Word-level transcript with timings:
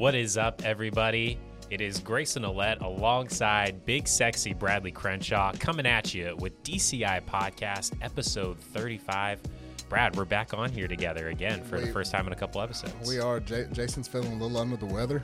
What 0.00 0.14
is 0.14 0.38
up, 0.38 0.62
everybody? 0.64 1.38
It 1.68 1.82
is 1.82 2.00
Grayson 2.00 2.42
Olet 2.46 2.80
alongside 2.80 3.84
Big 3.84 4.08
Sexy 4.08 4.54
Bradley 4.54 4.92
Crenshaw 4.92 5.52
coming 5.58 5.84
at 5.84 6.14
you 6.14 6.34
with 6.38 6.62
DCI 6.62 7.20
Podcast, 7.26 7.92
episode 8.00 8.58
35. 8.58 9.42
Brad, 9.90 10.16
we're 10.16 10.24
back 10.24 10.54
on 10.54 10.72
here 10.72 10.88
together 10.88 11.28
again 11.28 11.62
for 11.62 11.78
the 11.78 11.88
first 11.88 12.12
time 12.12 12.26
in 12.26 12.32
a 12.32 12.36
couple 12.36 12.62
episodes. 12.62 12.94
We 13.06 13.20
are. 13.20 13.40
J- 13.40 13.66
Jason's 13.72 14.08
feeling 14.08 14.32
a 14.32 14.42
little 14.42 14.56
under 14.56 14.78
the 14.78 14.86
weather. 14.86 15.20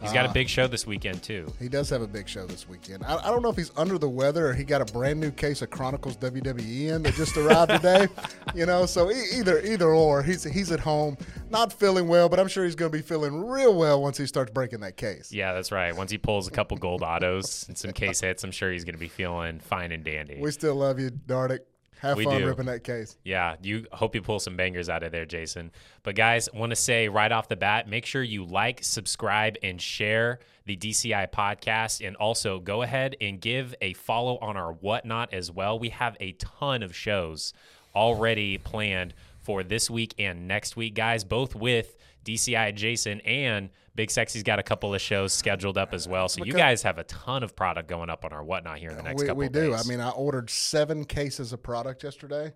He's 0.00 0.12
got 0.12 0.26
a 0.26 0.28
Uh, 0.28 0.32
big 0.32 0.48
show 0.48 0.66
this 0.68 0.86
weekend, 0.86 1.22
too. 1.22 1.52
He 1.58 1.68
does 1.68 1.90
have 1.90 2.02
a 2.02 2.06
big 2.06 2.28
show 2.28 2.46
this 2.46 2.68
weekend. 2.68 3.04
I, 3.04 3.16
I 3.16 3.26
don't 3.30 3.42
know 3.42 3.48
if 3.50 3.56
he's 3.56 3.72
under 3.76 3.98
the 3.98 4.08
weather 4.08 4.48
or 4.48 4.54
he 4.54 4.62
got 4.64 4.80
a 4.80 4.92
brand 4.92 5.18
new 5.20 5.30
case 5.30 5.60
of 5.62 5.70
Chronicles 5.70 6.16
WWE 6.18 6.88
in 6.94 7.02
that 7.02 7.14
just 7.14 7.36
arrived 7.36 7.70
today. 7.72 8.06
You 8.54 8.64
know, 8.64 8.86
so 8.86 9.10
e- 9.10 9.24
either 9.34 9.60
either 9.60 9.90
or. 9.90 10.22
He's 10.22 10.42
he's 10.42 10.72
at 10.72 10.80
home, 10.80 11.18
not 11.50 11.70
feeling 11.70 12.08
well, 12.08 12.30
but 12.30 12.40
I'm 12.40 12.48
sure 12.48 12.64
he's 12.64 12.74
going 12.74 12.90
to 12.90 12.96
be 12.96 13.02
feeling 13.02 13.46
real 13.46 13.76
well 13.76 14.00
once 14.00 14.16
he 14.16 14.26
starts 14.26 14.50
breaking 14.50 14.80
that 14.80 14.96
case. 14.96 15.30
Yeah, 15.30 15.52
that's 15.52 15.70
right. 15.70 15.94
Once 15.94 16.10
he 16.10 16.16
pulls 16.16 16.48
a 16.48 16.50
couple 16.50 16.76
gold 16.78 17.02
autos 17.02 17.66
and 17.68 17.76
some 17.76 17.92
case 17.92 18.20
hits, 18.22 18.42
I'm 18.44 18.50
sure 18.50 18.72
he's 18.72 18.84
going 18.84 18.94
to 18.94 18.98
be 19.00 19.08
feeling 19.08 19.60
fine 19.60 19.92
and 19.92 20.02
dandy. 20.02 20.38
We 20.40 20.50
still 20.50 20.76
love 20.76 20.98
you, 20.98 21.10
Dardick. 21.10 21.60
Have 22.00 22.16
We 22.16 22.24
fun 22.24 22.38
do. 22.38 22.46
ripping 22.46 22.66
that 22.66 22.84
case. 22.84 23.16
Yeah, 23.24 23.56
you 23.62 23.86
hope 23.92 24.14
you 24.14 24.22
pull 24.22 24.38
some 24.38 24.56
bangers 24.56 24.88
out 24.88 25.02
of 25.02 25.10
there, 25.12 25.26
Jason. 25.26 25.72
But 26.02 26.14
guys, 26.14 26.48
want 26.54 26.70
to 26.70 26.76
say 26.76 27.08
right 27.08 27.30
off 27.30 27.48
the 27.48 27.56
bat, 27.56 27.88
make 27.88 28.06
sure 28.06 28.22
you 28.22 28.44
like, 28.44 28.84
subscribe, 28.84 29.56
and 29.62 29.80
share 29.82 30.38
the 30.64 30.76
DCI 30.76 31.30
podcast, 31.32 32.06
and 32.06 32.14
also 32.16 32.60
go 32.60 32.82
ahead 32.82 33.16
and 33.20 33.40
give 33.40 33.74
a 33.80 33.94
follow 33.94 34.38
on 34.38 34.56
our 34.56 34.72
whatnot 34.72 35.32
as 35.34 35.50
well. 35.50 35.78
We 35.78 35.88
have 35.88 36.16
a 36.20 36.32
ton 36.32 36.82
of 36.82 36.94
shows 36.94 37.52
already 37.94 38.58
planned 38.58 39.14
for 39.40 39.62
this 39.62 39.88
week 39.90 40.14
and 40.18 40.46
next 40.46 40.76
week, 40.76 40.94
guys, 40.94 41.24
both 41.24 41.54
with 41.54 41.96
DCI 42.28 42.74
Jason 42.74 43.20
and 43.22 43.70
Big 43.94 44.10
Sexy's 44.10 44.42
got 44.42 44.58
a 44.58 44.62
couple 44.62 44.94
of 44.94 45.00
shows 45.00 45.32
scheduled 45.32 45.78
up 45.78 45.94
as 45.94 46.06
well. 46.06 46.28
So 46.28 46.44
you 46.44 46.52
guys 46.52 46.82
have 46.82 46.98
a 46.98 47.04
ton 47.04 47.42
of 47.42 47.56
product 47.56 47.88
going 47.88 48.10
up 48.10 48.24
on 48.24 48.32
our 48.32 48.44
whatnot 48.44 48.78
here 48.78 48.90
in 48.90 48.96
the 48.96 49.02
next 49.02 49.22
we 49.22 49.26
couple 49.26 49.40
we 49.40 49.48
do. 49.48 49.70
days. 49.72 49.86
I 49.86 49.88
mean, 49.88 50.00
I 50.00 50.10
ordered 50.10 50.50
seven 50.50 51.04
cases 51.04 51.52
of 51.52 51.62
product 51.62 52.04
yesterday, 52.04 52.52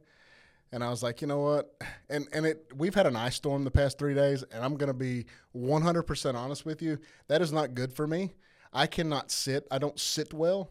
and 0.73 0.84
I 0.84 0.91
was 0.91 1.03
like, 1.03 1.20
you 1.20 1.27
know 1.27 1.41
what? 1.41 1.75
And 2.11 2.29
and 2.33 2.45
it 2.45 2.70
we've 2.77 2.95
had 2.95 3.06
an 3.06 3.17
ice 3.17 3.37
storm 3.37 3.64
the 3.64 3.70
past 3.70 3.98
three 3.98 4.14
days, 4.14 4.45
and 4.53 4.62
I'm 4.62 4.77
gonna 4.77 4.92
be 4.92 5.25
100 5.53 6.03
percent 6.03 6.36
honest 6.36 6.67
with 6.67 6.83
you. 6.83 6.98
That 7.29 7.41
is 7.41 7.51
not 7.51 7.75
good 7.75 7.92
for 7.92 8.07
me. 8.07 8.34
I 8.73 8.86
cannot 8.86 9.31
sit. 9.31 9.67
I 9.70 9.79
don't 9.79 9.98
sit 9.98 10.33
well. 10.34 10.70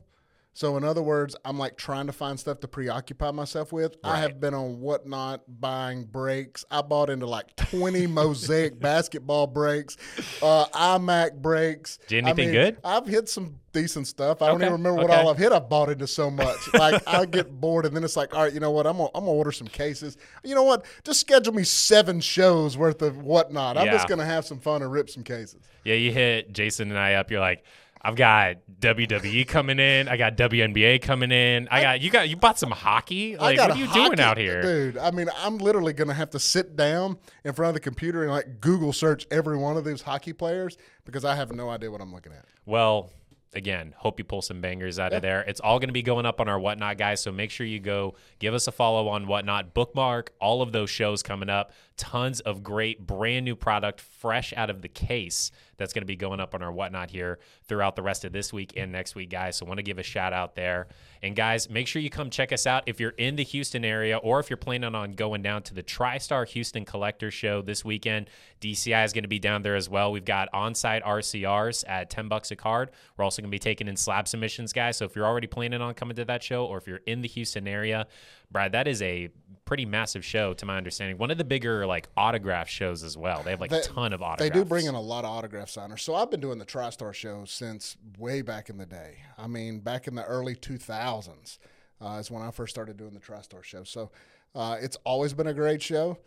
So 0.53 0.75
in 0.75 0.83
other 0.83 1.01
words, 1.01 1.35
I'm 1.45 1.57
like 1.57 1.77
trying 1.77 2.07
to 2.07 2.13
find 2.13 2.39
stuff 2.39 2.59
to 2.59 2.67
preoccupy 2.67 3.31
myself 3.31 3.71
with. 3.71 3.95
I 4.03 4.19
have 4.19 4.39
been 4.39 4.53
on 4.53 4.81
whatnot 4.81 5.43
buying 5.47 6.03
breaks. 6.03 6.65
I 6.69 6.81
bought 6.81 7.09
into 7.09 7.25
like 7.25 7.55
20 7.55 8.07
mosaic 8.07 8.79
basketball 8.79 9.47
breaks, 9.47 9.95
uh, 10.41 10.65
iMac 10.67 11.41
breaks. 11.41 11.99
Did 12.07 12.25
I 12.25 12.29
anything 12.29 12.51
mean, 12.51 12.55
good? 12.55 12.77
I've 12.83 13.07
hit 13.07 13.29
some 13.29 13.59
decent 13.71 14.07
stuff. 14.07 14.41
I 14.41 14.47
don't 14.47 14.61
even 14.61 14.73
remember 14.73 15.01
what 15.01 15.09
all 15.09 15.29
I've 15.29 15.37
hit. 15.37 15.53
I've 15.53 15.69
bought 15.69 15.89
into 15.89 16.07
so 16.07 16.29
much. 16.29 16.57
Like 16.81 17.03
I 17.07 17.25
get 17.25 17.51
bored, 17.61 17.85
and 17.85 17.95
then 17.95 18.03
it's 18.03 18.15
like, 18.15 18.33
all 18.33 18.43
right, 18.43 18.53
you 18.53 18.59
know 18.59 18.71
what? 18.71 18.87
I'm 18.87 18.97
gonna, 18.97 19.09
I'm 19.13 19.25
gonna 19.25 19.31
order 19.31 19.51
some 19.51 19.67
cases. 19.67 20.17
You 20.43 20.55
know 20.55 20.63
what? 20.63 20.83
Just 21.03 21.19
schedule 21.19 21.53
me 21.53 21.63
seven 21.63 22.19
shows 22.19 22.75
worth 22.75 23.03
of 23.03 23.21
whatnot. 23.21 23.77
I'm 23.77 23.87
just 23.87 24.07
gonna 24.07 24.25
have 24.25 24.45
some 24.45 24.57
fun 24.57 24.81
and 24.81 24.91
rip 24.91 25.09
some 25.09 25.23
cases. 25.23 25.61
Yeah, 25.83 25.93
you 25.95 26.11
hit 26.11 26.53
Jason 26.53 26.89
and 26.89 26.97
I 26.97 27.15
up. 27.15 27.29
You're 27.29 27.39
like, 27.39 27.63
I've 28.03 28.15
got 28.15 28.57
WWE 28.79 29.47
coming 29.47 29.79
in. 29.79 30.07
I 30.07 30.17
got 30.17 30.35
WNBA 30.35 31.01
coming 31.03 31.31
in. 31.31 31.67
I 31.69 31.81
got 31.81 32.01
you 32.01 32.09
got 32.09 32.29
you 32.29 32.35
bought 32.35 32.57
some 32.57 32.71
hockey. 32.71 33.37
Like, 33.37 33.59
what 33.59 33.71
are 33.71 33.77
you 33.77 33.85
hockey- 33.85 34.05
doing 34.05 34.19
out 34.19 34.37
here? 34.37 34.61
dude? 34.61 34.97
I 34.97 35.11
mean, 35.11 35.27
I'm 35.37 35.57
literally 35.59 35.93
gonna 35.93 36.15
have 36.15 36.31
to 36.31 36.39
sit 36.39 36.75
down 36.75 37.17
in 37.43 37.53
front 37.53 37.69
of 37.69 37.73
the 37.75 37.79
computer 37.79 38.23
and 38.23 38.31
like 38.31 38.59
Google 38.59 38.91
search 38.91 39.27
every 39.29 39.57
one 39.57 39.77
of 39.77 39.85
these 39.85 40.01
hockey 40.01 40.33
players 40.33 40.77
because 41.05 41.23
I 41.25 41.35
have 41.35 41.51
no 41.51 41.69
idea 41.69 41.91
what 41.91 42.01
I'm 42.01 42.13
looking 42.13 42.31
at. 42.31 42.45
Well, 42.65 43.11
again, 43.53 43.93
hope 43.97 44.17
you 44.17 44.23
pull 44.23 44.41
some 44.41 44.61
bangers 44.61 44.97
out 44.97 45.13
of 45.13 45.21
there. 45.21 45.41
It's 45.41 45.59
all 45.59 45.77
going 45.79 45.89
to 45.89 45.93
be 45.93 46.01
going 46.01 46.25
up 46.25 46.39
on 46.39 46.47
our 46.47 46.59
Whatnot, 46.59 46.97
guys. 46.97 47.21
So 47.21 47.31
make 47.31 47.51
sure 47.51 47.65
you 47.65 47.79
go 47.79 48.15
give 48.39 48.53
us 48.53 48.67
a 48.67 48.71
follow 48.71 49.09
on 49.09 49.27
Whatnot. 49.27 49.73
Bookmark 49.73 50.31
all 50.39 50.61
of 50.61 50.71
those 50.71 50.89
shows 50.89 51.21
coming 51.21 51.49
up. 51.49 51.71
Tons 51.97 52.39
of 52.39 52.63
great 52.63 53.05
brand 53.05 53.45
new 53.45 53.55
product 53.55 53.99
fresh 53.99 54.53
out 54.55 54.69
of 54.69 54.81
the 54.81 54.87
case 54.87 55.51
that's 55.81 55.93
going 55.93 56.03
to 56.03 56.07
be 56.07 56.15
going 56.15 56.39
up 56.39 56.55
on 56.55 56.61
our 56.61 56.71
Whatnot 56.71 57.09
here 57.09 57.39
throughout 57.67 57.95
the 57.95 58.01
rest 58.01 58.23
of 58.23 58.31
this 58.31 58.53
week 58.53 58.73
and 58.77 58.91
next 58.91 59.15
week, 59.15 59.29
guys. 59.29 59.57
So 59.57 59.65
want 59.65 59.79
to 59.79 59.83
give 59.83 59.97
a 59.97 60.03
shout 60.03 60.31
out 60.31 60.55
there. 60.55 60.87
And 61.21 61.35
guys, 61.35 61.69
make 61.69 61.87
sure 61.87 62.01
you 62.01 62.09
come 62.09 62.29
check 62.29 62.51
us 62.51 62.65
out 62.65 62.83
if 62.85 62.99
you're 62.99 63.11
in 63.11 63.35
the 63.35 63.43
Houston 63.43 63.83
area 63.83 64.17
or 64.17 64.39
if 64.39 64.49
you're 64.49 64.57
planning 64.57 64.95
on 64.95 65.13
going 65.13 65.41
down 65.41 65.63
to 65.63 65.73
the 65.73 65.83
TriStar 65.83 66.47
Houston 66.47 66.85
Collector 66.85 67.31
Show 67.31 67.61
this 67.61 67.83
weekend. 67.83 68.29
DCI 68.61 69.03
is 69.03 69.13
going 69.13 69.23
to 69.23 69.27
be 69.27 69.39
down 69.39 69.63
there 69.63 69.75
as 69.75 69.89
well. 69.89 70.11
We've 70.11 70.23
got 70.23 70.49
on-site 70.53 71.03
RCRs 71.03 71.83
at 71.87 72.09
10 72.09 72.27
bucks 72.27 72.51
a 72.51 72.55
card. 72.55 72.91
We're 73.17 73.23
also 73.23 73.41
going 73.41 73.49
to 73.49 73.55
be 73.55 73.59
taking 73.59 73.87
in 73.87 73.97
slab 73.97 74.27
submissions, 74.27 74.73
guys. 74.73 74.97
So 74.97 75.05
if 75.05 75.15
you're 75.15 75.25
already 75.25 75.47
planning 75.47 75.81
on 75.81 75.93
coming 75.95 76.15
to 76.15 76.25
that 76.25 76.43
show 76.43 76.65
or 76.65 76.77
if 76.77 76.87
you're 76.87 77.01
in 77.05 77.21
the 77.21 77.27
Houston 77.27 77.67
area, 77.67 78.07
Brad, 78.51 78.73
that 78.73 78.87
is 78.87 79.01
a 79.01 79.29
pretty 79.71 79.85
massive 79.85 80.25
show 80.25 80.53
to 80.53 80.65
my 80.65 80.75
understanding. 80.75 81.17
One 81.17 81.31
of 81.31 81.37
the 81.37 81.45
bigger 81.45 81.87
like 81.87 82.09
autograph 82.17 82.67
shows 82.67 83.03
as 83.03 83.15
well. 83.15 83.41
They 83.41 83.51
have 83.51 83.61
like 83.61 83.71
a 83.71 83.79
ton 83.79 84.11
of 84.11 84.21
autographs. 84.21 84.41
They 84.41 84.49
do 84.49 84.65
bring 84.65 84.85
in 84.85 84.95
a 84.95 84.99
lot 84.99 85.23
of 85.23 85.31
autograph 85.31 85.69
signers. 85.69 86.01
So 86.01 86.13
I've 86.13 86.29
been 86.29 86.41
doing 86.41 86.59
the 86.59 86.65
TriStar 86.65 87.13
show 87.13 87.45
since 87.45 87.95
way 88.19 88.41
back 88.41 88.69
in 88.69 88.77
the 88.77 88.85
day. 88.85 89.19
I 89.37 89.47
mean, 89.47 89.79
back 89.79 90.09
in 90.09 90.15
the 90.15 90.25
early 90.25 90.55
2000s 90.57 91.57
uh, 92.01 92.17
is 92.19 92.29
when 92.29 92.41
I 92.41 92.51
first 92.51 92.75
started 92.75 92.97
doing 92.97 93.13
the 93.13 93.21
TriStar 93.21 93.63
show. 93.63 93.85
So 93.85 94.11
uh, 94.53 94.75
it's 94.81 94.97
always 95.05 95.33
been 95.33 95.47
a 95.47 95.53
great 95.53 95.81
show. 95.81 96.17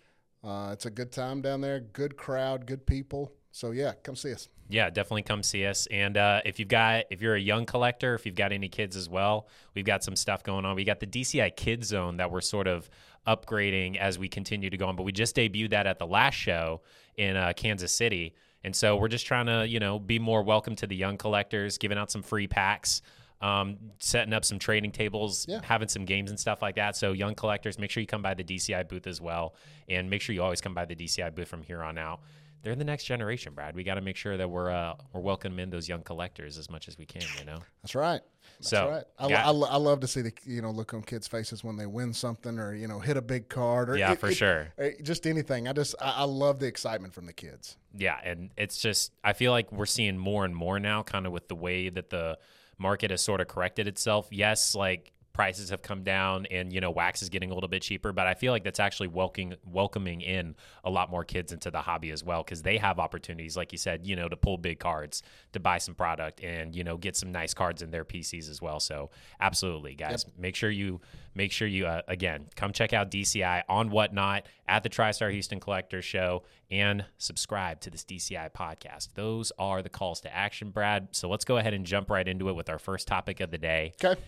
Uh, 0.42 0.70
it's 0.72 0.86
a 0.86 0.90
good 0.90 1.12
time 1.12 1.42
down 1.42 1.60
there, 1.60 1.80
good 1.80 2.16
crowd, 2.16 2.64
good 2.64 2.86
people. 2.86 3.30
So 3.50 3.72
yeah, 3.72 3.92
come 4.02 4.16
see 4.16 4.32
us. 4.32 4.48
Yeah, 4.68 4.88
definitely 4.90 5.22
come 5.22 5.42
see 5.42 5.66
us. 5.66 5.86
And 5.90 6.16
uh, 6.16 6.40
if 6.44 6.58
you've 6.58 6.68
got, 6.68 7.04
if 7.10 7.20
you're 7.20 7.34
a 7.34 7.40
young 7.40 7.66
collector, 7.66 8.14
if 8.14 8.24
you've 8.24 8.34
got 8.34 8.50
any 8.52 8.68
kids 8.68 8.96
as 8.96 9.08
well, 9.08 9.48
we've 9.74 9.84
got 9.84 10.02
some 10.02 10.16
stuff 10.16 10.42
going 10.42 10.64
on. 10.64 10.74
We 10.74 10.84
got 10.84 11.00
the 11.00 11.06
DCI 11.06 11.54
Kids 11.56 11.88
Zone 11.88 12.16
that 12.16 12.30
we're 12.30 12.40
sort 12.40 12.66
of 12.66 12.88
upgrading 13.26 13.96
as 13.96 14.18
we 14.18 14.28
continue 14.28 14.70
to 14.70 14.76
go 14.76 14.86
on. 14.86 14.96
But 14.96 15.02
we 15.04 15.12
just 15.12 15.36
debuted 15.36 15.70
that 15.70 15.86
at 15.86 15.98
the 15.98 16.06
last 16.06 16.34
show 16.34 16.80
in 17.16 17.36
uh, 17.36 17.52
Kansas 17.56 17.92
City, 17.92 18.34
and 18.64 18.74
so 18.74 18.96
we're 18.96 19.08
just 19.08 19.26
trying 19.26 19.46
to, 19.46 19.66
you 19.68 19.78
know, 19.80 19.98
be 19.98 20.18
more 20.18 20.42
welcome 20.42 20.74
to 20.76 20.86
the 20.86 20.96
young 20.96 21.16
collectors, 21.18 21.76
giving 21.78 21.98
out 21.98 22.10
some 22.10 22.22
free 22.22 22.46
packs. 22.46 23.02
Um, 23.40 23.76
setting 23.98 24.32
up 24.32 24.42
some 24.42 24.58
trading 24.58 24.90
tables, 24.90 25.44
Yeah. 25.46 25.60
having 25.62 25.88
some 25.88 26.06
games 26.06 26.30
and 26.30 26.40
stuff 26.40 26.62
like 26.62 26.76
that. 26.76 26.96
So, 26.96 27.12
young 27.12 27.34
collectors, 27.34 27.78
make 27.78 27.90
sure 27.90 28.00
you 28.00 28.06
come 28.06 28.22
by 28.22 28.32
the 28.32 28.44
DCI 28.44 28.84
booth 28.88 29.06
as 29.06 29.20
well, 29.20 29.54
and 29.86 30.08
make 30.08 30.22
sure 30.22 30.34
you 30.34 30.42
always 30.42 30.62
come 30.62 30.72
by 30.72 30.86
the 30.86 30.94
DCI 30.94 31.28
booth 31.34 31.48
from 31.48 31.62
here 31.62 31.82
on 31.82 31.98
out 31.98 32.20
they're 32.64 32.74
the 32.74 32.84
next 32.84 33.04
generation, 33.04 33.52
Brad. 33.54 33.76
We 33.76 33.84
got 33.84 33.94
to 33.94 34.00
make 34.00 34.16
sure 34.16 34.36
that 34.36 34.48
we're 34.50 34.70
uh, 34.70 34.94
we're 35.12 35.20
welcoming 35.20 35.60
in 35.60 35.70
those 35.70 35.88
young 35.88 36.02
collectors 36.02 36.58
as 36.58 36.68
much 36.70 36.88
as 36.88 36.98
we 36.98 37.04
can. 37.06 37.22
You 37.38 37.44
know. 37.44 37.58
That's 37.82 37.94
right. 37.94 38.20
That's 38.58 38.70
So, 38.70 38.88
right. 38.90 39.04
I, 39.18 39.28
yeah. 39.28 39.46
I, 39.46 39.50
lo- 39.50 39.68
I 39.70 39.76
love 39.76 40.00
to 40.00 40.06
see 40.08 40.22
the 40.22 40.32
you 40.44 40.62
know 40.62 40.70
look 40.70 40.94
on 40.94 41.02
kids' 41.02 41.28
faces 41.28 41.62
when 41.62 41.76
they 41.76 41.86
win 41.86 42.12
something 42.12 42.58
or 42.58 42.74
you 42.74 42.88
know 42.88 42.98
hit 42.98 43.16
a 43.16 43.22
big 43.22 43.48
card 43.48 43.90
or 43.90 43.96
Yeah, 43.96 44.12
it- 44.12 44.18
for 44.18 44.30
it- 44.30 44.34
sure. 44.34 44.68
or 44.78 44.92
just 45.02 45.26
anything. 45.26 45.68
I 45.68 45.72
just 45.74 45.94
I, 46.00 46.10
I 46.18 46.24
love 46.24 46.58
the 46.58 46.66
excitement 46.66 47.14
from 47.14 47.26
the 47.26 47.32
kids. 47.32 47.76
Yeah, 47.96 48.18
and 48.24 48.50
it's 48.56 48.78
just 48.80 49.12
I 49.22 49.34
feel 49.34 49.52
like 49.52 49.70
we're 49.70 49.86
seeing 49.86 50.18
more 50.18 50.44
and 50.44 50.56
more 50.56 50.80
now, 50.80 51.02
kind 51.04 51.26
of 51.26 51.32
with 51.32 51.48
the 51.48 51.54
way 51.56 51.90
that 51.90 52.10
the 52.10 52.38
market 52.78 53.10
has 53.12 53.20
sort 53.22 53.40
of 53.40 53.46
corrected 53.46 53.86
itself. 53.86 54.28
Yes, 54.32 54.74
like 54.74 55.12
prices 55.34 55.68
have 55.68 55.82
come 55.82 56.02
down 56.02 56.46
and 56.46 56.72
you 56.72 56.80
know 56.80 56.90
wax 56.90 57.20
is 57.20 57.28
getting 57.28 57.50
a 57.50 57.54
little 57.54 57.68
bit 57.68 57.82
cheaper 57.82 58.12
but 58.12 58.26
i 58.26 58.34
feel 58.34 58.52
like 58.52 58.64
that's 58.64 58.80
actually 58.80 59.08
welcoming 59.08 59.54
welcoming 59.64 60.20
in 60.20 60.54
a 60.84 60.90
lot 60.90 61.10
more 61.10 61.24
kids 61.24 61.52
into 61.52 61.70
the 61.70 61.80
hobby 61.80 62.10
as 62.10 62.24
well 62.24 62.42
because 62.42 62.62
they 62.62 62.78
have 62.78 62.98
opportunities 62.98 63.56
like 63.56 63.72
you 63.72 63.78
said 63.78 64.06
you 64.06 64.16
know 64.16 64.28
to 64.28 64.36
pull 64.36 64.56
big 64.56 64.78
cards 64.78 65.22
to 65.52 65.60
buy 65.60 65.78
some 65.78 65.94
product 65.94 66.42
and 66.42 66.74
you 66.74 66.84
know 66.84 66.96
get 66.96 67.16
some 67.16 67.32
nice 67.32 67.52
cards 67.52 67.82
in 67.82 67.90
their 67.90 68.04
pcs 68.04 68.48
as 68.48 68.62
well. 68.62 68.80
So 68.80 69.10
absolutely 69.40 69.94
guys 69.94 70.24
make 70.38 70.56
sure 70.56 70.70
you 70.70 71.00
make 71.34 71.52
sure 71.52 71.66
you 71.66 71.86
uh, 71.86 72.02
again 72.08 72.46
come 72.56 72.72
check 72.72 72.92
out 72.92 73.10
dci 73.10 73.62
on 73.68 73.90
whatnot 73.90 74.46
at 74.68 74.82
the 74.82 74.88
tristar 74.88 75.32
houston 75.32 75.60
collector 75.60 76.00
show 76.00 76.44
and 76.70 77.04
subscribe 77.18 77.80
to 77.80 77.90
this 77.90 78.04
dci 78.04 78.52
podcast. 78.52 79.08
Those 79.14 79.52
are 79.58 79.82
the 79.82 79.88
calls 79.88 80.20
to 80.22 80.34
action 80.34 80.70
brad. 80.70 81.08
So 81.12 81.28
let's 81.28 81.44
go 81.44 81.56
ahead 81.56 81.74
and 81.74 81.84
jump 81.84 82.10
right 82.10 82.26
into 82.26 82.48
it 82.48 82.54
with 82.54 82.68
our 82.68 82.78
first 82.78 83.06
topic 83.08 83.40
of 83.40 83.50
the 83.50 83.58
day. 83.58 83.92
Okay. 84.02 84.20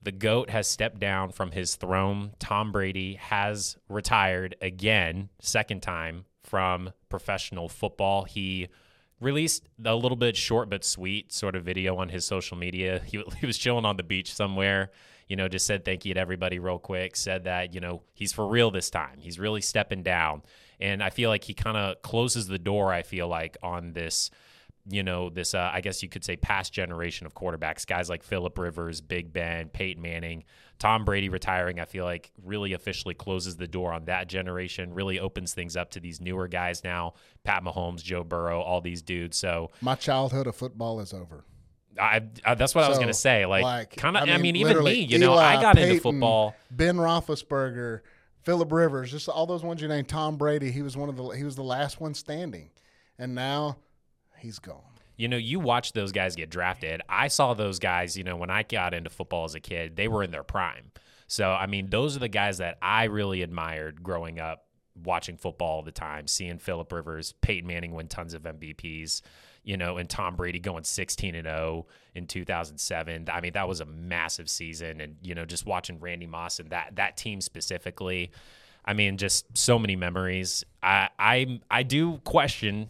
The 0.00 0.12
GOAT 0.12 0.50
has 0.50 0.66
stepped 0.66 1.00
down 1.00 1.32
from 1.32 1.50
his 1.50 1.76
throne. 1.76 2.32
Tom 2.38 2.72
Brady 2.72 3.14
has 3.14 3.76
retired 3.88 4.56
again, 4.62 5.28
second 5.40 5.82
time 5.82 6.24
from 6.44 6.92
professional 7.08 7.68
football. 7.68 8.24
He 8.24 8.68
released 9.20 9.68
a 9.84 9.94
little 9.94 10.16
bit 10.16 10.36
short 10.36 10.70
but 10.70 10.84
sweet 10.84 11.32
sort 11.32 11.56
of 11.56 11.64
video 11.64 11.96
on 11.96 12.08
his 12.08 12.24
social 12.24 12.56
media. 12.56 13.02
He, 13.06 13.22
he 13.40 13.46
was 13.46 13.58
chilling 13.58 13.84
on 13.84 13.96
the 13.96 14.02
beach 14.02 14.32
somewhere, 14.32 14.90
you 15.28 15.36
know, 15.36 15.48
just 15.48 15.66
said 15.66 15.84
thank 15.84 16.04
you 16.04 16.14
to 16.14 16.20
everybody 16.20 16.58
real 16.58 16.78
quick, 16.78 17.16
said 17.16 17.44
that, 17.44 17.74
you 17.74 17.80
know, 17.80 18.02
he's 18.14 18.32
for 18.32 18.46
real 18.46 18.70
this 18.70 18.90
time. 18.90 19.18
He's 19.18 19.38
really 19.38 19.60
stepping 19.60 20.02
down. 20.02 20.42
And 20.80 21.02
I 21.02 21.10
feel 21.10 21.28
like 21.28 21.44
he 21.44 21.54
kind 21.54 21.76
of 21.76 22.02
closes 22.02 22.46
the 22.46 22.58
door, 22.58 22.92
I 22.92 23.02
feel 23.02 23.26
like, 23.26 23.56
on 23.62 23.92
this 23.94 24.30
you 24.90 25.02
know, 25.02 25.28
this, 25.30 25.54
uh, 25.54 25.70
I 25.72 25.80
guess 25.80 26.02
you 26.02 26.08
could 26.08 26.24
say, 26.24 26.36
past 26.36 26.72
generation 26.72 27.26
of 27.26 27.34
quarterbacks, 27.34 27.86
guys 27.86 28.08
like 28.08 28.22
Philip 28.22 28.56
Rivers, 28.58 29.00
Big 29.00 29.32
Ben, 29.32 29.68
Peyton 29.68 30.02
Manning, 30.02 30.44
Tom 30.78 31.04
Brady 31.04 31.28
retiring, 31.28 31.78
I 31.80 31.84
feel 31.84 32.04
like 32.04 32.32
really 32.42 32.72
officially 32.72 33.14
closes 33.14 33.56
the 33.56 33.66
door 33.66 33.92
on 33.92 34.06
that 34.06 34.28
generation, 34.28 34.94
really 34.94 35.18
opens 35.18 35.52
things 35.52 35.76
up 35.76 35.90
to 35.90 36.00
these 36.00 36.20
newer 36.20 36.48
guys 36.48 36.84
now 36.84 37.14
Pat 37.44 37.62
Mahomes, 37.62 38.02
Joe 38.02 38.24
Burrow, 38.24 38.60
all 38.60 38.80
these 38.80 39.02
dudes. 39.02 39.36
So 39.36 39.70
My 39.80 39.94
childhood 39.94 40.46
of 40.46 40.56
football 40.56 41.00
is 41.00 41.12
over. 41.12 41.44
I, 42.00 42.22
I 42.44 42.54
that's 42.54 42.74
what 42.74 42.84
I 42.84 42.88
was 42.88 42.98
going 42.98 43.08
to 43.08 43.14
say. 43.14 43.44
Like, 43.44 43.64
like, 43.64 43.96
kind 43.96 44.16
of, 44.16 44.28
I 44.28 44.32
I 44.32 44.38
mean, 44.38 44.54
mean, 44.54 44.56
even 44.56 44.84
me, 44.84 45.00
you 45.00 45.18
know, 45.18 45.32
Eli, 45.32 45.56
I 45.56 45.60
got 45.60 45.78
into 45.78 46.00
football. 46.00 46.54
Ben 46.70 46.96
Roethlisberger, 46.96 48.00
Philip 48.42 48.70
Rivers, 48.70 49.10
just 49.10 49.28
all 49.28 49.46
those 49.46 49.64
ones 49.64 49.82
you 49.82 49.88
named. 49.88 50.08
Tom 50.08 50.36
Brady, 50.36 50.70
he 50.70 50.82
was 50.82 50.96
one 50.96 51.08
of 51.08 51.16
the 51.16 51.28
he 51.30 51.42
was 51.42 51.56
the 51.56 51.64
last 51.64 52.00
one 52.00 52.14
standing, 52.14 52.70
and 53.18 53.34
now 53.34 53.78
he's 54.38 54.58
gone. 54.58 54.82
you 55.16 55.28
know, 55.28 55.36
you 55.36 55.58
watch 55.60 55.92
those 55.92 56.12
guys 56.12 56.36
get 56.36 56.48
drafted. 56.50 57.02
I 57.08 57.28
saw 57.28 57.52
those 57.54 57.78
guys, 57.78 58.16
you 58.16 58.24
know, 58.24 58.36
when 58.36 58.50
I 58.50 58.62
got 58.62 58.94
into 58.94 59.10
football 59.10 59.44
as 59.44 59.54
a 59.54 59.60
kid, 59.60 59.96
they 59.96 60.08
were 60.08 60.22
in 60.22 60.30
their 60.30 60.44
prime. 60.44 60.92
So, 61.26 61.50
I 61.50 61.66
mean, 61.66 61.90
those 61.90 62.16
are 62.16 62.20
the 62.20 62.28
guys 62.28 62.58
that 62.58 62.78
I 62.80 63.04
really 63.04 63.42
admired 63.42 64.02
growing 64.02 64.38
up, 64.38 64.66
watching 65.04 65.36
football 65.36 65.68
all 65.68 65.82
the 65.82 65.92
time, 65.92 66.26
seeing 66.26 66.58
Philip 66.58 66.90
Rivers, 66.92 67.34
Peyton 67.40 67.66
Manning 67.66 67.92
win 67.92 68.08
tons 68.08 68.32
of 68.32 68.42
MVPs, 68.44 69.22
you 69.64 69.76
know, 69.76 69.98
and 69.98 70.08
Tom 70.08 70.36
Brady 70.36 70.60
going 70.60 70.84
16 70.84 71.34
and 71.34 71.46
0 71.46 71.86
in 72.14 72.26
2007. 72.26 73.28
I 73.30 73.40
mean, 73.40 73.52
that 73.52 73.68
was 73.68 73.80
a 73.80 73.84
massive 73.86 74.48
season. 74.48 75.00
And, 75.00 75.16
you 75.20 75.34
know, 75.34 75.44
just 75.44 75.66
watching 75.66 75.98
Randy 76.00 76.26
Moss 76.26 76.60
and 76.60 76.70
that, 76.70 76.92
that 76.94 77.16
team 77.16 77.40
specifically. 77.40 78.30
I 78.84 78.94
mean, 78.94 79.18
just 79.18 79.58
so 79.58 79.78
many 79.78 79.96
memories. 79.96 80.64
I 80.82 81.10
I 81.18 81.60
I 81.70 81.82
do 81.82 82.18
question. 82.24 82.88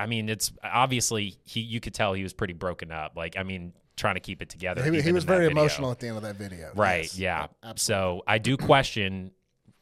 I 0.00 0.06
mean, 0.06 0.28
it's 0.28 0.52
obviously 0.64 1.36
he. 1.44 1.60
You 1.60 1.80
could 1.80 1.94
tell 1.94 2.12
he 2.14 2.22
was 2.22 2.32
pretty 2.32 2.54
broken 2.54 2.90
up. 2.90 3.12
Like, 3.16 3.36
I 3.36 3.42
mean, 3.42 3.72
trying 3.96 4.14
to 4.14 4.20
keep 4.20 4.40
it 4.42 4.48
together. 4.48 4.82
He, 4.82 5.00
he 5.02 5.12
was 5.12 5.24
very 5.24 5.46
emotional 5.46 5.90
at 5.90 6.00
the 6.00 6.08
end 6.08 6.16
of 6.16 6.22
that 6.22 6.36
video. 6.36 6.70
Right. 6.74 7.02
Yes. 7.04 7.18
Yeah. 7.18 7.46
Absolutely. 7.62 7.78
So 8.18 8.22
I 8.26 8.38
do 8.38 8.56
question 8.56 9.32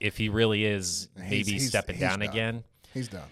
if 0.00 0.16
he 0.16 0.28
really 0.28 0.64
is 0.64 1.08
maybe 1.16 1.36
He's- 1.36 1.46
he's- 1.48 1.68
stepping 1.68 1.96
he's 1.96 2.00
down 2.02 2.18
done. 2.20 2.28
again. 2.28 2.64
He's 2.94 3.08
done. 3.08 3.28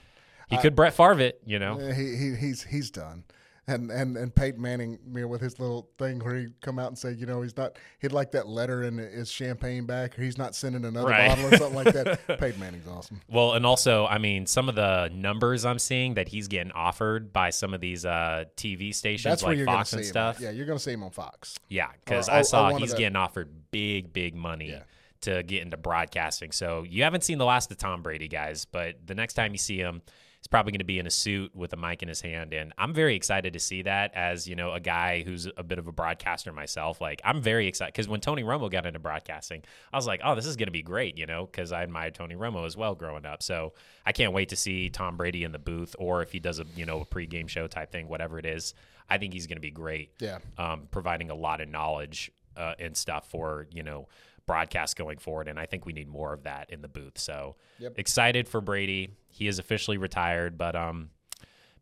He 0.49 0.57
could 0.59 0.77
Brett 0.77 0.95
Favre 0.95 1.21
it. 1.21 1.41
You 1.45 1.59
know. 1.59 1.81
Uh, 1.81 1.93
He, 1.93 2.17
he 2.17 2.35
he's 2.37 2.63
he's 2.63 2.91
done. 2.91 3.25
And 3.69 3.91
and 3.91 4.17
and 4.17 4.33
Peyton 4.33 4.63
Manning, 4.63 4.97
you 5.13 5.23
know, 5.23 5.27
with 5.27 5.41
his 5.41 5.59
little 5.59 5.89
thing 5.99 6.21
where 6.21 6.37
he 6.37 6.47
come 6.63 6.79
out 6.79 6.87
and 6.87 6.97
say, 6.97 7.11
you 7.13 7.27
know, 7.27 7.43
he's 7.43 7.57
not 7.57 7.77
he'd 7.99 8.13
like 8.13 8.31
that 8.31 8.47
letter 8.47 8.85
in 8.85 8.99
his 8.99 9.29
champagne 9.29 9.87
back, 9.87 10.17
or 10.17 10.23
he's 10.23 10.39
not 10.39 10.55
sending 10.55 10.85
another 10.85 11.09
Right. 11.09 11.29
bottle 11.29 11.47
or 11.47 11.57
something 11.57 11.75
like 11.75 11.93
that. 11.93 12.21
Peyton 12.39 12.61
Manning's 12.61 12.87
awesome. 12.87 13.21
Well, 13.29 13.55
and 13.55 13.67
also, 13.67 14.07
I 14.07 14.19
mean, 14.19 14.47
some 14.47 14.69
of 14.69 14.77
the 14.77 15.11
numbers 15.13 15.65
I'm 15.65 15.81
seeing 15.81 16.15
that 16.15 16.29
he's 16.29 16.47
getting 16.47 16.71
offered 16.71 17.33
by 17.33 17.51
some 17.51 17.75
of 17.75 17.81
these 17.81 18.05
uh, 18.07 18.45
TV 18.57 18.95
stations 18.95 19.25
That's 19.25 19.43
like 19.43 19.65
Fox 19.65 19.93
and 19.95 20.05
stuff. 20.05 20.39
him. 20.39 20.45
Yeah, 20.45 20.51
you're 20.53 20.67
going 20.67 20.79
to 20.79 20.85
see 20.85 20.93
him 20.93 21.03
on 21.03 21.11
Fox. 21.11 21.57
Yeah, 21.69 21.89
because 22.05 22.29
I 22.29 22.41
or 22.41 22.45
saw 22.45 22.77
he's 22.77 22.93
the- 22.93 22.99
getting 22.99 23.17
offered 23.17 23.51
big, 23.73 24.13
big 24.13 24.37
money 24.37 24.71
Yeah. 24.71 24.83
to 25.23 25.43
get 25.43 25.63
into 25.63 25.77
broadcasting. 25.77 26.53
So 26.53 26.85
you 26.89 27.03
haven't 27.03 27.25
seen 27.25 27.39
the 27.39 27.45
last 27.45 27.73
of 27.73 27.79
Tom 27.79 28.03
Brady, 28.03 28.29
guys, 28.29 28.65
but 28.65 29.05
the 29.05 29.17
next 29.17 29.35
time 29.35 29.51
you 29.51 29.59
see 29.59 29.79
him, 29.79 30.03
he's 30.47 30.49
probably 30.49 30.71
going 30.71 30.79
to 30.79 30.85
be 30.85 31.01
in 31.01 31.09
a 31.09 31.11
suit 31.11 31.51
with 31.57 31.73
a 31.73 31.77
mic 31.77 32.05
in 32.05 32.09
his 32.09 32.21
hand, 32.21 32.53
and 32.55 32.73
I'm 32.79 32.95
very 32.95 33.17
excited 33.17 33.53
to 33.55 33.59
see 33.59 33.83
that. 33.83 34.15
As 34.15 34.47
you 34.47 34.55
know, 34.55 34.73
a 34.75 34.79
guy 34.79 35.25
who's 35.25 35.49
a 35.57 35.65
bit 35.65 35.81
of 35.81 35.89
a 35.89 35.93
broadcaster 35.93 36.53
myself, 36.53 37.01
like 37.01 37.21
I'm 37.25 37.43
very 37.43 37.67
excited 37.67 37.93
because 37.93 38.07
when 38.07 38.21
Tony 38.21 38.45
Romo 38.45 38.71
got 38.71 38.87
into 38.87 39.01
broadcasting, 39.01 39.65
I 39.93 39.97
was 39.97 40.07
like, 40.07 40.21
oh, 40.23 40.37
this 40.37 40.47
is 40.47 40.55
going 40.55 40.69
to 40.69 40.73
be 40.73 40.83
great, 40.83 41.19
you 41.19 41.27
know, 41.27 41.47
because 41.47 41.73
I 41.73 41.83
admired 41.83 42.15
Tony 42.15 42.37
Romo 42.37 42.65
as 42.65 42.77
well 42.77 42.95
growing 42.95 43.27
up. 43.27 43.43
So 43.43 43.73
I 44.07 44.13
can't 44.13 44.33
wait 44.33 44.51
to 44.51 44.57
see 44.57 44.89
Tom 44.89 45.17
Brady 45.17 45.43
in 45.43 45.51
the 45.51 45.59
booth, 45.59 45.97
or 45.99 46.23
if 46.23 46.31
he 46.31 46.39
does 46.39 46.61
a 46.61 46.65
you 46.77 46.87
know 46.87 47.01
a 47.01 47.05
pregame 47.05 47.49
show 47.49 47.67
type 47.67 47.91
thing, 47.91 48.07
whatever 48.07 48.39
it 48.39 48.47
is. 48.47 48.73
I 49.11 49.19
think 49.19 49.33
he's 49.33 49.49
going 49.49 49.57
to 49.57 49.61
be 49.63 49.71
great 49.73 50.11
Yeah. 50.21 50.39
um, 50.59 50.87
providing 50.93 51.31
a 51.31 51.35
lot 51.35 51.61
of 51.61 51.69
knowledge 51.69 52.31
uh, 52.57 52.75
and 52.79 52.97
stuff 52.97 53.29
for 53.31 53.67
you 53.73 53.83
know 53.83 54.07
broadcast 54.47 54.97
going 54.97 55.19
forward. 55.19 55.49
And 55.49 55.59
I 55.59 55.67
think 55.67 55.85
we 55.87 55.93
need 55.93 56.09
more 56.09 56.33
of 56.33 56.45
that 56.45 56.71
in 56.71 56.81
the 56.83 56.89
booth. 56.89 57.19
So 57.19 57.57
Yep. 57.79 57.95
excited 57.97 58.49
for 58.49 58.61
Brady. 58.61 59.11
He 59.29 59.49
is 59.49 59.59
officially 59.59 59.99
retired, 59.99 60.57
but 60.57 60.75
um, 60.77 61.11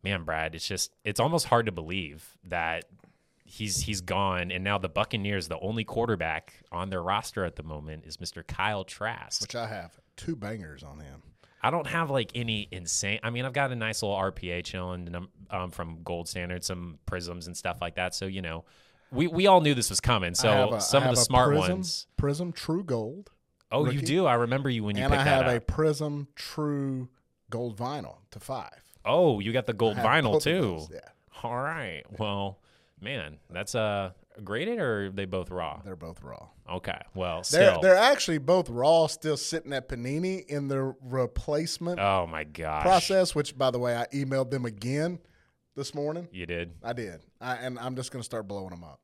man, 0.03 0.25
Brad, 0.25 0.55
it's 0.55 0.67
just 0.67 0.93
it's 1.05 1.21
almost 1.21 1.47
hard 1.47 1.67
to 1.67 1.73
believe 1.73 2.37
that 2.45 2.87
he's 3.45 3.83
he's 3.83 4.01
gone, 4.01 4.51
and 4.51 4.65
now 4.65 4.79
the 4.79 4.89
Buccaneers, 4.89 5.49
the 5.49 5.59
only 5.61 5.85
quarterback 5.85 6.55
on 6.73 6.91
their 6.91 7.03
roster 7.03 7.45
at 7.45 7.57
the 7.57 7.63
moment 7.63 8.05
is 8.07 8.17
Mr. 8.17 8.45
Kyle 8.47 8.85
Trask. 8.85 9.43
Which 9.43 9.55
I 9.55 9.67
have 9.67 9.99
two 10.17 10.35
bangers 10.35 10.83
on 10.83 10.99
him. 11.01 11.23
I 11.63 11.71
don't 11.71 11.87
have 11.87 12.11
like 12.11 12.33
any 12.35 12.69
insane. 12.73 13.21
I 13.23 13.31
mean, 13.31 13.45
I've 13.47 13.53
got 13.55 13.71
a 13.73 13.77
nice 13.77 14.03
little 14.03 14.17
RPA 14.17 14.65
chilling 14.65 15.15
um, 15.51 15.71
from 15.71 16.03
Gold 16.03 16.29
Standard, 16.29 16.65
some 16.65 16.99
prisms 17.07 17.47
and 17.47 17.57
stuff 17.57 17.79
like 17.81 17.95
that. 17.95 18.15
So 18.15 18.27
you 18.27 18.43
know, 18.43 18.65
we 19.15 19.27
we 19.27 19.47
all 19.47 19.61
knew 19.61 19.75
this 19.75 19.91
was 19.91 20.01
coming. 20.01 20.35
So 20.35 20.75
a, 20.75 20.81
some 20.81 21.05
of 21.05 21.11
the 21.11 21.21
smart 21.21 21.49
Prism, 21.51 21.71
ones. 21.71 22.07
Prism 22.17 22.53
True 22.53 22.85
Gold, 22.85 23.31
Oh, 23.71 23.91
you 23.91 24.01
do. 24.01 24.27
I 24.27 24.35
remember 24.35 24.71
you 24.71 24.85
when 24.85 24.97
you 24.97 25.03
and 25.03 25.13
picked 25.13 25.23
I 25.23 25.29
have 25.29 25.47
a. 25.47 25.61
Prism 25.61 26.29
True 26.37 27.09
Gold 27.51 27.77
Vinyl 27.77 28.19
to 28.31 28.41
five. 28.41 28.83
Oh, 29.05 29.41
you 29.41 29.53
got 29.53 29.67
the 29.67 29.73
gold 29.73 29.97
vinyl 29.99 30.41
too. 30.41 30.81
Yeah, 30.91 31.01
All 31.43 31.57
right. 31.57 32.03
Well, 32.19 32.59
man, 33.01 33.39
that's 33.51 33.75
uh 33.75 34.13
graded 34.43 34.79
or 34.79 35.07
are 35.07 35.11
they 35.11 35.27
both 35.27 35.51
raw? 35.51 35.81
they're 35.85 35.95
both 35.97 36.23
raw. 36.23 36.49
Okay. 36.71 36.99
Well, 37.15 37.43
They're 37.51 37.73
still. 37.73 37.81
they're 37.83 37.97
actually 37.97 38.39
both 38.39 38.71
raw, 38.71 39.07
still 39.07 39.37
sitting 39.37 39.73
at 39.75 39.89
Panini 39.89 40.47
in 40.47 40.69
their 40.69 40.95
replacement 41.03 42.01
oh 42.01 42.27
my 42.27 42.45
gosh. 42.45 42.83
process. 42.83 43.35
Which, 43.35 43.59
by 43.59 43.71
the 43.71 43.79
way, 43.79 43.95
I 43.95 44.07
emailed 44.15 44.51
them 44.51 44.65
again 44.65 45.19
this 45.77 45.95
morning. 45.95 46.29
You 46.33 46.47
did. 46.47 46.73
I 46.83 46.95
did, 46.95 47.21
I, 47.41 47.57
and 47.57 47.79
I'm 47.79 47.97
just 47.97 48.11
going 48.13 48.21
to 48.21 48.25
start 48.25 48.49
blowing 48.49 48.71
them 48.71 48.83
up. 48.85 49.01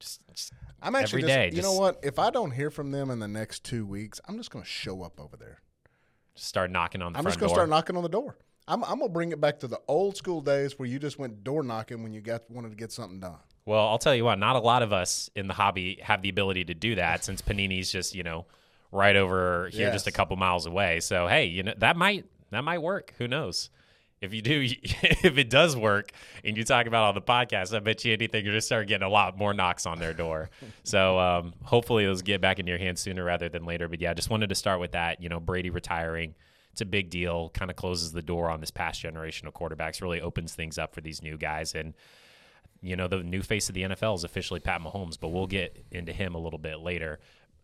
Just, 0.00 0.20
just 0.32 0.52
I'm 0.80 0.94
actually 0.94 1.22
Every 1.22 1.32
just, 1.32 1.52
day, 1.52 1.56
you 1.56 1.62
know 1.62 1.74
what? 1.74 1.98
If 2.02 2.18
I 2.18 2.30
don't 2.30 2.52
hear 2.52 2.70
from 2.70 2.92
them 2.92 3.10
in 3.10 3.18
the 3.18 3.28
next 3.28 3.64
two 3.64 3.84
weeks, 3.84 4.20
I'm 4.28 4.36
just 4.36 4.50
going 4.50 4.64
to 4.64 4.70
show 4.70 5.02
up 5.02 5.20
over 5.20 5.36
there. 5.36 5.60
Just 6.34 6.48
start 6.48 6.70
knocking 6.70 7.02
on 7.02 7.12
the 7.12 7.16
door. 7.16 7.20
I'm 7.20 7.24
just 7.26 7.40
going 7.40 7.48
to 7.48 7.54
start 7.54 7.68
knocking 7.68 7.96
on 7.96 8.02
the 8.02 8.08
door. 8.08 8.38
I'm, 8.68 8.84
I'm 8.84 8.98
going 8.98 9.08
to 9.10 9.12
bring 9.12 9.32
it 9.32 9.40
back 9.40 9.60
to 9.60 9.66
the 9.66 9.80
old 9.88 10.16
school 10.16 10.40
days 10.40 10.78
where 10.78 10.88
you 10.88 10.98
just 10.98 11.18
went 11.18 11.42
door 11.42 11.62
knocking 11.62 12.02
when 12.02 12.12
you 12.12 12.20
got 12.20 12.48
wanted 12.50 12.70
to 12.70 12.76
get 12.76 12.92
something 12.92 13.18
done. 13.18 13.38
Well, 13.64 13.86
I'll 13.86 13.98
tell 13.98 14.14
you 14.14 14.24
what, 14.24 14.38
not 14.38 14.56
a 14.56 14.60
lot 14.60 14.82
of 14.82 14.92
us 14.92 15.28
in 15.34 15.46
the 15.46 15.54
hobby 15.54 15.98
have 16.02 16.22
the 16.22 16.28
ability 16.28 16.64
to 16.66 16.74
do 16.74 16.94
that 16.94 17.24
since 17.24 17.42
Panini's 17.42 17.90
just, 17.90 18.14
you 18.14 18.22
know, 18.22 18.46
right 18.92 19.16
over 19.16 19.68
here 19.72 19.92
just 19.92 20.06
a 20.06 20.12
couple 20.12 20.36
miles 20.36 20.64
away. 20.64 21.00
So, 21.00 21.26
hey, 21.26 21.46
you 21.46 21.62
know, 21.62 21.74
that 21.78 21.96
might 21.96 22.24
that 22.50 22.62
might 22.62 22.80
work. 22.80 23.14
Who 23.18 23.28
knows? 23.28 23.68
If 24.20 24.34
you 24.34 24.42
do, 24.42 24.60
if 24.82 25.38
it 25.38 25.50
does 25.50 25.76
work 25.76 26.12
and 26.44 26.56
you 26.56 26.64
talk 26.64 26.86
about 26.86 27.06
it 27.06 27.08
on 27.08 27.14
the 27.14 27.22
podcast, 27.22 27.74
I 27.74 27.80
bet 27.80 28.04
you 28.04 28.12
anything 28.12 28.44
you're 28.44 28.54
just 28.54 28.66
start 28.66 28.88
getting 28.88 29.06
a 29.06 29.10
lot 29.10 29.38
more 29.38 29.54
knocks 29.54 29.86
on 29.86 29.98
their 29.98 30.12
door. 30.12 30.50
so 30.82 31.18
um, 31.18 31.54
hopefully 31.62 32.04
those 32.04 32.22
get 32.22 32.40
back 32.40 32.58
in 32.58 32.66
your 32.66 32.78
hands 32.78 33.00
sooner 33.00 33.24
rather 33.24 33.48
than 33.48 33.64
later. 33.64 33.88
But 33.88 34.00
yeah, 34.00 34.10
I 34.10 34.14
just 34.14 34.30
wanted 34.30 34.48
to 34.48 34.54
start 34.54 34.80
with 34.80 34.92
that. 34.92 35.22
You 35.22 35.28
know, 35.28 35.40
Brady 35.40 35.70
retiring. 35.70 36.34
It's 36.72 36.80
a 36.80 36.86
big 36.86 37.10
deal. 37.10 37.48
Kind 37.50 37.70
of 37.70 37.76
closes 37.76 38.12
the 38.12 38.22
door 38.22 38.50
on 38.50 38.60
this 38.60 38.70
past 38.70 39.00
generation 39.00 39.48
of 39.48 39.54
quarterbacks. 39.54 40.00
Really 40.00 40.20
opens 40.20 40.54
things 40.54 40.78
up 40.78 40.94
for 40.94 41.00
these 41.00 41.22
new 41.22 41.36
guys 41.36 41.74
and 41.74 41.94
you 42.80 42.96
know, 42.96 43.08
the 43.08 43.22
new 43.22 43.42
face 43.42 43.68
of 43.68 43.74
the 43.74 43.82
NFL 43.82 44.16
is 44.16 44.24
officially 44.24 44.60
Pat 44.60 44.80
Mahomes, 44.80 45.18
but 45.18 45.28
we'll 45.28 45.46
get 45.46 45.84
into 45.90 46.12
him 46.12 46.34
a 46.34 46.38
little 46.38 46.58
bit 46.58 46.78
later. 46.80 47.18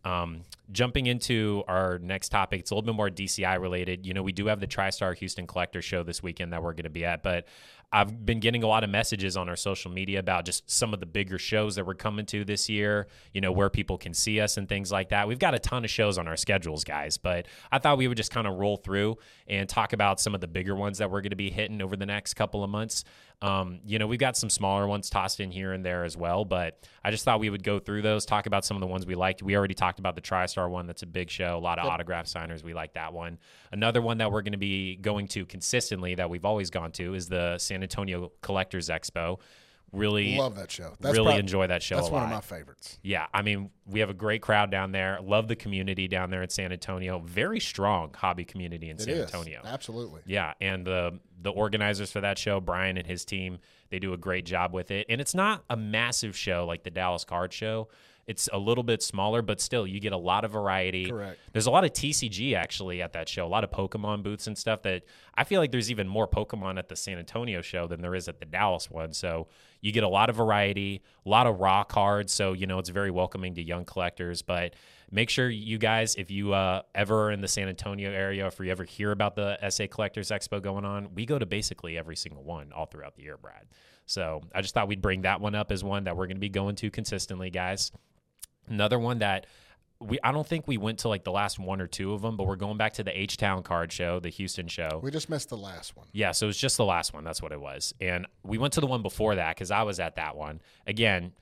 Um, 0.05 0.41
jumping 0.71 1.07
into 1.07 1.63
our 1.67 1.97
next 1.99 2.29
topic, 2.29 2.61
it's 2.61 2.71
a 2.71 2.75
little 2.75 2.85
bit 2.85 2.95
more 2.95 3.09
DCI 3.09 3.59
related. 3.59 4.05
You 4.05 4.13
know, 4.13 4.23
we 4.23 4.31
do 4.31 4.45
have 4.47 4.59
the 4.59 4.67
TriStar 4.67 5.17
Houston 5.17 5.47
Collector 5.47 5.81
Show 5.81 6.03
this 6.03 6.21
weekend 6.21 6.53
that 6.53 6.61
we're 6.61 6.73
going 6.73 6.83
to 6.83 6.89
be 6.89 7.03
at, 7.03 7.23
but 7.23 7.47
I've 7.91 8.25
been 8.25 8.39
getting 8.39 8.63
a 8.63 8.67
lot 8.67 8.83
of 8.83 8.89
messages 8.89 9.37
on 9.37 9.47
our 9.47 9.55
social 9.55 9.89
media 9.91 10.19
about 10.19 10.45
just 10.45 10.69
some 10.69 10.93
of 10.93 10.99
the 10.99 11.05
bigger 11.05 11.37
shows 11.37 11.75
that 11.75 11.85
we're 11.85 11.93
coming 11.93 12.25
to 12.27 12.43
this 12.43 12.67
year, 12.67 13.07
you 13.33 13.41
know, 13.41 13.51
where 13.51 13.69
people 13.69 13.97
can 13.97 14.13
see 14.13 14.39
us 14.41 14.57
and 14.57 14.67
things 14.67 14.91
like 14.91 15.09
that. 15.09 15.27
We've 15.27 15.39
got 15.39 15.55
a 15.55 15.59
ton 15.59 15.83
of 15.83 15.89
shows 15.89 16.17
on 16.17 16.27
our 16.27 16.35
schedules, 16.35 16.83
guys, 16.83 17.17
but 17.17 17.47
I 17.71 17.79
thought 17.79 17.97
we 17.97 18.07
would 18.07 18.17
just 18.17 18.31
kind 18.31 18.47
of 18.47 18.55
roll 18.55 18.77
through 18.77 19.17
and 19.47 19.69
talk 19.69 19.93
about 19.93 20.19
some 20.19 20.35
of 20.35 20.41
the 20.41 20.47
bigger 20.47 20.75
ones 20.75 20.97
that 20.97 21.09
we're 21.09 21.21
going 21.21 21.29
to 21.29 21.35
be 21.35 21.49
hitting 21.49 21.81
over 21.81 21.95
the 21.95 22.05
next 22.05 22.33
couple 22.33 22.63
of 22.63 22.69
months. 22.69 23.05
Um, 23.41 23.79
you 23.85 23.99
know, 23.99 24.07
we've 24.07 24.19
got 24.19 24.37
some 24.37 24.49
smaller 24.49 24.87
ones 24.87 25.09
tossed 25.09 25.39
in 25.39 25.51
here 25.51 25.73
and 25.73 25.85
there 25.85 26.03
as 26.03 26.15
well, 26.15 26.45
but 26.45 26.87
I 27.03 27.11
just 27.11 27.25
thought 27.25 27.39
we 27.39 27.49
would 27.49 27.63
go 27.63 27.79
through 27.79 28.01
those, 28.01 28.25
talk 28.25 28.45
about 28.45 28.65
some 28.65 28.77
of 28.77 28.81
the 28.81 28.87
ones 28.87 29.05
we 29.05 29.15
liked. 29.15 29.43
We 29.43 29.55
already 29.55 29.73
talked 29.73 29.99
about 29.99 30.15
the 30.15 30.21
TriStar 30.21 30.69
one. 30.69 30.87
That's 30.87 31.03
a 31.03 31.07
big 31.07 31.29
show, 31.29 31.57
a 31.57 31.59
lot 31.59 31.77
of 31.77 31.85
autograph 31.85 32.27
signers. 32.27 32.63
We 32.63 32.73
like 32.73 32.93
that 32.93 33.13
one. 33.13 33.37
Another 33.71 34.01
one 34.01 34.17
that 34.19 34.31
we're 34.31 34.41
going 34.41 34.53
to 34.53 34.57
be 34.57 34.95
going 34.95 35.27
to 35.29 35.45
consistently 35.45 36.15
that 36.15 36.29
we've 36.29 36.45
always 36.45 36.69
gone 36.69 36.91
to 36.93 37.13
is 37.13 37.27
the 37.27 37.57
San 37.57 37.83
Antonio 37.83 38.31
Collectors 38.41 38.89
Expo. 38.89 39.39
Really, 39.95 40.37
Love 40.37 40.55
that 40.55 40.69
show. 40.71 40.93
That's 40.99 41.13
really 41.13 41.31
prob- 41.33 41.39
enjoy 41.39 41.67
that 41.67 41.81
show 41.81 41.95
That's 41.95 42.09
one 42.09 42.23
of 42.23 42.29
my 42.29 42.41
favorites. 42.41 42.99
Yeah, 43.01 43.27
I 43.33 43.41
mean, 43.41 43.69
we 43.85 44.01
have 44.01 44.09
a 44.09 44.13
great 44.13 44.41
crowd 44.41 44.69
down 44.71 44.91
there. 44.91 45.19
Love 45.21 45.47
the 45.47 45.55
community 45.55 46.07
down 46.07 46.29
there 46.29 46.43
in 46.43 46.49
San 46.49 46.71
Antonio. 46.71 47.19
Very 47.19 47.59
strong 47.59 48.13
hobby 48.15 48.45
community 48.45 48.89
in 48.89 48.97
It 48.97 49.01
San 49.01 49.13
is 49.15 49.21
Antonio. 49.33 49.61
absolutely. 49.65 50.21
Yeah, 50.25 50.53
and 50.61 50.85
the 50.85 51.19
the 51.41 51.51
organizers 51.51 52.11
for 52.11 52.21
that 52.21 52.37
show, 52.39 52.59
Brian 52.59 52.97
and 52.97 53.05
his 53.05 53.23
team, 53.23 53.59
they 53.89 53.99
do 53.99 54.13
a 54.13 54.17
great 54.17 54.45
job 54.45 54.73
with 54.73 54.89
it. 54.89 55.05
And 55.09 55.21
it's 55.21 55.35
not 55.35 55.63
a 55.69 55.77
massive 55.77 56.35
show 56.35 56.65
like 56.65 56.83
the 56.83 56.89
Dallas 56.89 57.23
Card 57.23 57.53
Show. 57.53 57.89
It's 58.27 58.49
a 58.51 58.57
little 58.57 58.83
bit 58.83 59.03
smaller, 59.03 59.41
but 59.43 59.61
still, 59.61 59.85
you 59.85 59.99
get 59.99 60.11
a 60.11 60.17
lot 60.17 60.45
of 60.45 60.51
variety. 60.51 61.09
Correct. 61.09 61.39
There's 61.53 61.67
a 61.67 61.71
lot 61.71 61.83
of 61.83 61.93
TCG 61.93 62.55
actually 62.55 63.01
at 63.01 63.13
that 63.13 63.29
show, 63.29 63.45
a 63.45 63.47
lot 63.47 63.63
of 63.63 63.69
Pokemon 63.69 64.23
booths 64.23 64.47
and 64.47 64.57
stuff 64.57 64.81
that 64.81 65.03
I 65.35 65.43
feel 65.43 65.61
like 65.61 65.71
there's 65.71 65.91
even 65.91 66.07
more 66.07 66.27
Pokemon 66.27 66.79
at 66.79 66.89
the 66.89 66.95
San 66.95 67.19
Antonio 67.19 67.61
show 67.61 67.85
than 67.87 68.01
there 68.01 68.15
is 68.15 68.27
at 68.27 68.39
the 68.39 68.45
Dallas 68.45 68.89
one. 68.89 69.13
So 69.13 69.47
you 69.81 69.91
get 69.91 70.03
a 70.03 70.07
lot 70.09 70.31
of 70.31 70.35
variety, 70.35 71.03
a 71.23 71.29
lot 71.29 71.45
of 71.45 71.59
raw 71.59 71.83
cards. 71.83 72.33
So, 72.33 72.53
you 72.53 72.65
know, 72.65 72.79
it's 72.79 72.89
very 72.89 73.11
welcoming 73.11 73.53
to 73.55 73.61
young 73.61 73.85
collectors. 73.85 74.41
But 74.41 74.73
make 75.11 75.29
sure 75.29 75.47
you 75.47 75.77
guys, 75.77 76.15
if 76.15 76.31
you 76.31 76.53
uh, 76.53 76.81
ever 76.95 77.25
are 77.25 77.31
in 77.31 77.41
the 77.41 77.47
San 77.47 77.67
Antonio 77.67 78.11
area, 78.11 78.47
if 78.47 78.59
you 78.59 78.71
ever 78.71 78.85
hear 78.85 79.11
about 79.11 79.35
the 79.35 79.57
SA 79.69 79.85
Collectors 79.91 80.31
Expo 80.31 80.59
going 80.59 80.85
on, 80.85 81.13
we 81.13 81.27
go 81.27 81.37
to 81.37 81.45
basically 81.45 81.95
every 81.95 82.15
single 82.15 82.43
one 82.43 82.71
all 82.71 82.87
throughout 82.87 83.15
the 83.15 83.21
year, 83.21 83.37
Brad. 83.37 83.65
So 84.07 84.41
I 84.53 84.61
just 84.61 84.73
thought 84.73 84.87
we'd 84.87 85.01
bring 85.01 85.21
that 85.21 85.41
one 85.41 85.53
up 85.53 85.71
as 85.71 85.83
one 85.83 86.05
that 86.05 86.17
we're 86.17 86.27
going 86.27 86.37
to 86.37 86.41
be 86.41 86.49
going 86.49 86.75
to 86.77 86.89
consistently, 86.89 87.49
guys. 87.49 87.91
Another 88.67 88.99
one 88.99 89.19
that 89.19 89.45
we 89.99 90.19
I 90.23 90.31
don't 90.31 90.45
think 90.45 90.67
we 90.67 90.77
went 90.77 90.99
to 90.99 91.07
like 91.07 91.23
the 91.23 91.31
last 91.31 91.57
one 91.59 91.81
or 91.81 91.87
two 91.87 92.13
of 92.13 92.21
them, 92.21 92.37
but 92.37 92.45
we're 92.45 92.55
going 92.55 92.77
back 92.77 92.93
to 92.93 93.03
the 93.03 93.17
H 93.17 93.37
Town 93.37 93.63
card 93.63 93.91
show, 93.91 94.19
the 94.19 94.29
Houston 94.29 94.67
show. 94.67 94.99
We 95.01 95.11
just 95.11 95.29
missed 95.29 95.49
the 95.49 95.57
last 95.57 95.95
one. 95.95 96.07
Yeah, 96.11 96.31
so 96.31 96.45
it 96.45 96.47
was 96.47 96.57
just 96.57 96.77
the 96.77 96.85
last 96.85 97.13
one. 97.13 97.23
That's 97.23 97.41
what 97.41 97.51
it 97.51 97.61
was. 97.61 97.93
And 98.01 98.27
we 98.43 98.57
went 98.57 98.73
to 98.73 98.81
the 98.81 98.87
one 98.87 99.01
before 99.01 99.35
that 99.35 99.55
because 99.55 99.71
I 99.71 99.83
was 99.83 99.99
at 99.99 100.15
that 100.15 100.35
one. 100.35 100.61
Again, 100.85 101.33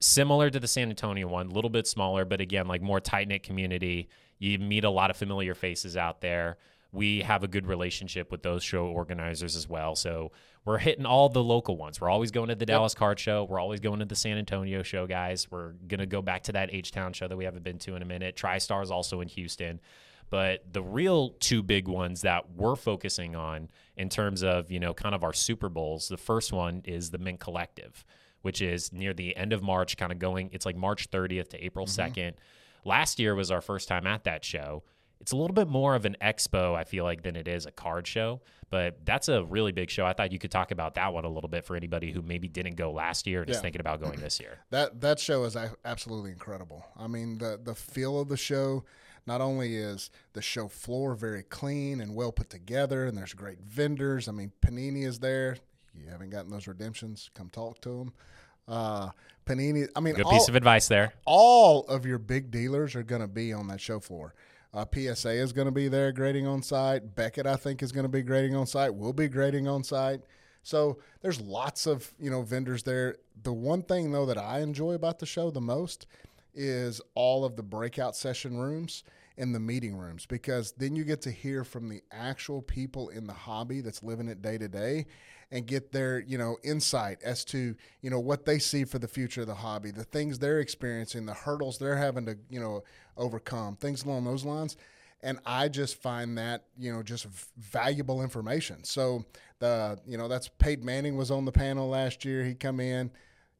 similar 0.00 0.50
to 0.50 0.58
the 0.58 0.68
San 0.68 0.90
Antonio 0.90 1.28
one, 1.28 1.46
a 1.48 1.52
little 1.52 1.70
bit 1.70 1.86
smaller, 1.86 2.24
but 2.24 2.40
again, 2.40 2.66
like 2.66 2.82
more 2.82 3.00
tight 3.00 3.28
knit 3.28 3.42
community. 3.42 4.08
You 4.38 4.58
meet 4.58 4.84
a 4.84 4.90
lot 4.90 5.10
of 5.10 5.16
familiar 5.16 5.54
faces 5.54 5.96
out 5.96 6.20
there. 6.20 6.58
We 6.92 7.22
have 7.22 7.42
a 7.42 7.48
good 7.48 7.66
relationship 7.66 8.30
with 8.30 8.42
those 8.42 8.62
show 8.62 8.86
organizers 8.86 9.56
as 9.56 9.68
well. 9.68 9.96
So 9.96 10.32
we're 10.64 10.78
hitting 10.78 11.06
all 11.06 11.28
the 11.28 11.42
local 11.42 11.76
ones. 11.76 12.00
We're 12.00 12.10
always 12.10 12.30
going 12.30 12.48
to 12.48 12.54
the 12.54 12.66
Dallas 12.66 12.94
Card 12.94 13.18
Show. 13.18 13.44
We're 13.44 13.58
always 13.58 13.80
going 13.80 14.00
to 14.00 14.04
the 14.04 14.14
San 14.14 14.36
Antonio 14.36 14.82
show, 14.82 15.06
guys. 15.06 15.50
We're 15.50 15.72
going 15.72 16.00
to 16.00 16.06
go 16.06 16.22
back 16.22 16.42
to 16.44 16.52
that 16.52 16.72
H 16.72 16.92
Town 16.92 17.12
show 17.12 17.26
that 17.26 17.36
we 17.36 17.44
haven't 17.44 17.64
been 17.64 17.78
to 17.80 17.96
in 17.96 18.02
a 18.02 18.04
minute. 18.04 18.36
TriStar 18.36 18.82
is 18.82 18.90
also 18.90 19.20
in 19.20 19.28
Houston. 19.28 19.80
But 20.32 20.72
the 20.72 20.82
real 20.82 21.30
two 21.40 21.62
big 21.62 21.88
ones 21.88 22.22
that 22.22 22.52
we're 22.56 22.76
focusing 22.76 23.36
on 23.36 23.68
in 23.96 24.08
terms 24.08 24.42
of, 24.42 24.70
you 24.70 24.80
know, 24.80 24.94
kind 24.94 25.14
of 25.14 25.24
our 25.24 25.34
Super 25.34 25.68
Bowls, 25.68 26.08
the 26.08 26.16
first 26.16 26.54
one 26.54 26.80
is 26.86 27.10
the 27.10 27.18
Mint 27.18 27.38
Collective, 27.38 28.04
which 28.40 28.62
is 28.62 28.92
near 28.92 29.12
the 29.12 29.36
end 29.36 29.52
of 29.52 29.62
March, 29.62 29.96
kind 29.98 30.10
of 30.10 30.18
going, 30.18 30.48
it's 30.52 30.64
like 30.64 30.74
March 30.74 31.10
30th 31.10 31.48
to 31.48 31.62
April 31.62 31.86
mm-hmm. 31.86 32.18
2nd. 32.18 32.32
Last 32.84 33.18
year 33.18 33.34
was 33.34 33.50
our 33.50 33.60
first 33.60 33.88
time 33.88 34.06
at 34.06 34.24
that 34.24 34.42
show. 34.42 34.84
It's 35.22 35.30
a 35.30 35.36
little 35.36 35.54
bit 35.54 35.68
more 35.68 35.94
of 35.94 36.04
an 36.04 36.16
expo, 36.20 36.74
I 36.74 36.82
feel 36.82 37.04
like, 37.04 37.22
than 37.22 37.36
it 37.36 37.46
is 37.46 37.64
a 37.64 37.70
card 37.70 38.08
show, 38.08 38.40
but 38.70 39.06
that's 39.06 39.28
a 39.28 39.44
really 39.44 39.70
big 39.70 39.88
show. 39.88 40.04
I 40.04 40.14
thought 40.14 40.32
you 40.32 40.40
could 40.40 40.50
talk 40.50 40.72
about 40.72 40.96
that 40.96 41.14
one 41.14 41.24
a 41.24 41.28
little 41.28 41.48
bit 41.48 41.64
for 41.64 41.76
anybody 41.76 42.10
who 42.10 42.22
maybe 42.22 42.48
didn't 42.48 42.74
go 42.74 42.90
last 42.90 43.28
year 43.28 43.42
and 43.42 43.48
is 43.50 43.60
thinking 43.60 43.80
about 43.80 44.02
going 44.02 44.18
this 44.20 44.40
year. 44.40 44.58
That 44.70 45.00
that 45.00 45.20
show 45.20 45.44
is 45.44 45.56
absolutely 45.84 46.32
incredible. 46.32 46.84
I 46.98 47.06
mean, 47.06 47.38
the 47.38 47.58
the 47.62 47.74
feel 47.74 48.20
of 48.20 48.28
the 48.28 48.36
show. 48.36 48.84
Not 49.24 49.40
only 49.40 49.76
is 49.76 50.10
the 50.32 50.42
show 50.42 50.66
floor 50.66 51.14
very 51.14 51.44
clean 51.44 52.00
and 52.00 52.16
well 52.16 52.32
put 52.32 52.50
together, 52.50 53.06
and 53.06 53.16
there's 53.16 53.34
great 53.34 53.60
vendors. 53.60 54.28
I 54.28 54.32
mean, 54.32 54.50
Panini 54.60 55.06
is 55.06 55.20
there. 55.20 55.56
You 55.94 56.10
haven't 56.10 56.30
gotten 56.30 56.50
those 56.50 56.66
redemptions? 56.66 57.30
Come 57.32 57.48
talk 57.48 57.80
to 57.82 57.90
them. 57.90 58.12
Uh, 58.66 59.10
Panini. 59.46 59.86
I 59.94 60.00
mean, 60.00 60.14
Good 60.14 60.24
all, 60.24 60.32
piece 60.32 60.48
of 60.48 60.56
advice 60.56 60.88
there. 60.88 61.12
all 61.24 61.84
of 61.86 62.04
your 62.04 62.18
big 62.18 62.50
dealers 62.50 62.96
are 62.96 63.04
going 63.04 63.22
to 63.22 63.28
be 63.28 63.52
on 63.52 63.68
that 63.68 63.80
show 63.80 64.00
floor. 64.00 64.34
Uh, 64.74 64.86
PSA 64.92 65.30
is 65.30 65.52
going 65.52 65.66
to 65.66 65.72
be 65.72 65.88
there 65.88 66.12
grading 66.12 66.46
on 66.46 66.62
site. 66.62 67.14
Beckett, 67.14 67.46
I 67.46 67.56
think, 67.56 67.82
is 67.82 67.92
going 67.92 68.04
to 68.04 68.08
be 68.08 68.22
grading 68.22 68.56
on 68.56 68.66
site. 68.66 68.94
We'll 68.94 69.12
be 69.12 69.28
grading 69.28 69.68
on 69.68 69.84
site. 69.84 70.22
So 70.62 70.98
there's 71.20 71.40
lots 71.40 71.86
of 71.86 72.12
you 72.18 72.30
know 72.30 72.42
vendors 72.42 72.82
there. 72.82 73.16
The 73.42 73.52
one 73.52 73.82
thing 73.82 74.12
though 74.12 74.26
that 74.26 74.38
I 74.38 74.60
enjoy 74.60 74.92
about 74.92 75.18
the 75.18 75.26
show 75.26 75.50
the 75.50 75.60
most 75.60 76.06
is 76.54 77.00
all 77.14 77.44
of 77.44 77.56
the 77.56 77.62
breakout 77.62 78.14
session 78.16 78.58
rooms 78.58 79.04
and 79.36 79.54
the 79.54 79.60
meeting 79.60 79.96
rooms 79.96 80.26
because 80.26 80.72
then 80.72 80.94
you 80.94 81.04
get 81.04 81.22
to 81.22 81.30
hear 81.30 81.64
from 81.64 81.88
the 81.88 82.02
actual 82.10 82.62
people 82.62 83.08
in 83.08 83.26
the 83.26 83.32
hobby 83.32 83.80
that's 83.80 84.02
living 84.02 84.28
it 84.28 84.42
day 84.42 84.58
to 84.58 84.68
day 84.68 85.06
and 85.50 85.66
get 85.66 85.92
their 85.92 86.20
you 86.20 86.38
know 86.38 86.56
insight 86.64 87.18
as 87.22 87.44
to 87.44 87.76
you 88.00 88.10
know 88.10 88.18
what 88.18 88.44
they 88.44 88.58
see 88.58 88.84
for 88.84 88.98
the 88.98 89.06
future 89.06 89.42
of 89.42 89.46
the 89.46 89.54
hobby 89.54 89.90
the 89.90 90.04
things 90.04 90.38
they're 90.38 90.60
experiencing 90.60 91.26
the 91.26 91.34
hurdles 91.34 91.78
they're 91.78 91.96
having 91.96 92.26
to 92.26 92.36
you 92.50 92.58
know 92.58 92.82
overcome 93.16 93.76
things 93.76 94.04
along 94.04 94.24
those 94.24 94.44
lines. 94.44 94.76
And 95.24 95.38
i 95.46 95.68
just 95.68 96.02
find 96.02 96.36
that 96.38 96.64
you 96.76 96.92
know 96.92 97.02
just 97.02 97.26
valuable 97.56 98.22
information. 98.22 98.82
So 98.82 99.24
the 99.60 99.98
you 100.06 100.18
know 100.18 100.26
that's 100.26 100.48
Peyton 100.48 100.84
Manning 100.84 101.16
was 101.16 101.30
on 101.30 101.44
the 101.44 101.52
panel 101.52 101.88
last 101.88 102.24
year. 102.24 102.44
He 102.44 102.54
come 102.54 102.80
in 102.80 103.10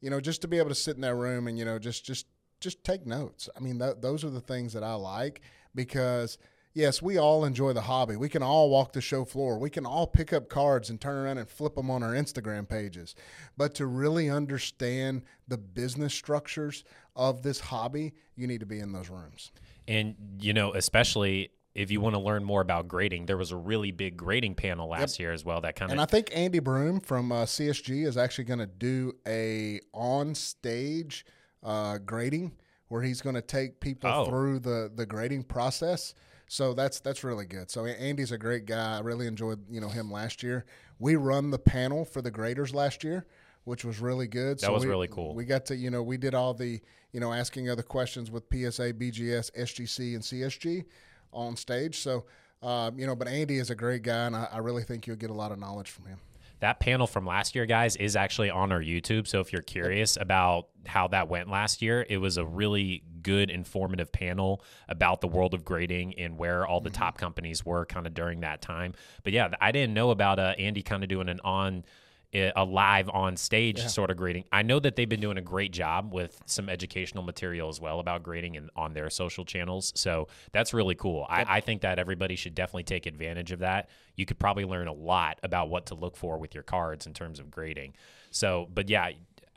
you 0.01 0.11
know 0.11 0.21
just 0.21 0.43
to 0.43 0.49
be 0.49 0.59
able 0.59 0.71
to 0.71 0.75
sit 0.75 0.97
in 0.97 1.03
that 1.03 1.15
room 1.15 1.47
and 1.47 1.59
you 1.59 1.65
know 1.65 1.79
just 1.79 2.05
just 2.05 2.27
just 2.59 2.83
take 2.83 3.07
notes. 3.07 3.49
I 3.57 3.61
mean 3.61 3.79
th- 3.79 3.97
those 4.01 4.25
are 4.25 4.31
the 4.31 4.41
things 4.41 4.73
that 4.73 4.83
i 4.83 4.95
like 4.95 5.43
because 5.75 6.39
yes, 6.75 7.03
we 7.03 7.19
all 7.19 7.45
enjoy 7.45 7.73
the 7.73 7.83
hobby. 7.83 8.17
We 8.17 8.29
can 8.29 8.43
all 8.43 8.71
walk 8.71 8.93
the 8.93 9.01
show 9.01 9.25
floor. 9.25 9.59
We 9.59 9.71
can 9.71 9.87
all 9.87 10.07
pick 10.07 10.33
up 10.33 10.49
cards 10.49 10.91
and 10.91 11.01
turn 11.01 11.17
around 11.17 11.39
and 11.39 11.49
flip 11.49 11.75
them 11.75 11.91
on 11.91 12.03
our 12.03 12.13
Instagram 12.13 12.69
pages. 12.69 13.15
But 13.57 13.75
to 13.77 13.87
really 13.87 14.31
understand 14.31 15.23
the 15.49 15.59
business 15.59 16.15
structures 16.15 16.85
of 17.15 17.43
this 17.43 17.61
hobby, 17.61 18.15
you 18.37 18.47
need 18.47 18.61
to 18.61 18.67
be 18.67 18.81
in 18.81 18.93
those 18.93 19.11
rooms. 19.11 19.53
And, 19.87 20.15
you 20.41 20.53
know, 20.53 20.73
especially 20.75 21.51
if 21.75 21.91
you 21.91 22.01
want 22.01 22.15
to 22.15 22.21
learn 22.21 22.45
more 22.45 22.61
about 22.61 22.89
grading, 22.89 23.27
there 23.27 23.37
was 23.37 23.51
a 23.51 23.57
really 23.57 23.91
big 23.91 24.17
grading 24.17 24.55
panel 24.55 24.89
last 24.89 25.19
year 25.19 25.33
as 25.33 25.45
well 25.45 25.61
that 25.63 25.75
kind 25.75 25.91
of 25.91 25.93
And 25.93 26.01
I 26.01 26.05
think 26.05 26.31
Andy 26.35 26.59
Broome 26.59 27.01
from 27.01 27.33
uh, 27.33 27.45
CSG 27.45 28.07
is 28.07 28.17
actually 28.17 28.45
going 28.45 28.59
to 28.59 28.67
do 28.67 29.15
a 29.27 29.81
on 29.93 30.35
stage 30.35 31.25
uh, 31.63 31.99
grading 31.99 32.53
where 32.93 33.01
he's 33.01 33.23
going 33.23 33.35
to 33.35 33.41
take 33.41 33.81
people 33.81 34.11
Oh. 34.11 34.27
through 34.27 34.59
the 34.59 34.91
the 34.95 35.07
grading 35.07 35.45
process. 35.45 36.13
So 36.47 36.75
that's 36.75 37.01
that's 37.01 37.25
really 37.25 37.47
good. 37.47 37.71
So 37.71 37.87
Andy's 37.87 38.33
a 38.33 38.37
great 38.39 38.67
guy. 38.67 38.99
I 38.99 39.01
really 39.01 39.27
enjoyed 39.27 39.61
you 39.71 39.81
know 39.81 39.89
him 39.89 40.11
last 40.13 40.43
year. 40.43 40.67
We 40.99 41.17
run 41.17 41.51
the 41.51 41.59
panel 41.59 42.05
for 42.05 42.21
the 42.21 42.31
graders 42.31 42.75
last 42.75 43.03
year, 43.03 43.25
which 43.65 43.83
was 43.83 43.99
really 43.99 44.29
good. 44.29 44.59
That 44.59 44.67
so 44.67 44.73
was 44.75 44.83
we- 44.85 44.91
really 44.91 45.09
cool. 45.09 45.35
We 45.35 45.47
got 45.47 45.65
to 45.67 45.75
you 45.77 45.91
know 45.91 46.03
we 46.03 46.19
did 46.19 46.35
all 46.35 46.53
the 46.53 46.81
you 47.13 47.21
know 47.21 47.33
asking 47.33 47.71
other 47.71 47.83
questions 47.83 48.31
with 48.31 48.45
PSA, 48.53 48.93
BGS, 48.93 49.51
SGC, 49.53 50.15
and 50.15 50.23
CSG 50.23 50.85
on 51.33 51.57
stage. 51.57 51.99
So. 52.01 52.27
Um, 52.63 52.97
you 52.97 53.09
know, 53.09 53.17
but 53.17 53.27
Andy 53.27 53.59
is 53.59 53.71
a 53.71 53.75
great 53.75 54.03
guy, 54.05 54.27
and 54.27 54.37
I, 54.37 54.47
I 54.53 54.59
really 54.59 54.85
think 54.85 55.09
you'll 55.09 55.17
get 55.17 55.31
a 55.31 55.35
lot 55.35 55.51
of 55.51 55.59
knowledge 55.59 55.91
from 55.91 56.07
him. 56.07 56.19
That 56.63 56.79
panel 56.79 57.09
from 57.09 57.27
last 57.27 57.57
year, 57.57 57.67
guys, 57.67 57.97
is 57.97 58.15
actually 58.15 58.49
on 58.49 58.71
our 58.71 58.81
YouTube. 58.81 59.27
So 59.27 59.41
if 59.41 59.53
you're 59.53 59.63
curious 59.63 60.17
about 60.17 60.69
how 60.87 61.09
that 61.09 61.29
went 61.29 61.51
last 61.51 61.83
year, 61.83 62.07
it 62.09 62.19
was 62.19 62.37
a 62.37 62.47
really 62.47 63.03
good, 63.21 63.51
informative 63.51 64.13
panel 64.13 64.63
about 64.89 65.21
the 65.21 65.27
world 65.27 65.55
of 65.55 65.65
grading 65.65 66.15
and 66.19 66.39
where 66.39 66.65
all 66.65 66.81
the 66.81 66.89
Mm-hmm. 66.91 66.99
top 66.99 67.19
companies 67.19 67.67
were 67.67 67.85
kind 67.85 68.07
of 68.07 68.15
during 68.15 68.41
that 68.41 68.63
time. 68.63 68.95
But 69.25 69.33
yeah, 69.33 69.49
I 69.61 69.73
didn't 69.73 69.95
know 69.95 70.11
about 70.11 70.39
uh, 70.39 70.55
Andy 70.57 70.83
kind 70.83 71.03
of 71.03 71.09
doing 71.09 71.29
an 71.29 71.41
on. 71.45 71.85
A 72.35 72.65
live 72.65 73.11
on 73.11 73.37
stage 73.37 73.87
sort 73.89 74.11
of 74.11 74.17
grading. 74.17 74.45
I 74.51 74.63
know 74.63 74.81
that 74.81 74.97
they've 74.97 75.09
been 75.09 75.21
doing 75.21 75.37
a 75.37 75.43
great 75.43 75.71
job 75.71 76.15
with 76.15 76.41
some 76.47 76.71
educational 76.71 77.23
material 77.23 77.69
as 77.69 77.79
well 77.79 78.01
about 78.01 78.23
grading 78.23 78.57
and 78.57 78.71
on 78.75 78.95
their 78.95 79.11
social 79.11 79.45
channels. 79.45 79.93
So 79.97 80.29
that's 80.51 80.73
really 80.73 80.95
cool. 80.95 81.27
I, 81.29 81.45
I 81.47 81.61
think 81.61 81.83
that 81.83 81.99
everybody 81.99 82.37
should 82.37 82.55
definitely 82.55 82.85
take 82.85 83.05
advantage 83.05 83.53
of 83.53 83.59
that. 83.59 83.91
You 84.17 84.25
could 84.25 84.39
probably 84.39 84.65
learn 84.65 84.89
a 84.89 84.95
lot 84.95 85.41
about 85.43 85.69
what 85.69 85.87
to 85.87 85.95
look 85.95 86.17
for 86.17 86.39
with 86.39 86.55
your 86.55 86.63
cards 86.63 87.07
in 87.07 87.13
terms 87.13 87.39
of 87.39 87.51
grading. 87.51 87.97
So, 88.31 88.67
but 88.73 88.89
yeah, 88.89 89.11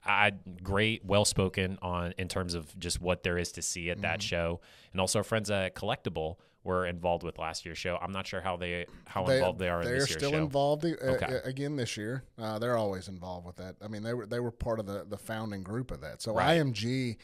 I 0.05 0.33
great, 0.61 1.05
well 1.05 1.25
spoken 1.25 1.77
on 1.81 2.13
in 2.17 2.27
terms 2.27 2.55
of 2.55 2.77
just 2.77 3.01
what 3.01 3.23
there 3.23 3.37
is 3.37 3.53
to 3.53 3.61
see 3.61 3.89
at 3.89 4.01
that 4.01 4.19
mm-hmm. 4.19 4.27
show, 4.27 4.61
and 4.91 5.01
also 5.01 5.19
our 5.19 5.23
friends 5.23 5.49
at 5.49 5.75
Collectible 5.75 6.35
were 6.65 6.85
involved 6.87 7.23
with 7.23 7.37
last 7.37 7.63
year's 7.65 7.77
show. 7.77 7.97
I'm 8.01 8.11
not 8.11 8.27
sure 8.27 8.41
how 8.41 8.57
they 8.57 8.85
how 9.05 9.25
involved 9.27 9.59
they 9.59 9.69
are 9.69 9.81
in 9.81 9.87
They're 9.87 9.99
this 9.99 10.09
year's 10.09 10.19
still 10.19 10.31
show. 10.31 10.37
involved 10.43 10.83
uh, 10.83 10.89
Okay. 11.01 11.39
again 11.45 11.75
this 11.77 11.95
year. 11.95 12.23
Uh, 12.37 12.59
they're 12.59 12.75
always 12.75 13.07
involved 13.07 13.45
with 13.45 13.55
that. 13.57 13.75
I 13.81 13.87
mean, 13.87 14.03
they 14.03 14.13
were 14.13 14.25
they 14.25 14.39
were 14.41 14.51
part 14.51 14.79
of 14.79 14.85
the 14.87 15.05
the 15.07 15.17
founding 15.17 15.61
group 15.63 15.91
of 15.91 16.01
that. 16.01 16.21
So 16.21 16.33
Right. 16.33 16.57
IMG, 16.59 17.17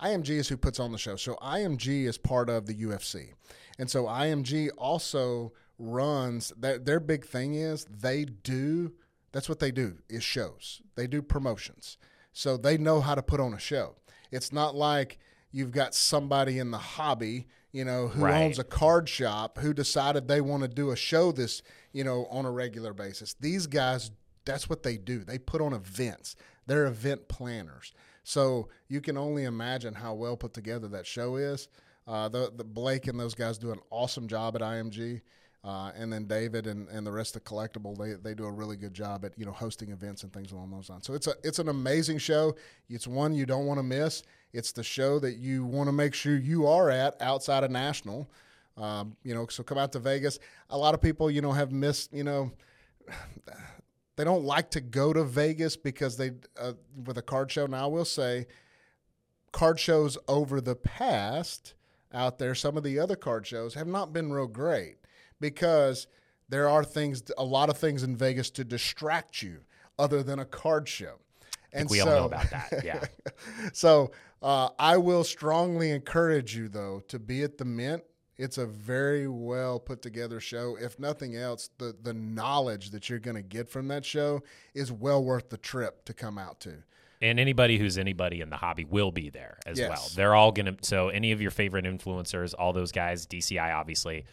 IMG 0.00 0.30
is 0.30 0.48
who 0.48 0.56
puts 0.56 0.78
on 0.80 0.92
the 0.92 0.98
show. 0.98 1.16
So 1.16 1.34
IMG 1.42 2.04
is 2.06 2.16
part 2.16 2.48
of 2.48 2.66
the 2.66 2.74
UFC, 2.74 3.32
and 3.78 3.90
so 3.90 4.04
IMG 4.04 4.70
also 4.78 5.52
runs. 5.78 6.52
Their 6.56 6.78
their 6.78 7.00
big 7.00 7.26
thing 7.26 7.54
is 7.54 7.84
they 7.86 8.24
do. 8.24 8.92
That's 9.32 9.48
what 9.48 9.58
they 9.58 9.72
do 9.72 9.98
is 10.08 10.22
shows. 10.22 10.80
They 10.94 11.08
do 11.08 11.20
promotions. 11.20 11.98
So 12.32 12.56
they 12.56 12.78
know 12.78 13.00
how 13.00 13.16
to 13.16 13.22
put 13.22 13.40
on 13.40 13.52
a 13.54 13.58
show. 13.58 13.96
It's 14.30 14.52
not 14.52 14.74
like 14.76 15.18
you've 15.50 15.72
got 15.72 15.94
somebody 15.94 16.58
in 16.60 16.70
the 16.70 16.78
hobby, 16.78 17.46
you 17.74 17.84
know, 17.84 18.06
who 18.06 18.22
Right. 18.24 18.44
owns 18.44 18.58
a 18.60 18.64
card 18.64 19.08
shop 19.08 19.58
who 19.58 19.74
decided 19.74 20.28
they 20.28 20.40
want 20.40 20.62
to 20.62 20.68
do 20.68 20.92
a 20.92 20.96
show 20.96 21.32
this, 21.32 21.60
you 21.92 22.04
know, 22.04 22.26
on 22.26 22.46
a 22.46 22.50
regular 22.50 22.94
basis. 22.94 23.34
These 23.40 23.66
guys, 23.66 24.12
that's 24.44 24.68
what 24.70 24.84
they 24.84 24.96
do. 24.96 25.24
They 25.24 25.38
put 25.38 25.60
on 25.60 25.72
events. 25.72 26.36
They're 26.66 26.86
event 26.86 27.26
planners. 27.26 27.92
So 28.22 28.68
you 28.88 29.00
can 29.00 29.16
only 29.18 29.42
imagine 29.42 29.94
how 29.94 30.14
well 30.14 30.36
put 30.36 30.54
together 30.54 30.86
that 30.88 31.04
show 31.04 31.34
is. 31.34 31.66
Uh, 32.06 32.28
the, 32.28 32.52
the 32.54 32.62
Blake 32.64 33.08
and 33.08 33.18
those 33.18 33.34
guys 33.34 33.58
do 33.58 33.72
an 33.72 33.80
awesome 33.90 34.28
job 34.28 34.54
at 34.54 34.62
IMG. 34.62 35.22
Uh, 35.64 35.90
and 35.96 36.12
then 36.12 36.26
David 36.26 36.66
and, 36.66 36.86
and 36.90 37.06
the 37.06 37.10
rest 37.10 37.34
of 37.34 37.42
the 37.42 37.48
Collectible, 37.48 37.96
they, 37.96 38.12
they 38.12 38.34
do 38.34 38.44
a 38.44 38.50
really 38.50 38.76
good 38.76 38.92
job 38.92 39.24
at 39.24 39.32
you 39.38 39.46
know 39.46 39.52
hosting 39.52 39.90
events 39.90 40.22
and 40.22 40.30
things 40.30 40.52
along 40.52 40.70
those 40.70 40.90
lines. 40.90 41.06
So 41.06 41.14
it's 41.14 41.26
a 41.26 41.34
it's 41.42 41.58
an 41.58 41.70
amazing 41.70 42.18
show. 42.18 42.54
It's 42.90 43.06
one 43.06 43.34
you 43.34 43.46
don't 43.46 43.64
want 43.64 43.78
to 43.78 43.82
miss. 43.82 44.22
It's 44.52 44.72
the 44.72 44.82
show 44.82 45.18
that 45.20 45.36
you 45.36 45.64
want 45.64 45.88
to 45.88 45.92
make 45.92 46.12
sure 46.12 46.36
you 46.36 46.66
are 46.66 46.90
at 46.90 47.20
outside 47.22 47.64
of 47.64 47.70
national. 47.70 48.30
Um, 48.76 49.16
you 49.22 49.34
know, 49.34 49.46
so 49.46 49.62
come 49.62 49.78
out 49.78 49.92
to 49.92 50.00
Vegas. 50.00 50.38
A 50.68 50.76
lot 50.76 50.92
of 50.92 51.00
people, 51.00 51.30
you 51.30 51.40
know, 51.40 51.52
have 51.52 51.72
missed. 51.72 52.12
You 52.12 52.24
know, 52.24 52.52
they 54.16 54.24
don't 54.24 54.44
like 54.44 54.70
to 54.72 54.82
go 54.82 55.14
to 55.14 55.24
Vegas 55.24 55.78
because 55.78 56.18
they 56.18 56.32
uh, 56.60 56.72
with 57.06 57.16
a 57.16 57.22
card 57.22 57.50
show. 57.50 57.64
Now 57.64 57.84
I 57.84 57.86
will 57.86 58.04
say, 58.04 58.48
card 59.50 59.80
shows 59.80 60.18
over 60.28 60.60
the 60.60 60.76
past 60.76 61.72
out 62.12 62.38
there, 62.38 62.54
some 62.54 62.76
of 62.76 62.84
the 62.84 62.98
other 62.98 63.16
card 63.16 63.46
shows 63.46 63.72
have 63.72 63.86
not 63.86 64.12
been 64.12 64.30
real 64.30 64.46
great 64.46 64.98
because 65.44 66.06
there 66.48 66.70
are 66.70 66.82
things, 66.82 67.22
a 67.36 67.44
lot 67.44 67.68
of 67.68 67.76
things 67.76 68.02
in 68.02 68.16
Vegas 68.16 68.48
to 68.52 68.64
distract 68.64 69.42
you 69.42 69.58
other 69.98 70.22
than 70.22 70.38
a 70.38 70.46
card 70.46 70.88
show. 70.88 71.16
And 71.70 71.90
we 71.90 71.98
so, 71.98 72.08
all 72.08 72.20
know 72.20 72.24
about 72.24 72.48
that. 72.48 72.82
Yeah. 72.82 73.04
so 73.74 74.10
uh, 74.40 74.70
I 74.78 74.96
will 74.96 75.22
strongly 75.22 75.90
encourage 75.90 76.56
you, 76.56 76.68
though, 76.68 77.02
to 77.08 77.18
be 77.18 77.42
at 77.42 77.58
the 77.58 77.66
Mint. 77.66 78.02
It's 78.38 78.56
a 78.56 78.64
very 78.64 79.28
well 79.28 79.78
put 79.78 80.00
together 80.00 80.40
show. 80.40 80.78
If 80.80 80.98
nothing 80.98 81.36
else, 81.36 81.68
the 81.78 81.94
the 82.02 82.14
knowledge 82.14 82.90
that 82.90 83.08
you're 83.08 83.20
going 83.20 83.36
to 83.36 83.42
get 83.42 83.68
from 83.68 83.86
that 83.88 84.04
show 84.04 84.42
is 84.72 84.90
well 84.90 85.22
worth 85.22 85.50
the 85.50 85.58
trip 85.58 86.04
to 86.06 86.14
come 86.14 86.38
out 86.38 86.58
to. 86.60 86.72
And 87.20 87.38
anybody 87.38 87.78
who's 87.78 87.96
anybody 87.96 88.40
in 88.40 88.50
the 88.50 88.56
hobby 88.56 88.84
will 88.84 89.12
be 89.12 89.30
there 89.30 89.58
as 89.66 89.78
yes. 89.78 89.88
well. 89.88 90.08
They're 90.16 90.34
all 90.34 90.52
going 90.52 90.66
to. 90.66 90.76
So 90.82 91.10
any 91.10 91.32
of 91.32 91.40
your 91.40 91.52
favorite 91.52 91.84
influencers, 91.84 92.54
all 92.58 92.72
those 92.72 92.92
guys, 92.92 93.26
DCI 93.26 93.74
obviously, 93.74 94.24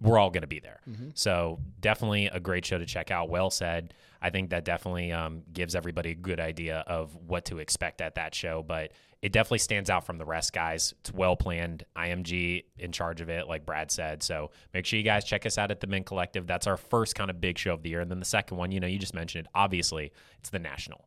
we're 0.00 0.18
all 0.18 0.30
going 0.30 0.42
to 0.42 0.48
be 0.48 0.60
there. 0.60 0.80
Mm-hmm. 0.88 1.10
So 1.14 1.60
definitely 1.80 2.26
a 2.26 2.40
great 2.40 2.64
show 2.64 2.78
to 2.78 2.86
check 2.86 3.10
out. 3.10 3.28
Well 3.28 3.50
said. 3.50 3.94
I 4.20 4.30
think 4.30 4.50
that 4.50 4.64
definitely 4.64 5.12
um, 5.12 5.42
gives 5.52 5.74
everybody 5.74 6.10
a 6.10 6.14
good 6.14 6.40
idea 6.40 6.84
of 6.86 7.14
what 7.26 7.44
to 7.46 7.58
expect 7.58 8.00
at 8.00 8.16
that 8.16 8.34
show. 8.34 8.64
But 8.66 8.92
it 9.22 9.32
definitely 9.32 9.58
stands 9.58 9.90
out 9.90 10.04
from 10.04 10.18
the 10.18 10.24
rest, 10.24 10.52
guys. 10.52 10.94
It's 11.00 11.12
well 11.12 11.36
planned. 11.36 11.84
IMG 11.96 12.64
in 12.78 12.92
charge 12.92 13.20
of 13.20 13.28
it, 13.28 13.48
like 13.48 13.66
Brad 13.66 13.90
said. 13.90 14.22
So 14.22 14.50
make 14.72 14.86
sure 14.86 14.98
you 14.98 15.04
guys 15.04 15.24
check 15.24 15.46
us 15.46 15.58
out 15.58 15.70
at 15.70 15.80
the 15.80 15.86
Mint 15.86 16.06
Collective. 16.06 16.46
That's 16.46 16.66
our 16.66 16.76
first 16.76 17.14
kind 17.14 17.30
of 17.30 17.40
big 17.40 17.58
show 17.58 17.74
of 17.74 17.82
the 17.82 17.90
year. 17.90 18.00
And 18.00 18.10
then 18.10 18.20
the 18.20 18.24
second 18.24 18.56
one, 18.56 18.70
you 18.70 18.80
know, 18.80 18.86
you 18.86 18.98
just 18.98 19.14
mentioned 19.14 19.46
it. 19.46 19.50
Obviously, 19.54 20.12
it's 20.38 20.50
the 20.50 20.58
National. 20.58 21.04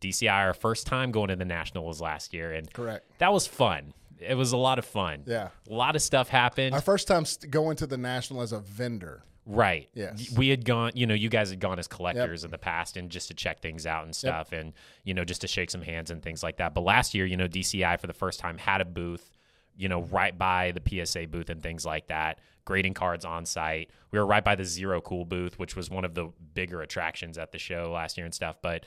DCI, 0.00 0.32
our 0.32 0.54
first 0.54 0.86
time 0.86 1.10
going 1.10 1.28
to 1.28 1.36
the 1.36 1.44
Nationals 1.44 2.00
last 2.00 2.32
year, 2.32 2.52
and 2.52 2.72
correct. 2.72 3.10
That 3.18 3.32
was 3.32 3.46
fun. 3.46 3.94
It 4.20 4.34
was 4.34 4.52
a 4.52 4.56
lot 4.56 4.78
of 4.78 4.84
fun. 4.84 5.22
Yeah. 5.26 5.48
A 5.68 5.72
lot 5.72 5.96
of 5.96 6.02
stuff 6.02 6.28
happened. 6.28 6.74
Our 6.74 6.80
first 6.80 7.06
time 7.06 7.24
going 7.50 7.76
to 7.76 7.86
the 7.86 7.96
National 7.98 8.42
as 8.42 8.52
a 8.52 8.58
vendor. 8.58 9.22
Right. 9.48 9.88
Yes. 9.94 10.30
We 10.36 10.50
had 10.50 10.64
gone, 10.64 10.92
you 10.94 11.06
know, 11.06 11.14
you 11.14 11.30
guys 11.30 11.48
had 11.48 11.58
gone 11.58 11.78
as 11.78 11.88
collectors 11.88 12.42
yep. 12.42 12.48
in 12.48 12.50
the 12.50 12.58
past 12.58 12.98
and 12.98 13.08
just 13.08 13.28
to 13.28 13.34
check 13.34 13.60
things 13.62 13.86
out 13.86 14.04
and 14.04 14.14
stuff 14.14 14.50
yep. 14.52 14.60
and, 14.60 14.72
you 15.04 15.14
know, 15.14 15.24
just 15.24 15.40
to 15.40 15.46
shake 15.48 15.70
some 15.70 15.80
hands 15.80 16.10
and 16.10 16.22
things 16.22 16.42
like 16.42 16.58
that. 16.58 16.74
But 16.74 16.82
last 16.82 17.14
year, 17.14 17.24
you 17.24 17.36
know, 17.36 17.48
DCI 17.48 17.98
for 17.98 18.06
the 18.06 18.12
first 18.12 18.40
time 18.40 18.58
had 18.58 18.82
a 18.82 18.84
booth, 18.84 19.38
you 19.74 19.88
know, 19.88 20.02
right 20.02 20.36
by 20.36 20.72
the 20.72 21.06
PSA 21.06 21.28
booth 21.28 21.48
and 21.48 21.62
things 21.62 21.86
like 21.86 22.08
that, 22.08 22.40
grading 22.66 22.92
cards 22.92 23.24
on 23.24 23.46
site. 23.46 23.90
We 24.10 24.18
were 24.18 24.26
right 24.26 24.44
by 24.44 24.54
the 24.54 24.66
Zero 24.66 25.00
Cool 25.00 25.24
booth, 25.24 25.58
which 25.58 25.74
was 25.74 25.88
one 25.88 26.04
of 26.04 26.14
the 26.14 26.30
bigger 26.52 26.82
attractions 26.82 27.38
at 27.38 27.50
the 27.50 27.58
show 27.58 27.90
last 27.90 28.18
year 28.18 28.26
and 28.26 28.34
stuff. 28.34 28.56
But 28.60 28.84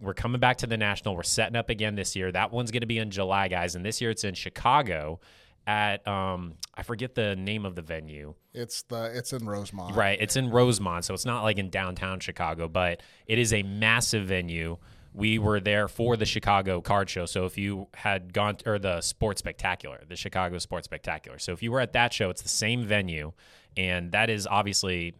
we're, 0.00 0.14
coming 0.14 0.40
back 0.40 0.58
to 0.58 0.66
the 0.66 0.76
National. 0.76 1.16
We're 1.16 1.22
setting 1.22 1.56
up 1.56 1.70
again 1.70 1.94
this 1.94 2.16
year. 2.16 2.30
That 2.30 2.52
one's 2.52 2.70
going 2.70 2.82
to 2.82 2.86
be 2.86 2.98
in 2.98 3.10
July, 3.10 3.48
guys. 3.48 3.74
And 3.74 3.84
this 3.84 4.00
year 4.00 4.10
it's 4.10 4.24
in 4.24 4.34
Chicago 4.34 5.20
at 5.64 6.06
um 6.08 6.54
I 6.74 6.82
forget 6.82 7.14
the 7.14 7.36
name 7.36 7.64
of 7.64 7.76
the 7.76 7.82
venue. 7.82 8.34
It's 8.52 8.82
the 8.82 9.16
it's 9.16 9.32
in 9.32 9.46
Rosemont. 9.46 9.94
Right, 9.94 10.18
it's 10.20 10.34
in 10.34 10.50
Rosemont, 10.50 11.04
so 11.04 11.14
it's 11.14 11.24
not 11.24 11.44
like 11.44 11.56
in 11.56 11.70
downtown 11.70 12.18
Chicago, 12.18 12.66
but 12.66 13.00
it 13.26 13.38
is 13.38 13.52
a 13.52 13.62
massive 13.62 14.26
venue. 14.26 14.78
We 15.14 15.38
were 15.38 15.60
there 15.60 15.86
for 15.86 16.16
the 16.16 16.24
Chicago 16.24 16.80
card 16.80 17.08
show. 17.08 17.26
So 17.26 17.44
if 17.44 17.58
you 17.58 17.86
had 17.94 18.32
gone 18.32 18.56
or 18.66 18.80
the 18.80 19.02
Sports 19.02 19.38
Spectacular, 19.38 20.00
the 20.08 20.16
Chicago 20.16 20.58
Sports 20.58 20.86
Spectacular. 20.86 21.38
So 21.38 21.52
if 21.52 21.62
you 21.62 21.70
were 21.70 21.80
at 21.80 21.92
that 21.92 22.12
show, 22.12 22.28
it's 22.30 22.42
the 22.42 22.48
same 22.48 22.84
venue 22.84 23.32
and 23.76 24.12
that 24.12 24.30
is 24.30 24.46
obviously 24.46 25.14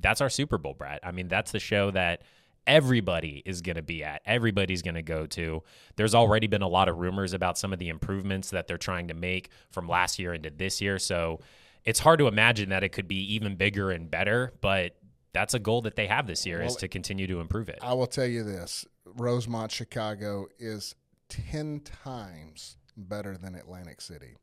that's 0.00 0.20
our 0.20 0.30
Super 0.30 0.58
Bowl, 0.58 0.74
Brad. 0.74 1.00
I 1.02 1.12
mean, 1.12 1.28
that's 1.28 1.50
the 1.50 1.58
show 1.58 1.90
that 1.90 2.22
everybody 2.68 3.42
is 3.46 3.62
going 3.62 3.76
to 3.76 3.82
be 3.82 4.04
at, 4.04 4.20
everybody's 4.26 4.82
going 4.82 4.94
to 4.94 5.02
go 5.02 5.26
to. 5.26 5.62
There's 5.96 6.14
already 6.14 6.46
been 6.46 6.62
a 6.62 6.68
lot 6.68 6.88
of 6.88 6.98
rumors 6.98 7.32
about 7.32 7.58
some 7.58 7.72
of 7.72 7.78
the 7.78 7.88
improvements 7.88 8.50
that 8.50 8.68
they're 8.68 8.78
trying 8.78 9.08
to 9.08 9.14
make 9.14 9.50
from 9.70 9.88
last 9.88 10.18
year 10.18 10.34
into 10.34 10.50
this 10.50 10.80
year. 10.80 10.98
So 10.98 11.40
it's 11.84 11.98
hard 11.98 12.18
to 12.18 12.28
imagine 12.28 12.68
that 12.68 12.84
it 12.84 12.90
could 12.90 13.08
be 13.08 13.34
even 13.34 13.56
bigger 13.56 13.90
and 13.90 14.08
better, 14.10 14.52
but 14.60 14.96
that's 15.32 15.54
a 15.54 15.58
goal 15.58 15.82
that 15.82 15.96
they 15.96 16.06
have 16.06 16.26
this 16.26 16.44
year 16.46 16.58
well, 16.58 16.68
is 16.68 16.76
to 16.76 16.88
continue 16.88 17.26
to 17.26 17.40
improve 17.40 17.68
it. 17.68 17.78
I 17.82 17.94
will 17.94 18.06
tell 18.06 18.26
you 18.26 18.44
this 18.44 18.84
Rosemont, 19.06 19.72
Chicago 19.72 20.46
is 20.58 20.94
10 21.30 21.80
times 21.80 22.76
better 22.96 23.36
than 23.36 23.54
Atlantic 23.54 24.00
City. 24.02 24.36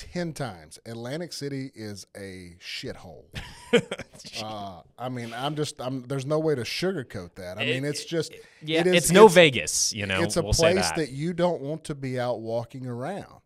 10 0.00 0.32
times. 0.32 0.78
Atlantic 0.86 1.30
City 1.32 1.70
is 1.74 2.06
a 2.16 2.56
shithole. 2.58 3.24
uh, 4.42 4.80
I 4.98 5.08
mean, 5.10 5.32
I'm 5.34 5.54
just, 5.56 5.78
I'm, 5.78 6.02
there's 6.04 6.24
no 6.24 6.38
way 6.38 6.54
to 6.54 6.62
sugarcoat 6.62 7.34
that. 7.34 7.58
I 7.58 7.66
mean, 7.66 7.84
it's 7.84 8.06
just, 8.06 8.32
yeah, 8.62 8.80
it 8.80 8.86
is, 8.86 8.94
it's 8.94 9.10
no 9.10 9.26
it's, 9.26 9.34
Vegas, 9.34 9.92
you 9.92 10.06
know. 10.06 10.22
It's 10.22 10.38
a 10.38 10.42
we'll 10.42 10.54
place 10.54 10.88
that. 10.88 10.96
that. 10.96 11.10
you 11.10 11.34
don't 11.34 11.60
want 11.60 11.84
to 11.84 11.94
be 11.94 12.18
out 12.18 12.40
walking 12.40 12.86
around. 12.86 13.42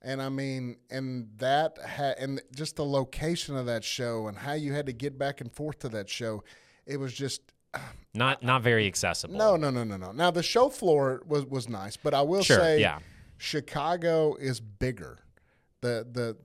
And 0.00 0.22
I 0.22 0.30
mean, 0.30 0.76
and 0.90 1.28
that, 1.36 1.76
ha- 1.78 2.14
and 2.18 2.40
just 2.56 2.76
the 2.76 2.84
location 2.84 3.56
of 3.56 3.66
that 3.66 3.84
show 3.84 4.28
and 4.28 4.38
how 4.38 4.54
you 4.54 4.72
had 4.72 4.86
to 4.86 4.94
get 4.94 5.18
back 5.18 5.42
and 5.42 5.52
forth 5.52 5.80
to 5.80 5.90
that 5.90 6.08
show, 6.08 6.44
it 6.86 6.96
was 6.96 7.12
just, 7.12 7.42
not 8.14 8.42
not 8.42 8.62
very 8.62 8.88
accessible. 8.88 9.36
No, 9.36 9.54
no, 9.54 9.70
no, 9.70 9.84
no, 9.84 9.96
no. 9.96 10.10
Now 10.10 10.32
the 10.32 10.42
show 10.42 10.70
floor 10.70 11.22
was 11.24 11.44
was 11.46 11.68
nice, 11.68 11.96
but 11.96 12.14
I 12.14 12.22
will 12.22 12.42
sure, 12.42 12.58
say, 12.58 12.80
yeah. 12.80 12.98
Chicago 13.38 14.34
is 14.34 14.60
bigger 14.60 15.20
the 15.80 16.06
the 16.10 16.36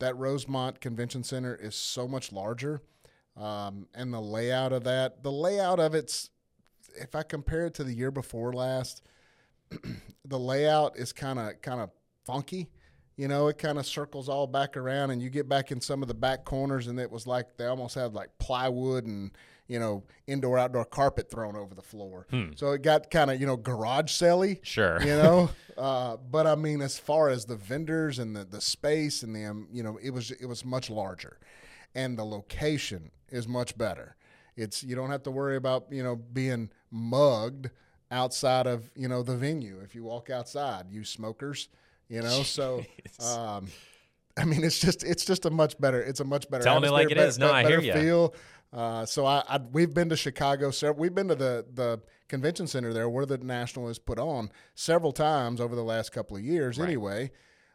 that 0.00 0.16
Rosemont 0.16 0.80
Convention 0.80 1.22
Center 1.22 1.54
is 1.54 1.74
so 1.74 2.08
much 2.08 2.32
larger, 2.32 2.82
um, 3.36 3.86
and 3.94 4.12
the 4.12 4.20
layout 4.20 4.72
of 4.72 4.84
that, 4.84 5.22
the 5.22 5.32
layout 5.32 5.80
of 5.80 5.94
it's, 5.94 6.30
if 6.96 7.14
I 7.14 7.22
compare 7.22 7.66
it 7.66 7.74
to 7.74 7.84
the 7.84 7.94
year 7.94 8.10
before 8.10 8.52
last, 8.52 9.02
the 10.24 10.38
layout 10.38 10.98
is 10.98 11.12
kind 11.12 11.38
of 11.38 11.60
kind 11.62 11.80
of 11.80 11.90
funky. 12.24 12.70
You 13.16 13.28
know, 13.28 13.48
it 13.48 13.58
kind 13.58 13.78
of 13.78 13.86
circles 13.86 14.28
all 14.28 14.46
back 14.46 14.76
around, 14.76 15.10
and 15.10 15.22
you 15.22 15.30
get 15.30 15.48
back 15.48 15.70
in 15.70 15.80
some 15.80 16.02
of 16.02 16.08
the 16.08 16.14
back 16.14 16.44
corners, 16.44 16.88
and 16.88 16.98
it 16.98 17.10
was 17.10 17.26
like 17.26 17.56
they 17.56 17.66
almost 17.66 17.94
had 17.94 18.12
like 18.12 18.30
plywood 18.38 19.04
and 19.06 19.30
you 19.68 19.78
know 19.78 20.02
indoor 20.26 20.58
outdoor 20.58 20.84
carpet 20.84 21.30
thrown 21.30 21.56
over 21.56 21.74
the 21.74 21.82
floor. 21.82 22.26
Hmm. 22.30 22.50
So 22.56 22.72
it 22.72 22.82
got 22.82 23.10
kind 23.10 23.30
of 23.30 23.40
you 23.40 23.46
know 23.46 23.56
garage 23.56 24.10
selly. 24.10 24.58
Sure, 24.62 25.00
you 25.00 25.06
know. 25.06 25.50
uh, 25.78 26.16
but 26.16 26.46
I 26.46 26.54
mean, 26.54 26.82
as 26.82 26.98
far 26.98 27.28
as 27.28 27.44
the 27.44 27.56
vendors 27.56 28.18
and 28.18 28.34
the 28.34 28.44
the 28.44 28.60
space 28.60 29.22
and 29.22 29.34
the 29.34 29.44
um, 29.44 29.68
you 29.72 29.82
know, 29.82 29.98
it 30.02 30.10
was 30.10 30.30
it 30.32 30.46
was 30.46 30.64
much 30.64 30.90
larger, 30.90 31.38
and 31.94 32.18
the 32.18 32.24
location 32.24 33.10
is 33.30 33.46
much 33.46 33.78
better. 33.78 34.16
It's 34.56 34.82
you 34.82 34.94
don't 34.94 35.10
have 35.10 35.22
to 35.24 35.30
worry 35.30 35.56
about 35.56 35.86
you 35.90 36.02
know 36.02 36.16
being 36.16 36.70
mugged 36.90 37.70
outside 38.10 38.66
of 38.66 38.90
you 38.94 39.08
know 39.08 39.22
the 39.22 39.36
venue 39.36 39.80
if 39.82 39.94
you 39.94 40.04
walk 40.04 40.30
outside. 40.30 40.86
You 40.90 41.04
smokers 41.04 41.68
you 42.08 42.22
know. 42.22 42.42
So, 42.44 42.84
um, 43.20 43.68
I 44.36 44.44
mean, 44.44 44.64
it's 44.64 44.78
just 44.78 45.04
it's 45.04 45.24
just 45.24 45.44
a 45.46 45.50
much 45.50 45.78
better 45.78 46.00
it's 46.00 46.20
a 46.20 46.24
much 46.24 46.48
better. 46.50 46.64
Tell 46.64 46.80
me 46.80 46.88
like 46.88 47.10
it 47.10 47.16
better, 47.16 47.28
is. 47.28 47.38
No, 47.38 47.52
I 47.52 47.64
hear 47.64 47.80
you. 47.80 47.92
Feel. 47.92 48.34
Uh, 48.72 49.06
so 49.06 49.24
I, 49.24 49.42
I, 49.48 49.60
we've 49.72 49.94
been 49.94 50.08
to 50.08 50.16
Chicago. 50.16 50.70
So 50.72 50.90
we've 50.92 51.14
been 51.14 51.28
to 51.28 51.36
the 51.36 51.64
the 51.72 52.00
convention 52.28 52.66
center 52.66 52.92
there 52.92 53.08
where 53.08 53.26
the 53.26 53.38
national 53.38 53.88
is 53.88 53.98
put 53.98 54.18
on 54.18 54.50
several 54.74 55.12
times 55.12 55.60
over 55.60 55.76
the 55.76 55.84
last 55.84 56.10
couple 56.12 56.36
of 56.36 56.42
years. 56.42 56.78
Right. 56.78 56.86
Anyway, 56.86 57.30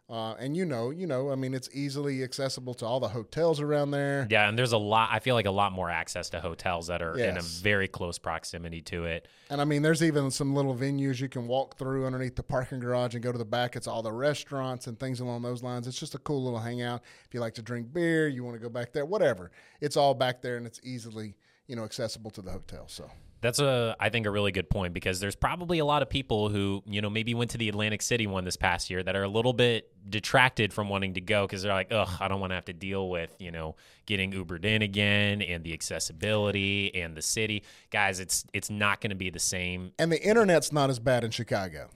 uh, 0.09 0.33
and 0.39 0.57
you 0.57 0.65
know, 0.65 0.89
you 0.89 1.05
know, 1.05 1.31
I 1.31 1.35
mean, 1.35 1.53
it's 1.53 1.69
easily 1.71 2.23
accessible 2.23 2.73
to 2.75 2.85
all 2.85 2.99
the 2.99 3.09
hotels 3.09 3.61
around 3.61 3.91
there. 3.91 4.27
Yeah, 4.29 4.49
and 4.49 4.57
there's 4.57 4.71
a 4.71 4.77
lot. 4.77 5.09
I 5.11 5.19
feel 5.19 5.35
like 5.35 5.45
a 5.45 5.51
lot 5.51 5.71
more 5.71 5.91
access 5.91 6.31
to 6.31 6.41
hotels 6.41 6.87
that 6.87 7.03
are 7.03 7.15
yes. 7.15 7.29
in 7.29 7.37
a 7.37 7.41
very 7.41 7.87
close 7.87 8.17
proximity 8.17 8.81
to 8.83 9.05
it. 9.05 9.27
And 9.51 9.61
I 9.61 9.65
mean, 9.65 9.83
there's 9.83 10.01
even 10.01 10.31
some 10.31 10.55
little 10.55 10.75
venues 10.75 11.19
you 11.19 11.29
can 11.29 11.47
walk 11.47 11.77
through 11.77 12.07
underneath 12.07 12.35
the 12.35 12.43
parking 12.43 12.79
garage 12.79 13.13
and 13.13 13.21
go 13.21 13.31
to 13.31 13.37
the 13.37 13.45
back. 13.45 13.75
It's 13.75 13.85
all 13.85 14.01
the 14.01 14.11
restaurants 14.11 14.87
and 14.87 14.99
things 14.99 15.19
along 15.19 15.43
those 15.43 15.61
lines. 15.61 15.87
It's 15.87 15.99
just 15.99 16.15
a 16.15 16.19
cool 16.19 16.43
little 16.43 16.59
hangout. 16.59 17.03
If 17.27 17.35
you 17.35 17.39
like 17.39 17.53
to 17.55 17.61
drink 17.61 17.93
beer, 17.93 18.27
you 18.27 18.43
want 18.43 18.55
to 18.55 18.61
go 18.61 18.69
back 18.69 18.93
there, 18.93 19.05
whatever. 19.05 19.51
It's 19.79 19.95
all 19.95 20.15
back 20.15 20.41
there, 20.41 20.57
and 20.57 20.65
it's 20.65 20.81
easily 20.83 21.35
you 21.67 21.75
know 21.75 21.83
accessible 21.83 22.31
to 22.31 22.41
the 22.41 22.51
hotel. 22.51 22.85
So 22.87 23.11
that's 23.41 23.59
a 23.59 23.95
I 23.99 24.09
think 24.09 24.25
a 24.25 24.31
really 24.31 24.51
good 24.51 24.69
point 24.69 24.93
because 24.93 25.19
there's 25.19 25.35
probably 25.35 25.79
a 25.79 25.85
lot 25.85 26.01
of 26.01 26.09
people 26.09 26.49
who, 26.49 26.83
you 26.85 27.01
know, 27.01 27.09
maybe 27.09 27.33
went 27.33 27.51
to 27.51 27.57
the 27.57 27.69
Atlantic 27.69 28.01
City 28.01 28.27
one 28.27 28.43
this 28.43 28.57
past 28.57 28.89
year 28.89 29.01
that 29.03 29.15
are 29.15 29.23
a 29.23 29.29
little 29.29 29.53
bit 29.53 29.91
detracted 30.09 30.73
from 30.73 30.89
wanting 30.89 31.13
to 31.13 31.21
go 31.21 31.45
because 31.45 31.63
they're 31.63 31.73
like, 31.73 31.91
"Ugh, 31.91 32.09
I 32.19 32.27
don't 32.27 32.39
want 32.39 32.51
to 32.51 32.55
have 32.55 32.65
to 32.65 32.73
deal 32.73 33.09
with, 33.09 33.33
you 33.39 33.51
know, 33.51 33.75
getting 34.05 34.31
Ubered 34.33 34.65
in 34.65 34.81
again 34.81 35.41
and 35.41 35.63
the 35.63 35.73
accessibility 35.73 36.93
and 36.95 37.15
the 37.15 37.21
city." 37.21 37.63
Guys, 37.91 38.19
it's 38.19 38.45
it's 38.53 38.69
not 38.69 39.01
going 39.01 39.11
to 39.11 39.15
be 39.15 39.29
the 39.29 39.39
same. 39.39 39.93
And 39.97 40.11
the 40.11 40.21
internet's 40.21 40.71
not 40.71 40.89
as 40.89 40.99
bad 40.99 41.23
in 41.23 41.31
Chicago. 41.31 41.89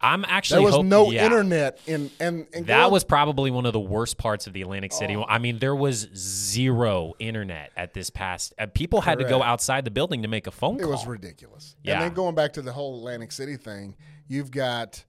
I'm 0.00 0.24
actually 0.26 0.64
There 0.64 0.78
was 0.78 0.84
no 0.84 1.10
yeah. 1.10 1.24
internet 1.24 1.80
in 1.86 2.10
and, 2.20 2.46
and 2.52 2.66
That 2.66 2.90
was 2.90 3.02
probably 3.02 3.50
one 3.50 3.64
of 3.66 3.72
the 3.72 3.80
worst 3.80 4.18
parts 4.18 4.46
of 4.46 4.52
the 4.52 4.62
Atlantic 4.62 4.92
City. 4.92 5.16
Oh. 5.16 5.24
I 5.26 5.38
mean, 5.38 5.58
there 5.58 5.74
was 5.74 6.08
zero 6.14 7.14
internet 7.18 7.72
at 7.76 7.94
this 7.94 8.10
past. 8.10 8.52
Uh, 8.58 8.66
people 8.66 9.00
had 9.00 9.18
to 9.18 9.24
go 9.24 9.42
outside 9.42 9.84
the 9.84 9.90
building 9.90 10.22
to 10.22 10.28
make 10.28 10.46
a 10.46 10.50
phone 10.50 10.76
It 10.76 10.82
call. 10.82 10.90
It 10.90 10.92
was 10.92 11.06
ridiculous. 11.06 11.76
Yeah. 11.82 11.94
And 11.94 12.02
then 12.02 12.14
going 12.14 12.34
back 12.34 12.52
to 12.54 12.62
the 12.62 12.72
whole 12.72 12.98
Atlantic 12.98 13.32
City 13.32 13.56
thing, 13.56 13.96
you've 14.28 14.50
got 14.50 15.04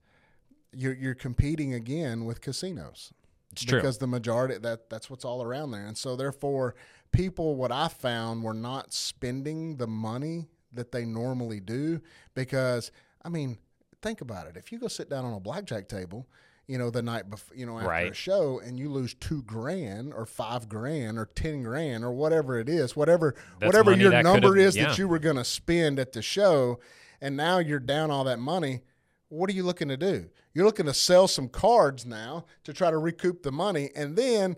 you're 0.72 0.94
you're 0.94 1.14
competing 1.14 1.74
again 1.74 2.24
with 2.24 2.40
casinos. 2.40 3.12
It's 3.52 3.64
true. 3.64 3.80
Because 3.80 3.98
the 3.98 4.06
majority 4.06 4.58
that 4.58 4.88
that's 4.88 5.10
what's 5.10 5.24
all 5.24 5.42
around 5.42 5.70
there. 5.72 5.86
And 5.86 5.96
so 5.96 6.16
therefore 6.16 6.74
people 7.12 7.56
what 7.56 7.72
I 7.72 7.88
found 7.88 8.42
were 8.42 8.54
not 8.54 8.92
spending 8.92 9.76
the 9.76 9.86
money 9.86 10.48
that 10.72 10.92
they 10.92 11.04
normally 11.04 11.60
do 11.60 12.00
because 12.34 12.90
I 13.22 13.28
mean, 13.30 13.58
think 14.02 14.20
about 14.20 14.46
it. 14.46 14.56
If 14.56 14.72
you 14.72 14.78
go 14.78 14.88
sit 14.88 15.08
down 15.08 15.24
on 15.24 15.34
a 15.34 15.40
blackjack 15.40 15.88
table, 15.88 16.26
you 16.66 16.76
know, 16.76 16.90
the 16.90 17.02
night 17.02 17.30
before, 17.30 17.56
you 17.56 17.66
know, 17.66 17.78
after 17.78 18.12
a 18.12 18.14
show 18.14 18.60
and 18.60 18.78
you 18.78 18.90
lose 18.90 19.14
2 19.14 19.42
grand 19.42 20.12
or 20.12 20.26
5 20.26 20.68
grand 20.68 21.18
or 21.18 21.26
10 21.26 21.62
grand 21.62 22.04
or 22.04 22.12
whatever 22.12 22.58
it 22.58 22.68
is, 22.68 22.94
whatever 22.94 23.34
That's 23.58 23.68
whatever 23.68 23.92
your 23.92 24.22
number 24.22 24.56
is 24.56 24.76
yeah. 24.76 24.88
that 24.88 24.98
you 24.98 25.08
were 25.08 25.18
going 25.18 25.36
to 25.36 25.44
spend 25.44 25.98
at 25.98 26.12
the 26.12 26.22
show 26.22 26.78
and 27.20 27.36
now 27.36 27.58
you're 27.58 27.80
down 27.80 28.10
all 28.10 28.24
that 28.24 28.38
money 28.38 28.80
what 29.28 29.50
are 29.50 29.52
you 29.52 29.62
looking 29.62 29.88
to 29.88 29.96
do 29.96 30.28
you're 30.54 30.64
looking 30.64 30.86
to 30.86 30.94
sell 30.94 31.28
some 31.28 31.48
cards 31.48 32.06
now 32.06 32.44
to 32.64 32.72
try 32.72 32.90
to 32.90 32.98
recoup 32.98 33.42
the 33.42 33.52
money 33.52 33.90
and 33.94 34.16
then 34.16 34.56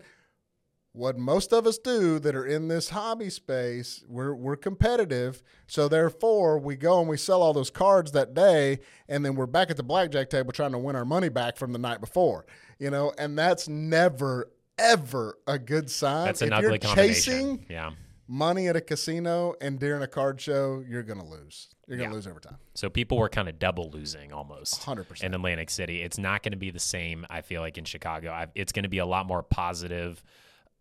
what 0.93 1.17
most 1.17 1.53
of 1.53 1.65
us 1.65 1.77
do 1.77 2.19
that 2.19 2.35
are 2.35 2.45
in 2.45 2.67
this 2.67 2.89
hobby 2.89 3.29
space 3.29 4.03
we're, 4.07 4.33
we're 4.35 4.55
competitive 4.57 5.41
so 5.67 5.87
therefore 5.87 6.57
we 6.59 6.75
go 6.75 6.99
and 6.99 7.07
we 7.07 7.15
sell 7.17 7.41
all 7.41 7.53
those 7.53 7.69
cards 7.69 8.11
that 8.11 8.33
day 8.33 8.79
and 9.07 9.23
then 9.23 9.35
we're 9.35 9.45
back 9.45 9.69
at 9.69 9.77
the 9.77 9.83
blackjack 9.83 10.29
table 10.29 10.51
trying 10.51 10.71
to 10.71 10.77
win 10.77 10.95
our 10.95 11.05
money 11.05 11.29
back 11.29 11.55
from 11.55 11.71
the 11.71 11.79
night 11.79 12.01
before 12.01 12.45
you 12.77 12.89
know 12.89 13.13
and 13.17 13.37
that's 13.37 13.67
never 13.69 14.51
ever 14.77 15.37
a 15.47 15.57
good 15.59 15.89
sign 15.89 16.25
That's 16.25 16.41
an 16.41 16.49
if 16.49 16.53
ugly 16.53 16.69
you're 16.71 16.77
combination. 16.79 17.13
chasing 17.13 17.65
yeah. 17.69 17.91
money 18.27 18.67
at 18.67 18.75
a 18.75 18.81
casino 18.81 19.53
and 19.61 19.79
during 19.79 20.01
a 20.01 20.07
card 20.07 20.41
show, 20.41 20.83
you're 20.87 21.03
going 21.03 21.19
to 21.19 21.25
lose. 21.25 21.67
You're 21.87 21.97
going 21.97 22.09
to 22.09 22.13
Yeah. 22.13 22.15
lose 22.15 22.25
over 22.25 22.39
time. 22.39 22.57
So 22.73 22.89
people 22.89 23.17
were 23.19 23.29
kind 23.29 23.47
of 23.47 23.59
double 23.59 23.91
losing 23.91 24.33
almost. 24.33 24.81
100%. 24.81 25.23
in 25.23 25.33
Atlantic 25.35 25.69
City. 25.69 26.01
It's 26.01 26.17
not 26.17 26.41
going 26.41 26.53
to 26.53 26.57
be 26.57 26.71
the 26.71 26.79
same. 26.79 27.27
I 27.29 27.41
feel 27.41 27.61
like 27.61 27.77
in 27.77 27.83
Chicago, 27.85 28.31
I, 28.31 28.47
it's 28.55 28.71
going 28.71 28.83
to 28.83 28.89
be 28.89 28.97
a 28.99 29.05
lot 29.05 29.27
more 29.27 29.43
positive 29.43 30.23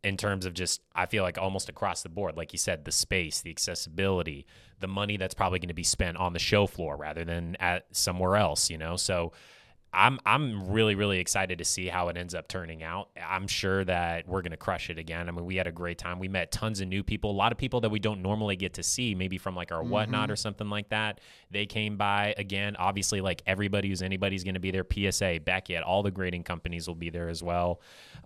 in 0.03 0.17
terms 0.17 0.47
of 0.47 0.55
just. 0.55 0.81
I 0.95 1.07
feel 1.07 1.23
like 1.23 1.39
almost 1.39 1.69
across 1.69 2.03
the 2.03 2.09
board, 2.09 2.37
like 2.37 2.53
you 2.53 2.59
said, 2.59 2.85
the 2.85 2.93
space, 2.93 3.41
the 3.41 3.51
accessibility, 3.51 4.47
the 4.81 4.89
money 4.89 5.17
that's 5.17 5.35
probably 5.35 5.59
going 5.59 5.69
to 5.69 5.75
be 5.75 5.83
spent 5.83 6.17
on 6.17 6.33
the 6.33 6.39
show 6.39 6.67
floor 6.67 6.97
rather 6.97 7.25
than 7.25 7.57
at 7.57 7.87
somewhere 7.93 8.37
else. 8.37 8.71
You 8.71 8.79
know, 8.79 8.97
so. 8.97 9.33
I'm 9.93 10.21
I'm 10.25 10.71
really 10.71 10.95
really 10.95 11.19
excited 11.19 11.59
to 11.59 11.65
see 11.65 11.89
how 11.89 12.09
it 12.09 12.17
ends 12.17 12.35
up 12.35 12.47
turning 12.47 12.83
out. 12.83 13.09
I'm 13.21 13.49
sure 13.49 13.85
that 13.85 14.29
we're 14.29 14.43
going 14.43 14.53
to 14.53 14.57
crush 14.57 14.89
it 14.89 14.99
again. 14.99 15.29
I 15.29 15.33
mean, 15.33 15.45
we 15.45 15.57
had 15.57 15.67
a 15.67 15.73
great 15.73 15.99
time. 15.99 16.21
We 16.21 16.29
met 16.29 16.53
tons 16.53 16.81
of 16.81 16.87
new 16.87 17.03
people, 17.03 17.33
a 17.33 17.33
lot 17.33 17.51
of 17.51 17.59
people 17.59 17.81
that 17.81 17.91
we 17.91 17.99
don't 17.99 18.23
normally 18.23 18.55
get 18.55 18.75
to 18.75 18.85
see, 18.85 19.17
maybe 19.17 19.37
from 19.37 19.57
like 19.57 19.73
our 19.73 19.83
whatnot 19.83 20.31
or 20.31 20.37
something 20.37 20.71
like 20.71 20.91
that. 20.91 21.21
They 21.51 21.67
came 21.67 21.97
by 21.97 22.35
again. 22.39 22.77
Obviously, 22.77 23.21
like 23.21 23.43
everybody 23.47 23.89
who's 23.89 24.03
anybody's 24.03 24.45
going 24.45 24.55
to 24.55 24.61
be 24.61 24.71
there. 24.71 24.87
PSA, 24.89 25.41
Beckett, 25.45 25.83
all 25.83 26.05
the 26.05 26.13
grading 26.13 26.45
companies 26.45 26.87
will 26.87 26.95
be 26.95 27.11
there 27.11 27.29
as 27.29 27.43
well. 27.43 27.81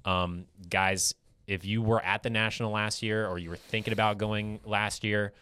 Um, 0.05 0.45
guys, 0.69 1.15
if 1.47 1.65
you 1.65 1.83
were 1.83 2.03
at 2.03 2.23
the 2.23 2.31
national 2.31 2.71
last 2.73 3.03
year 3.03 3.27
or 3.27 3.39
you 3.39 3.51
were 3.51 3.57
thinking 3.57 3.93
about 3.93 4.19
going 4.19 4.61
last 4.65 5.05
year, 5.05 5.33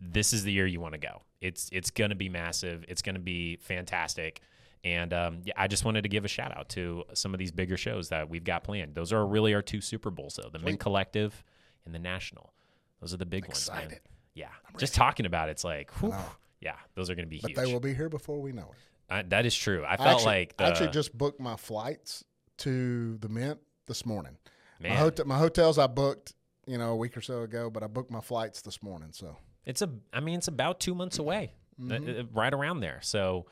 this 0.00 0.32
is 0.32 0.44
the 0.44 0.52
year 0.52 0.66
you 0.66 0.80
want 0.80 0.94
to 0.94 0.98
go. 0.98 1.22
It's 1.40 1.68
it's 1.72 1.90
going 1.90 2.10
to 2.10 2.16
be 2.16 2.28
massive. 2.28 2.84
It's 2.88 3.02
going 3.02 3.14
to 3.14 3.20
be 3.20 3.56
fantastic. 3.56 4.40
And 4.84 5.12
um, 5.12 5.40
yeah, 5.44 5.54
I 5.56 5.66
just 5.66 5.84
wanted 5.84 6.02
to 6.02 6.08
give 6.08 6.24
a 6.24 6.28
shout 6.28 6.56
out 6.56 6.68
to 6.70 7.04
some 7.14 7.34
of 7.34 7.38
these 7.38 7.50
bigger 7.50 7.76
shows 7.76 8.08
that 8.10 8.28
we've 8.28 8.44
got 8.44 8.62
planned. 8.62 8.94
Those 8.94 9.12
are 9.12 9.26
really 9.26 9.52
our 9.54 9.62
two 9.62 9.80
Super 9.80 10.10
Bowls, 10.10 10.38
though 10.40 10.48
the 10.50 10.58
Mint 10.58 10.78
Collective 10.80 11.42
and 11.84 11.94
the 11.94 11.98
National. 11.98 12.52
Those 13.00 13.12
are 13.12 13.16
the 13.16 13.26
big 13.26 13.46
ones. 13.46 13.68
man. 13.70 13.78
Excited. 13.82 14.00
Yeah, 14.34 14.48
just 14.78 14.94
talking 14.94 15.24
about 15.26 15.48
it, 15.48 15.52
it's 15.52 15.64
like, 15.64 15.90
whew, 16.00 16.14
yeah, 16.60 16.74
those 16.94 17.08
are 17.08 17.14
going 17.14 17.24
to 17.24 17.30
be 17.30 17.38
But 17.40 17.52
huge. 17.52 17.56
they 17.56 17.72
will 17.72 17.80
be 17.80 17.94
here 17.94 18.08
before 18.10 18.40
we 18.40 18.52
know 18.52 18.70
it. 18.70 19.12
Uh, 19.12 19.22
that 19.28 19.46
is 19.46 19.54
true. 19.56 19.82
I 19.84 19.94
I 19.94 19.96
felt 19.96 20.08
actually, 20.08 20.24
like 20.26 20.56
the, 20.58 20.64
I 20.64 20.68
actually 20.68 20.88
just 20.90 21.16
booked 21.16 21.40
my 21.40 21.56
flights 21.56 22.22
to 22.58 23.16
the 23.18 23.28
Mint 23.28 23.58
this 23.86 24.04
morning. 24.04 24.36
Man, 24.80 24.90
My, 24.92 24.96
hot- 24.96 25.26
my 25.26 25.38
hotels 25.38 25.78
I 25.78 25.86
booked, 25.86 26.34
you 26.66 26.78
know, 26.78 26.90
a 26.92 26.96
week 26.96 27.16
or 27.16 27.20
so 27.20 27.42
ago, 27.42 27.70
but 27.70 27.82
I 27.82 27.86
booked 27.86 28.10
my 28.10 28.20
flights 28.20 28.62
this 28.62 28.82
morning. 28.82 29.08
So 29.12 29.36
It's 29.64 29.82
a, 29.82 29.90
I 30.12 30.20
mean, 30.20 30.38
it's 30.38 30.48
about 30.48 30.80
two 30.80 30.94
months 30.94 31.18
away, 31.18 31.52
Mm-hmm. 31.80 32.08
uh, 32.08 32.20
uh, 32.20 32.24
right 32.32 32.54
around 32.54 32.80
there. 32.80 33.00
So 33.02 33.46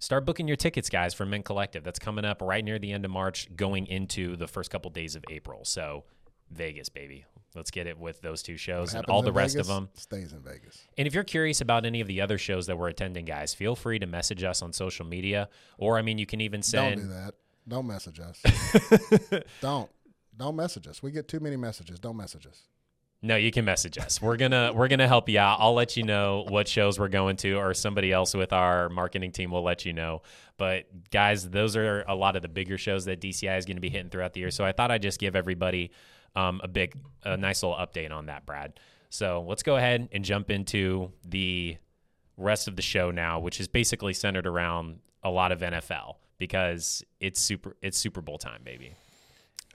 start 0.00 0.24
booking 0.26 0.48
your 0.48 0.56
tickets, 0.56 0.88
guys, 0.90 1.14
for 1.14 1.24
Mint 1.24 1.44
Collective. 1.44 1.84
That's 1.84 1.98
coming 2.00 2.24
up 2.24 2.42
right 2.42 2.64
near 2.64 2.78
the 2.80 2.90
end 2.92 3.04
of 3.04 3.10
March, 3.12 3.48
going 3.54 3.86
into 3.86 4.34
the 4.36 4.48
first 4.48 4.70
couple 4.70 4.90
days 4.90 5.14
of 5.14 5.24
April. 5.30 5.64
So 5.64 6.04
Vegas, 6.50 6.88
baby. 6.88 7.24
Let's 7.54 7.70
get 7.70 7.86
it 7.86 7.98
with 7.98 8.20
those 8.20 8.42
two 8.42 8.56
shows 8.56 8.94
and 8.94 9.04
all 9.06 9.22
the 9.22 9.32
rest 9.32 9.54
Vegas 9.54 9.68
of 9.68 9.74
them. 9.74 9.88
stays 9.94 10.32
in 10.32 10.40
Vegas. 10.40 10.86
And 10.98 11.06
if 11.06 11.14
you're 11.14 11.24
curious 11.24 11.60
about 11.60 11.86
any 11.86 12.00
of 12.00 12.06
the 12.08 12.20
other 12.20 12.36
shows 12.36 12.66
that 12.66 12.76
we're 12.76 12.88
attending, 12.88 13.24
guys, 13.24 13.54
feel 13.54 13.74
free 13.74 13.98
to 14.00 14.06
message 14.06 14.42
us 14.44 14.60
on 14.60 14.72
social 14.72 15.06
media. 15.06 15.48
Or, 15.78 15.98
I 15.98 16.02
mean, 16.02 16.18
you 16.18 16.26
can 16.26 16.40
even 16.40 16.62
send. 16.62 16.96
Don't 17.00 17.08
do 17.08 17.14
that. 17.14 17.34
Don't 17.66 17.86
message 17.86 18.18
us. 18.20 18.42
don't. 19.60 19.90
Don't 20.38 20.56
message 20.56 20.86
us. 20.86 21.02
We 21.02 21.10
get 21.10 21.28
too 21.28 21.40
many 21.40 21.56
messages. 21.56 21.98
Don't 21.98 22.16
message 22.16 22.46
us. 22.46 22.62
No, 23.20 23.34
you 23.34 23.50
can 23.50 23.64
message 23.64 23.98
us. 23.98 24.22
We're 24.22 24.36
gonna 24.36 24.72
we're 24.72 24.86
gonna 24.86 25.08
help 25.08 25.28
you 25.28 25.40
out. 25.40 25.58
I'll 25.60 25.74
let 25.74 25.96
you 25.96 26.04
know 26.04 26.44
what 26.48 26.68
shows 26.68 27.00
we're 27.00 27.08
going 27.08 27.36
to, 27.38 27.54
or 27.54 27.74
somebody 27.74 28.12
else 28.12 28.32
with 28.32 28.52
our 28.52 28.88
marketing 28.88 29.32
team 29.32 29.50
will 29.50 29.64
let 29.64 29.84
you 29.84 29.92
know. 29.92 30.22
But 30.56 31.10
guys, 31.10 31.48
those 31.50 31.74
are 31.74 32.04
a 32.06 32.14
lot 32.14 32.36
of 32.36 32.42
the 32.42 32.48
bigger 32.48 32.78
shows 32.78 33.06
that 33.06 33.20
DCI 33.20 33.58
is 33.58 33.64
going 33.64 33.76
to 33.76 33.80
be 33.80 33.90
hitting 33.90 34.08
throughout 34.08 34.34
the 34.34 34.40
year. 34.40 34.52
So 34.52 34.64
I 34.64 34.70
thought 34.70 34.92
I'd 34.92 35.02
just 35.02 35.18
give 35.18 35.34
everybody 35.34 35.90
um, 36.36 36.60
a 36.62 36.68
big, 36.68 36.94
a 37.24 37.36
nice 37.36 37.64
little 37.64 37.76
update 37.76 38.12
on 38.12 38.26
that, 38.26 38.46
Brad. 38.46 38.78
So 39.10 39.44
let's 39.48 39.64
go 39.64 39.76
ahead 39.76 40.08
and 40.12 40.24
jump 40.24 40.50
into 40.50 41.10
the 41.24 41.76
rest 42.36 42.68
of 42.68 42.76
the 42.76 42.82
show 42.82 43.10
now, 43.10 43.40
which 43.40 43.58
is 43.58 43.66
basically 43.66 44.12
centered 44.12 44.46
around 44.46 45.00
a 45.24 45.30
lot 45.30 45.50
of 45.50 45.60
NFL 45.60 46.16
because 46.38 47.02
it's 47.18 47.40
super 47.40 47.76
it's 47.82 47.98
Super 47.98 48.20
Bowl 48.20 48.38
time, 48.38 48.60
baby. 48.64 48.94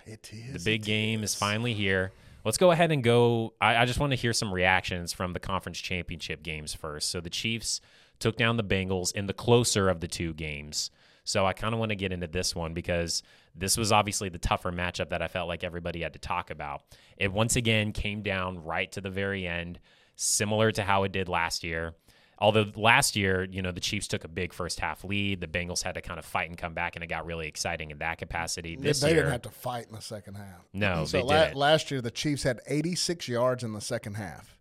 It 0.06 0.30
is. 0.34 0.54
The 0.54 0.72
big 0.72 0.84
game 0.84 1.24
is 1.24 1.36
finally 1.36 1.74
here. 1.74 2.12
Let's 2.46 2.58
go 2.58 2.72
ahead 2.72 2.92
and 2.92 3.04
go. 3.04 3.54
I, 3.62 3.78
I 3.78 3.86
just 3.86 4.00
want 4.00 4.12
to 4.12 4.18
hear 4.18 4.34
some 4.34 4.54
reactions 4.54 5.14
from 5.14 5.34
the 5.34 5.40
conference 5.40 5.80
championship 5.80 6.44
games 6.44 6.74
first. 6.74 7.10
So 7.10 7.22
the 7.22 7.30
Chiefs 7.30 7.80
took 8.20 8.36
down 8.36 8.58
the 8.58 8.64
Bengals 8.64 9.14
in 9.14 9.28
the 9.28 9.34
closer 9.34 9.90
of 9.90 10.02
the 10.02 10.08
two 10.08 10.34
games. 10.34 10.92
So 11.24 11.46
I 11.46 11.54
kind 11.54 11.74
of 11.74 11.80
want 11.80 11.90
to 11.90 11.96
get 11.96 12.12
into 12.12 12.28
this 12.28 12.54
one 12.54 12.74
because 12.74 13.24
this 13.56 13.78
was 13.78 13.92
obviously 13.92 14.30
the 14.30 14.38
tougher 14.38 14.72
matchup 14.72 15.10
that 15.10 15.22
I 15.22 15.28
felt 15.28 15.48
like 15.48 15.64
everybody 15.64 16.02
had 16.02 16.14
to 16.14 16.20
talk 16.20 16.50
about. 16.50 16.82
It 17.18 17.32
once 17.32 17.56
again 17.56 17.94
came 17.94 18.22
down 18.22 18.64
right 18.64 18.92
to 18.92 19.02
the 19.02 19.10
very 19.10 19.48
end, 19.48 19.80
similar 20.18 20.72
to 20.74 20.84
how 20.84 21.04
it 21.04 21.14
did 21.14 21.30
last 21.30 21.64
year. 21.64 21.94
Although 22.44 22.66
last 22.76 23.16
year, 23.16 23.48
you 23.50 23.62
know, 23.62 23.72
the 23.72 23.80
Chiefs 23.80 24.06
took 24.10 24.26
a 24.26 24.28
big 24.28 24.52
first 24.52 24.82
half 24.82 25.06
lead, 25.06 25.40
the 25.40 25.48
Bengals 25.48 25.82
had 25.82 25.96
to 25.96 26.02
kind 26.02 26.20
of 26.20 26.26
fight 26.26 26.50
and 26.50 26.58
come 26.58 26.74
back, 26.74 26.98
and 26.98 27.04
it 27.04 27.08
got 27.08 27.26
really 27.26 27.48
exciting 27.48 27.90
in 27.90 28.00
that 28.00 28.18
capacity. 28.18 28.76
They, 28.76 28.82
This 28.84 29.00
they 29.00 29.08
year, 29.12 29.16
didn't 29.20 29.32
have 29.32 29.42
to 29.44 29.50
fight 29.50 29.86
in 29.88 29.96
the 29.96 30.02
second 30.02 30.34
half. 30.36 30.68
No, 30.74 31.06
so 31.06 31.18
they 31.20 31.24
la- 31.24 31.46
didn't. 31.46 31.56
last 31.56 31.90
year 31.90 32.02
the 32.02 32.12
Chiefs 32.12 32.44
had 32.44 32.60
86 32.68 33.30
yards 33.30 33.64
in 33.64 33.72
the 33.72 33.80
second 33.80 34.16
half. 34.16 34.58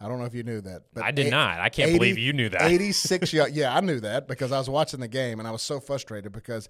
I 0.00 0.06
don't 0.06 0.20
know 0.20 0.26
if 0.26 0.34
you 0.34 0.44
knew 0.44 0.60
that. 0.60 0.82
But 0.94 1.02
I 1.02 1.10
did 1.10 1.26
eight- 1.26 1.30
not. 1.30 1.58
I 1.58 1.70
can't 1.70 1.88
80 1.90 1.98
believe 1.98 2.18
you 2.18 2.32
knew 2.32 2.48
that. 2.50 2.62
86 2.62 3.32
yards. 3.32 3.52
Yeah, 3.52 3.74
I 3.74 3.80
knew 3.80 3.98
that 3.98 4.28
because 4.28 4.52
I 4.52 4.58
was 4.58 4.70
watching 4.70 5.00
the 5.00 5.08
game 5.08 5.40
and 5.40 5.48
I 5.48 5.50
was 5.50 5.62
so 5.62 5.80
frustrated 5.80 6.30
because 6.30 6.68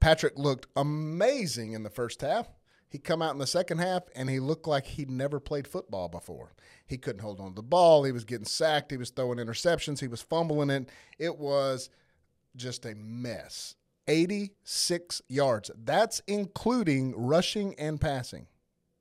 Patrick 0.00 0.38
looked 0.38 0.66
amazing 0.76 1.72
in 1.72 1.82
the 1.82 1.90
first 1.90 2.22
half. 2.22 2.48
He 2.94 3.00
come 3.00 3.22
out 3.22 3.32
in 3.32 3.40
the 3.40 3.46
second 3.48 3.78
half 3.78 4.04
and 4.14 4.30
he 4.30 4.38
looked 4.38 4.68
like 4.68 4.86
he'd 4.86 5.10
never 5.10 5.40
played 5.40 5.66
football 5.66 6.08
before. 6.08 6.52
He 6.86 6.96
couldn't 6.96 7.22
hold 7.22 7.40
on 7.40 7.48
to 7.48 7.54
the 7.56 7.62
ball. 7.64 8.04
He 8.04 8.12
was 8.12 8.22
getting 8.22 8.44
sacked. 8.44 8.92
He 8.92 8.96
was 8.96 9.10
throwing 9.10 9.38
interceptions. 9.38 9.98
He 9.98 10.06
was 10.06 10.22
fumbling 10.22 10.70
it. 10.70 10.88
It 11.18 11.36
was 11.36 11.90
just 12.54 12.86
a 12.86 12.94
mess. 12.94 13.74
86 14.06 15.22
yards. 15.28 15.72
That's 15.76 16.22
including 16.28 17.14
rushing 17.16 17.74
and 17.80 18.00
passing. 18.00 18.46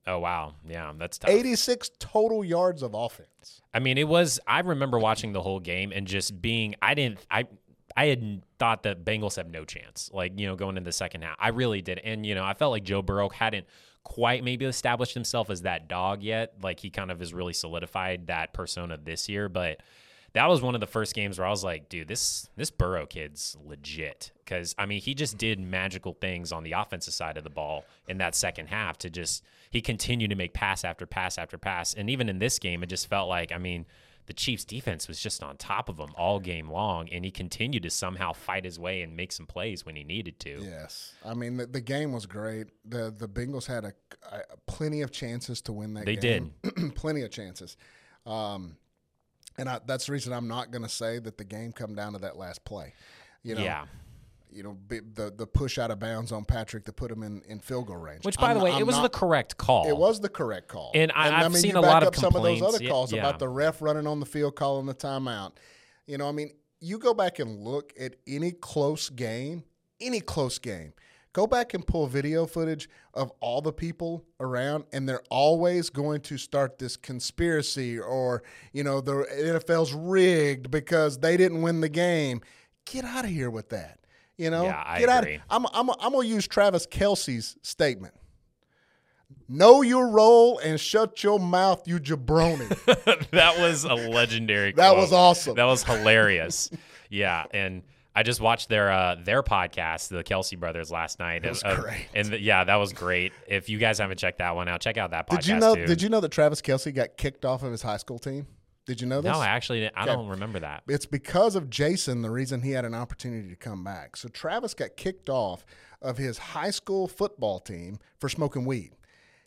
Oh 0.08 0.18
wow, 0.18 0.56
yeah, 0.68 0.92
that's 0.98 1.20
tough. 1.20 1.30
86 1.30 1.92
total 2.00 2.44
yards 2.44 2.82
of 2.82 2.96
offense. 2.96 3.62
I 3.76 3.80
mean, 3.80 3.98
it 3.98 4.08
was. 4.08 4.40
I 4.48 4.60
remember 4.62 5.00
watching 5.00 5.34
the 5.34 5.42
whole 5.42 5.60
game 5.60 5.94
and 5.94 6.08
just 6.08 6.42
being. 6.42 6.76
I 6.82 6.94
didn't. 6.94 7.20
I. 7.32 7.46
I 7.96 8.08
had 8.08 8.44
thought 8.60 8.84
that 8.84 9.06
Bengals 9.06 9.36
have 9.36 9.50
no 9.50 9.66
chance, 9.66 10.10
like 10.14 10.40
you 10.40 10.48
know, 10.48 10.56
going 10.56 10.78
into 10.78 10.88
the 10.88 10.94
second 10.94 11.24
half. 11.24 11.36
I 11.40 11.50
really 11.50 11.82
did, 11.82 12.00
and 12.00 12.26
you 12.26 12.36
know, 12.36 12.44
I 12.44 12.54
felt 12.54 12.72
like 12.72 12.84
Joe 12.84 13.02
Burrow 13.02 13.30
hadn't 13.30 13.68
quite 14.04 14.44
maybe 14.44 14.66
established 14.66 15.14
himself 15.14 15.50
as 15.50 15.62
that 15.62 15.88
dog 15.88 16.24
yet. 16.24 16.54
Like 16.62 16.80
he 16.80 16.90
kind 16.90 17.12
of 17.12 17.20
has 17.20 17.34
really 17.34 17.54
solidified 17.54 18.28
that 18.28 18.54
persona 18.54 18.98
this 18.98 19.30
year, 19.30 19.50
but 19.50 19.82
that 20.34 20.48
was 20.50 20.62
one 20.62 20.74
of 20.74 20.82
the 20.82 20.88
first 20.88 21.14
games 21.14 21.38
where 21.38 21.48
I 21.48 21.52
was 21.52 21.64
like, 21.64 21.90
dude, 21.90 22.08
this 22.08 22.50
this 22.56 22.72
Burrow 22.72 23.06
kid's 23.06 23.56
legit. 23.64 24.32
Because 24.44 24.76
I 24.78 24.86
mean, 24.86 25.00
he 25.00 25.14
just 25.14 25.38
did 25.38 25.60
magical 25.60 26.14
things 26.14 26.52
on 26.52 26.64
the 26.64 26.74
offensive 26.74 27.14
side 27.14 27.38
of 27.38 27.44
the 27.44 27.50
ball 27.50 27.86
in 28.08 28.18
that 28.18 28.36
second 28.36 28.68
half 28.68 28.98
to 29.00 29.10
just 29.10 29.44
he 29.70 29.82
continued 29.82 30.30
to 30.30 30.36
make 30.36 30.54
pass 30.54 30.84
after 30.84 31.06
pass 31.06 31.38
after 31.38 31.58
pass. 31.58 31.94
And 31.94 32.10
even 32.10 32.30
in 32.30 32.40
this 32.40 32.60
game, 32.60 32.84
it 32.84 32.88
just 32.88 33.08
felt 33.08 33.30
like, 33.30 33.52
I 33.52 33.58
mean, 33.58 33.86
the 34.26 34.34
Chiefs 34.34 34.66
defense 34.66 35.08
was 35.08 35.20
just 35.20 35.44
on 35.44 35.58
top 35.58 35.90
of 35.90 35.98
him 35.98 36.10
all 36.18 36.40
game 36.40 36.70
long, 36.70 37.10
and 37.10 37.26
he 37.26 37.32
continued 37.32 37.84
to 37.84 37.90
somehow 37.90 38.34
fight 38.34 38.66
his 38.66 38.80
way 38.80 39.02
and 39.02 39.16
make 39.16 39.32
some 39.32 39.46
plays 39.46 39.86
when 39.86 39.96
he 39.96 40.04
needed 40.04 40.40
to. 40.42 40.62
Yes, 40.64 41.14
I 41.26 41.34
mean 41.34 41.58
the, 41.58 41.66
the 41.66 41.82
game 41.82 42.12
was 42.12 42.26
great. 42.26 42.68
the 42.86 43.14
The 43.16 43.28
Bengals 43.28 43.66
had 43.66 43.86
a, 43.86 43.94
a 44.32 44.42
plenty 44.68 45.02
of 45.02 45.12
chances 45.12 45.62
to 45.64 45.74
win 45.74 45.94
that. 45.96 46.06
Game. 46.06 46.16
They 46.16 46.22
game. 46.22 46.54
did, 46.64 46.96
plenty 46.96 47.22
of 47.22 47.32
chances. 47.32 47.78
Um, 48.26 48.78
and 49.58 49.70
I, 49.70 49.80
that's 49.86 50.08
the 50.08 50.14
reason 50.14 50.34
I'm 50.34 50.48
not 50.48 50.72
going 50.72 50.82
to 50.82 50.90
say 50.90 51.20
that 51.20 51.38
the 51.38 51.44
game 51.44 51.72
come 51.74 51.94
down 51.94 52.14
to 52.14 52.20
that 52.20 52.38
last 52.38 52.64
play. 52.66 52.94
You 53.44 53.56
know, 53.56 53.64
yeah 53.64 53.86
you 54.54 54.64
know, 54.64 54.78
the 54.88 55.34
the 55.36 55.48
push 55.48 55.78
out 55.78 55.92
of 55.92 56.00
bounds 56.00 56.32
on 56.32 56.46
Patrick 56.46 56.86
to 56.86 56.94
put 56.94 57.12
him 57.12 57.24
in, 57.24 57.42
in 57.48 57.60
field 57.60 57.88
goal 57.88 57.98
range. 57.98 58.26
Which, 58.26 58.38
by 58.38 58.52
I'm, 58.52 58.58
the 58.58 58.64
way, 58.64 58.72
I'm 58.72 58.82
it 58.82 58.88
was 58.88 58.96
not, 58.96 59.04
the 59.04 59.18
correct 59.18 59.58
call. 59.58 59.88
It 59.88 59.98
was 59.98 60.20
the 60.20 60.30
correct 60.30 60.68
call. 60.68 60.92
And, 60.94 61.12
I, 61.12 61.30
have 61.30 61.46
I 61.46 61.48
mean, 61.50 61.58
seen 61.58 61.76
a 61.76 61.82
lot 61.82 62.04
of 62.04 62.16
some 62.16 62.36
of 62.36 62.44
those 62.44 62.62
other 62.62 62.80
calls 62.88 63.12
yeah. 63.12 63.20
about 63.20 63.40
the 63.40 63.50
ref 63.50 63.82
running 63.82 64.08
on 64.08 64.20
the 64.20 64.26
field, 64.26 64.56
calling 64.56 64.86
the 64.86 64.96
timeout. 64.96 65.54
You 66.06 66.18
know, 66.18 66.28
I 66.28 66.32
mean, 66.32 66.52
you 66.80 66.98
go 66.98 67.14
back 67.14 67.40
and 67.40 67.62
look 67.62 67.94
at 68.00 68.16
any 68.28 68.52
close 68.52 69.10
game, 69.10 69.64
any 70.02 70.20
close 70.20 70.60
game. 70.60 70.94
Go 71.32 71.48
back 71.48 71.74
and 71.74 71.86
pull 71.86 72.06
video 72.06 72.46
footage 72.46 72.88
of 73.16 73.32
all 73.40 73.62
the 73.62 73.74
people 73.74 74.24
around, 74.40 74.84
and 74.94 75.10
they're 75.10 75.24
always 75.32 75.90
going 75.90 76.22
to 76.22 76.38
start 76.38 76.78
this 76.78 76.96
conspiracy 76.96 77.98
or, 77.98 78.44
you 78.72 78.84
know, 78.84 79.02
the 79.02 79.26
NFL's 79.34 79.94
rigged 79.94 80.70
because 80.70 81.18
they 81.18 81.36
didn't 81.36 81.64
win 81.64 81.82
the 81.82 81.90
game. 81.90 82.42
Get 82.86 83.04
out 83.04 83.26
of 83.26 83.32
here 83.32 83.50
with 83.50 83.70
that. 83.70 84.00
You 84.38 84.50
know, 84.50 84.66
yeah, 84.66 84.84
I 84.86 85.00
get 85.00 85.18
agree. 85.18 85.36
out. 85.50 85.66
Of, 85.66 85.72
I'm, 85.74 85.90
I'm, 85.90 85.96
I'm 86.02 86.12
gonna 86.14 86.28
use 86.28 86.48
Travis 86.48 86.88
Kelce's 86.88 87.56
statement. 87.62 88.14
Know 89.48 89.82
your 89.82 90.08
role 90.08 90.58
and 90.60 90.80
shut 90.80 91.24
your 91.24 91.40
mouth, 91.40 91.88
you 91.88 92.00
jabroni. 92.00 92.68
that 93.32 93.60
was 93.60 93.84
a 93.84 93.94
legendary. 93.94 94.72
that 94.72 94.90
quote. 94.90 94.98
was 94.98 95.14
awesome. 95.14 95.56
That 95.56 95.66
was 95.66 95.84
hilarious. 95.84 96.72
yeah, 97.10 97.46
and 97.52 97.84
I 98.16 98.24
just 98.24 98.42
watched 98.42 98.70
their 98.70 98.92
uh, 98.92 99.16
their 99.24 99.44
podcast, 99.44 100.10
the 100.10 100.24
Kelce 100.24 100.58
brothers, 100.58 100.92
last 100.92 101.20
night. 101.20 101.46
It 101.46 101.50
was 101.50 101.64
uh, 101.64 101.76
great. 101.80 102.08
And 102.16 102.28
the, 102.30 102.40
yeah, 102.40 102.64
that 102.64 102.76
was 102.76 102.94
great. 102.94 103.34
If 103.48 103.70
you 103.70 103.78
guys 103.78 104.00
haven't 104.00 104.18
checked 104.18 104.40
that 104.40 104.56
one 104.56 104.68
out, 104.68 104.82
check 104.82 104.98
out 104.98 105.12
that 105.12 105.28
podcast. 105.28 105.42
Did 105.42 105.48
you 105.48 105.60
know? 105.60 105.76
Too. 105.76 105.86
Did 105.86 106.02
you 106.02 106.10
know 106.10 106.20
that 106.22 106.32
Travis 106.32 106.62
Kelsey 106.62 106.92
got 106.92 107.18
kicked 107.18 107.46
off 107.46 107.64
of 107.64 107.72
his 107.72 107.82
high 107.82 107.98
school 107.98 108.20
team? 108.20 108.48
Did 108.86 109.00
you 109.00 109.08
know 109.08 109.22
this? 109.22 109.32
No, 109.32 109.40
I 109.40 109.48
actually, 109.48 109.90
I 109.96 110.06
don't 110.06 110.28
remember 110.28 110.60
that. 110.60 110.84
It's 110.88 111.06
because 111.06 111.56
of 111.56 111.70
Jason 111.70 112.22
the 112.22 112.30
reason 112.30 112.62
he 112.62 112.72
had 112.72 112.84
an 112.84 112.94
opportunity 112.94 113.50
to 113.50 113.56
come 113.56 113.84
back. 113.84 114.18
So 114.18 114.28
Travis 114.28 114.74
got 114.74 114.98
kicked 114.98 115.30
off 115.30 115.66
of 116.02 116.18
his 116.18 116.38
high 116.38 116.72
school 116.72 117.08
football 117.08 117.60
team 117.60 118.00
for 118.20 118.28
smoking 118.28 118.66
weed. 118.66 118.92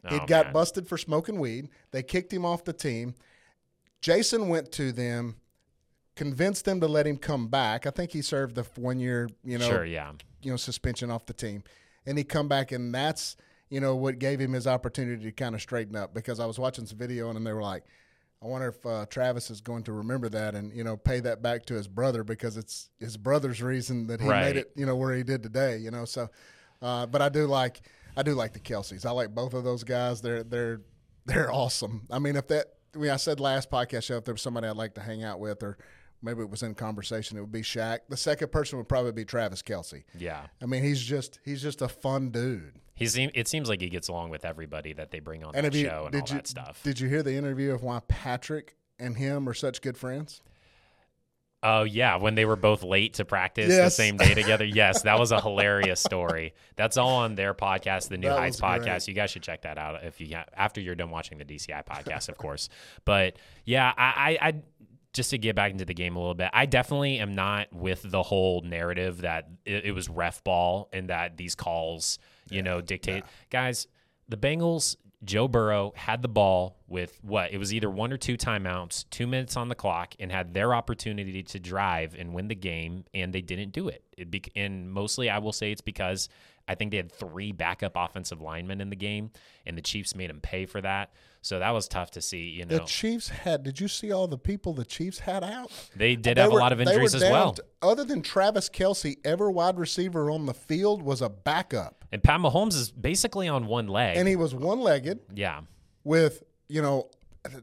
Oh, 0.07 0.19
he 0.19 0.27
got 0.27 0.47
man. 0.47 0.53
busted 0.55 0.89
for 0.89 0.97
smoking 0.97 1.39
weed. 1.39 1.69
They 1.91 2.03
kicked 2.03 2.33
him 2.33 2.47
off 2.47 2.65
the 2.65 2.73
team. 2.73 3.15
Jason 4.01 4.49
went 4.49 4.73
to 4.73 4.91
them, 4.91 5.37
convinced 6.15 6.65
them 6.65 6.81
to 6.81 6.89
let 6.89 7.07
him 7.07 7.19
come 7.19 7.49
back. 7.49 7.87
I 7.87 7.91
think 7.91 8.13
he 8.13 8.23
served 8.23 8.55
the 8.55 8.63
one 8.77 8.99
year, 9.01 9.29
you 9.45 9.59
know, 9.59 9.69
sure, 9.69 9.85
yeah, 9.85 10.13
you 10.43 10.51
know, 10.51 10.57
suspension 10.57 11.11
off 11.11 11.27
the 11.27 11.35
team, 11.35 11.63
and 12.07 12.17
he 12.17 12.25
come 12.25 12.49
back, 12.49 12.73
and 12.73 12.95
that's 12.95 13.37
you 13.69 13.81
know 13.81 13.97
what 13.97 14.19
gave 14.19 14.41
him 14.41 14.53
his 14.53 14.67
opportunity 14.67 15.25
to 15.25 15.33
kind 15.33 15.55
of 15.55 15.61
straighten 15.61 15.97
up. 15.97 16.15
Because 16.15 16.41
I 16.41 16.47
was 16.47 16.59
watching 16.59 16.87
some 16.87 16.99
video, 16.99 17.29
and 17.29 17.47
they 17.47 17.53
were 17.53 17.63
like 17.63 17.85
I 18.43 18.47
wonder 18.47 18.69
if 18.69 18.85
uh, 18.85 19.07
Travis 19.07 19.51
is 19.51 19.61
going 19.61 19.85
to 19.85 19.93
remember 19.93 20.29
that 20.29 20.55
and 20.55 20.73
you 20.73 20.85
know 20.85 20.97
pay 20.97 21.21
that 21.21 21.43
back 21.43 21.67
to 21.67 21.75
his 21.75 21.89
brother 21.89 22.23
because 22.23 22.57
it's 22.57 22.91
his 23.01 23.17
brother's 23.17 23.63
reason 23.63 24.07
that 24.09 24.21
he 24.21 24.29
right. 24.29 24.45
made 24.45 24.57
it 24.57 24.73
you 24.77 24.85
know 24.87 24.97
where 24.97 25.15
he 25.15 25.23
did 25.23 25.43
today. 25.43 25.79
You 25.79 25.91
know, 25.91 26.05
so 26.05 26.29
uh, 26.83 27.07
but 27.07 27.23
I 27.23 27.29
do 27.29 27.47
like 27.47 27.81
I 28.17 28.23
do 28.23 28.35
like 28.35 28.53
the 28.53 28.61
Kelces. 28.61 29.07
I 29.07 29.11
like 29.11 29.35
both 29.35 29.55
of 29.55 29.65
those 29.65 29.85
guys. 29.85 30.21
They're 30.21 30.43
they're 30.43 30.81
they're 31.27 31.53
awesome. 31.53 32.07
I 32.11 32.19
mean, 32.19 32.37
if 32.37 32.49
that 32.49 32.67
I 32.95 32.99
mean 32.99 33.11
I 33.11 33.17
said 33.17 33.41
last 33.41 33.71
podcast 33.71 34.05
show 34.05 34.17
if 34.17 34.25
there 34.25 34.35
was 34.35 34.43
somebody 34.43 34.69
I'd 34.69 34.77
like 34.77 34.95
to 34.95 35.01
hang 35.01 35.25
out 35.25 35.41
with 35.41 35.63
or 35.63 35.79
maybe 36.23 36.43
it 36.43 36.51
was 36.51 36.63
in 36.63 36.75
conversation, 36.75 37.37
it 37.37 37.41
would 37.41 37.53
be 37.53 37.63
Shaq. 37.63 38.01
The 38.09 38.17
second 38.17 38.53
person 38.53 38.79
would 38.79 38.89
probably 38.89 39.13
be 39.13 39.25
Travis 39.25 39.63
Kelce. 39.63 40.05
Yeah, 40.17 40.47
I 40.63 40.67
mean 40.67 40.83
he's 40.83 41.03
just 41.03 41.41
he's 41.45 41.63
just 41.63 41.83
a 41.83 41.89
fun 41.89 42.31
dude. 42.31 42.81
He 42.95 43.07
seem, 43.07 43.31
it 43.35 43.47
seems 43.47 43.69
like 43.69 43.83
he 43.83 43.91
gets 43.91 44.09
along 44.09 44.31
with 44.31 44.47
everybody 44.47 44.95
that 44.95 45.11
they 45.11 45.21
bring 45.21 45.45
on 45.45 45.55
and 45.55 45.71
the 45.71 45.83
show 45.83 46.07
and 46.07 46.15
all 46.15 46.21
you, 46.29 46.35
that 46.35 46.47
stuff. 46.47 46.83
Did 46.83 46.99
you 46.99 47.09
hear 47.09 47.23
the 47.23 47.35
interview 47.35 47.75
of 47.75 47.83
why 47.83 48.01
Patrick 48.09 48.77
and 48.99 49.19
him 49.19 49.47
are 49.49 49.55
such 49.55 49.83
good 49.83 49.99
friends? 49.99 50.41
Oh 51.63 51.83
yeah, 51.83 52.17
when 52.17 52.37
they 52.37 52.45
were 52.45 52.57
both 52.57 52.83
late 52.83 53.15
to 53.15 53.25
practice 53.25 53.71
yes. 53.71 53.85
the 53.85 53.91
same 53.91 54.17
day 54.17 54.35
together. 54.35 54.65
Yes, 54.65 55.03
that 55.03 55.19
was 55.19 55.33
a 55.33 55.41
hilarious 55.41 56.01
story. 56.01 56.55
That's 56.77 56.97
all 56.97 57.17
on 57.17 57.35
their 57.35 57.55
podcast, 57.55 58.09
the 58.09 58.19
New 58.19 58.29
that 58.29 58.39
Heights 58.39 58.61
podcast. 58.61 58.85
Great. 58.85 59.09
You 59.09 59.15
guys 59.15 59.31
should 59.31 59.43
check 59.43 59.63
that 59.63 59.77
out 59.77 60.05
if 60.05 60.21
you 60.21 60.37
after 60.55 60.81
you're 60.81 60.95
done 60.95 61.11
watching 61.11 61.39
the 61.39 61.45
DCI 61.45 61.85
podcast, 61.85 62.29
of 62.29 62.37
course. 62.37 62.69
But 63.05 63.37
yeah, 63.65 63.93
I, 63.97 64.39
I, 64.41 64.49
I 64.49 64.55
just 65.17 65.31
to 65.31 65.39
get 65.39 65.57
back 65.57 65.73
into 65.73 65.85
the 65.85 65.95
game 65.95 66.15
a 66.15 66.19
little 66.19 66.35
bit, 66.35 66.51
I 66.53 66.67
definitely 66.67 67.19
am 67.19 67.35
not 67.35 67.73
with 67.73 68.03
the 68.05 68.23
whole 68.23 68.61
narrative 68.63 69.23
that 69.23 69.49
it, 69.65 69.87
it 69.87 69.93
was 69.93 70.09
ref 70.09 70.45
ball 70.45 70.89
and 70.93 71.09
that 71.09 71.37
these 71.37 71.55
calls 71.55 72.19
you 72.51 72.57
yeah, 72.57 72.63
know, 72.63 72.81
dictate. 72.81 73.25
Yeah. 73.25 73.31
Guys, 73.51 73.87
the 74.29 74.37
Bengals, 74.37 74.97
Joe 75.25 75.49
Burrow 75.49 75.93
had 75.97 76.23
the 76.23 76.29
ball 76.29 76.77
with 76.87 77.19
what? 77.23 77.53
It 77.53 77.59
was 77.59 77.73
either 77.73 77.91
one 77.91 78.13
or 78.13 78.17
two 78.17 78.37
timeouts, 78.37 79.07
two 79.11 79.27
minutes 79.27 79.57
on 79.57 79.69
the 79.69 79.75
clock, 79.75 80.15
and 80.21 80.31
had 80.31 80.55
their 80.55 80.75
opportunity 80.75 81.43
to 81.43 81.59
drive 81.59 82.15
and 82.17 82.33
win 82.33 82.49
the 82.49 82.55
game, 82.55 83.05
and 83.15 83.33
they 83.33 83.41
didn't 83.41 83.73
do 83.73 83.89
it. 83.89 84.05
it 84.17 84.31
be- 84.31 84.45
and 84.55 84.91
mostly, 84.91 85.29
I 85.31 85.39
will 85.39 85.53
say 85.53 85.73
it's 85.73 85.81
because 85.81 86.29
I 86.69 86.75
think 86.75 86.91
they 86.91 86.97
had 86.99 87.11
three 87.11 87.53
backup 87.53 87.93
offensive 87.97 88.41
linemen 88.41 88.81
in 88.81 88.91
the 88.91 88.97
game, 88.97 89.31
and 89.65 89.77
the 89.77 89.83
Chiefs 89.83 90.15
made 90.15 90.31
them 90.31 90.41
pay 90.41 90.67
for 90.67 90.81
that. 90.81 91.13
So 91.47 91.61
that 91.61 91.71
was 91.71 91.87
tough 91.87 92.11
to 92.13 92.21
see. 92.21 92.49
You 92.49 92.65
know, 92.65 92.79
the 92.79 92.85
Chiefs 92.85 93.29
had. 93.29 93.63
Did 93.63 93.79
you 93.79 93.87
see 93.87 94.11
all 94.11 94.27
the 94.27 94.37
people 94.37 94.73
the 94.73 94.85
Chiefs 94.85 95.21
had 95.21 95.45
out? 95.45 95.71
They 95.95 96.17
did 96.17 96.37
they 96.37 96.41
have 96.41 96.51
were, 96.51 96.59
a 96.59 96.61
lot 96.61 96.73
of 96.73 96.81
injuries 96.81 97.15
as 97.15 97.23
well. 97.23 97.53
To, 97.53 97.65
other 97.83 98.03
than 98.03 98.21
Travis 98.21 98.69
Kelce, 98.69 99.17
every 99.25 99.51
wide 99.51 99.79
receiver 99.79 100.29
on 100.29 100.47
the 100.47 100.55
field 100.55 101.03
was 101.03 101.23
a 101.23 101.29
backup. 101.29 102.05
And 102.11 102.21
Pat 102.21 102.41
Mahomes 102.41 102.75
is 102.75 102.91
basically 102.91 103.47
on 103.47 103.69
one 103.69 103.87
leg, 103.87 104.17
and 104.17 104.27
he 104.27 104.35
was 104.35 104.57
one 104.57 104.81
legged. 104.81 105.21
Yeah, 105.37 105.61
with 106.03 106.43
you 106.69 106.83
know, 106.83 107.11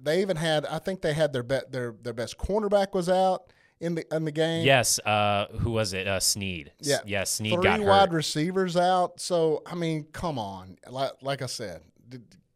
they 0.02 0.22
even 0.22 0.38
had. 0.38 0.66
I 0.66 0.80
think 0.80 1.02
they 1.02 1.12
had 1.12 1.34
their 1.34 1.44
be, 1.44 1.60
their 1.70 1.94
their 2.02 2.14
best 2.14 2.38
cornerback 2.38 2.94
was 2.94 3.10
out 3.10 3.52
in 3.82 3.96
the 3.96 4.16
in 4.16 4.24
the 4.24 4.32
game. 4.32 4.66
Yes, 4.66 4.98
uh, 5.00 5.48
who 5.60 5.72
was 5.72 5.92
it? 5.92 6.08
Uh, 6.08 6.22
Sneed. 6.22 6.72
Yeah, 6.80 7.00
yeah. 7.06 7.26
Sneed 7.26 7.56
Three 7.56 7.64
got 7.64 7.82
hurt. 7.82 7.90
wide 7.90 8.14
receivers 8.14 8.78
out. 8.78 9.20
So 9.20 9.62
I 9.66 9.76
mean, 9.76 10.06
come 10.14 10.40
on. 10.40 10.78
Like 10.90 11.12
like 11.22 11.42
I 11.42 11.48
said, 11.48 11.82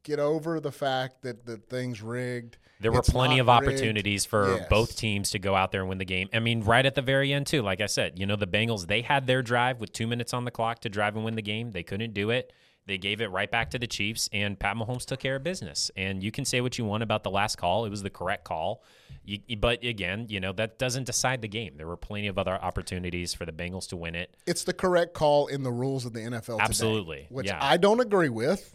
get 0.07 0.19
over 0.19 0.59
the 0.59 0.71
fact 0.71 1.21
that 1.23 1.45
the 1.45 1.57
thing's 1.57 2.01
rigged. 2.01 2.57
There 2.79 2.91
were 2.91 2.99
it's 2.99 3.09
plenty 3.09 3.39
of 3.39 3.47
rigged. 3.47 3.63
opportunities 3.63 4.25
for 4.25 4.57
yes. 4.57 4.69
both 4.69 4.95
teams 4.95 5.31
to 5.31 5.39
go 5.39 5.53
out 5.55 5.71
there 5.71 5.81
and 5.81 5.89
win 5.89 5.97
the 5.97 6.05
game. 6.05 6.29
I 6.33 6.39
mean, 6.39 6.61
right 6.61 6.85
at 6.85 6.95
the 6.95 7.01
very 7.01 7.33
end, 7.33 7.47
too. 7.47 7.61
Like 7.61 7.81
I 7.81 7.87
said, 7.87 8.17
you 8.17 8.25
know, 8.25 8.35
the 8.35 8.47
Bengals, 8.47 8.87
they 8.87 9.01
had 9.01 9.27
their 9.27 9.41
drive 9.41 9.81
with 9.81 9.91
two 9.91 10.07
minutes 10.07 10.33
on 10.33 10.45
the 10.45 10.51
clock 10.51 10.79
to 10.81 10.89
drive 10.89 11.15
and 11.15 11.25
win 11.25 11.35
the 11.35 11.41
game. 11.41 11.71
They 11.71 11.83
couldn't 11.83 12.13
do 12.13 12.29
it. 12.29 12.53
They 12.85 12.97
gave 12.97 13.19
it 13.19 13.27
right 13.27 13.51
back 13.51 13.71
to 13.71 13.79
the 13.79 13.87
Chiefs, 13.87 14.29
and 14.31 14.57
Pat 14.57 14.77
Mahomes 14.77 15.03
took 15.03 15.19
care 15.19 15.35
of 15.35 15.43
business. 15.43 15.91
And 15.97 16.23
you 16.23 16.31
can 16.31 16.45
say 16.45 16.61
what 16.61 16.77
you 16.77 16.85
want 16.85 17.03
about 17.03 17.23
the 17.23 17.29
last 17.29 17.57
call; 17.57 17.83
it 17.83 17.89
was 17.89 18.01
the 18.01 18.09
correct 18.09 18.45
call. 18.45 18.81
You, 19.25 19.39
but 19.57 19.83
again, 19.83 20.27
you 20.29 20.39
know 20.39 20.53
that 20.53 20.79
doesn't 20.79 21.03
decide 21.03 21.41
the 21.41 21.49
game. 21.49 21.73
There 21.75 21.87
were 21.87 21.97
plenty 21.97 22.27
of 22.27 22.37
other 22.37 22.53
opportunities 22.53 23.33
for 23.33 23.45
the 23.45 23.51
Bengals 23.51 23.89
to 23.89 23.97
win 23.97 24.15
it. 24.15 24.33
It's 24.45 24.63
the 24.63 24.71
correct 24.71 25.13
call 25.13 25.47
in 25.47 25.63
the 25.63 25.71
rules 25.71 26.05
of 26.05 26.13
the 26.13 26.21
NFL. 26.21 26.61
Absolutely, 26.61 27.23
today, 27.23 27.27
which 27.29 27.47
yeah. 27.47 27.59
I 27.61 27.75
don't 27.75 27.99
agree 27.99 28.29
with. 28.29 28.73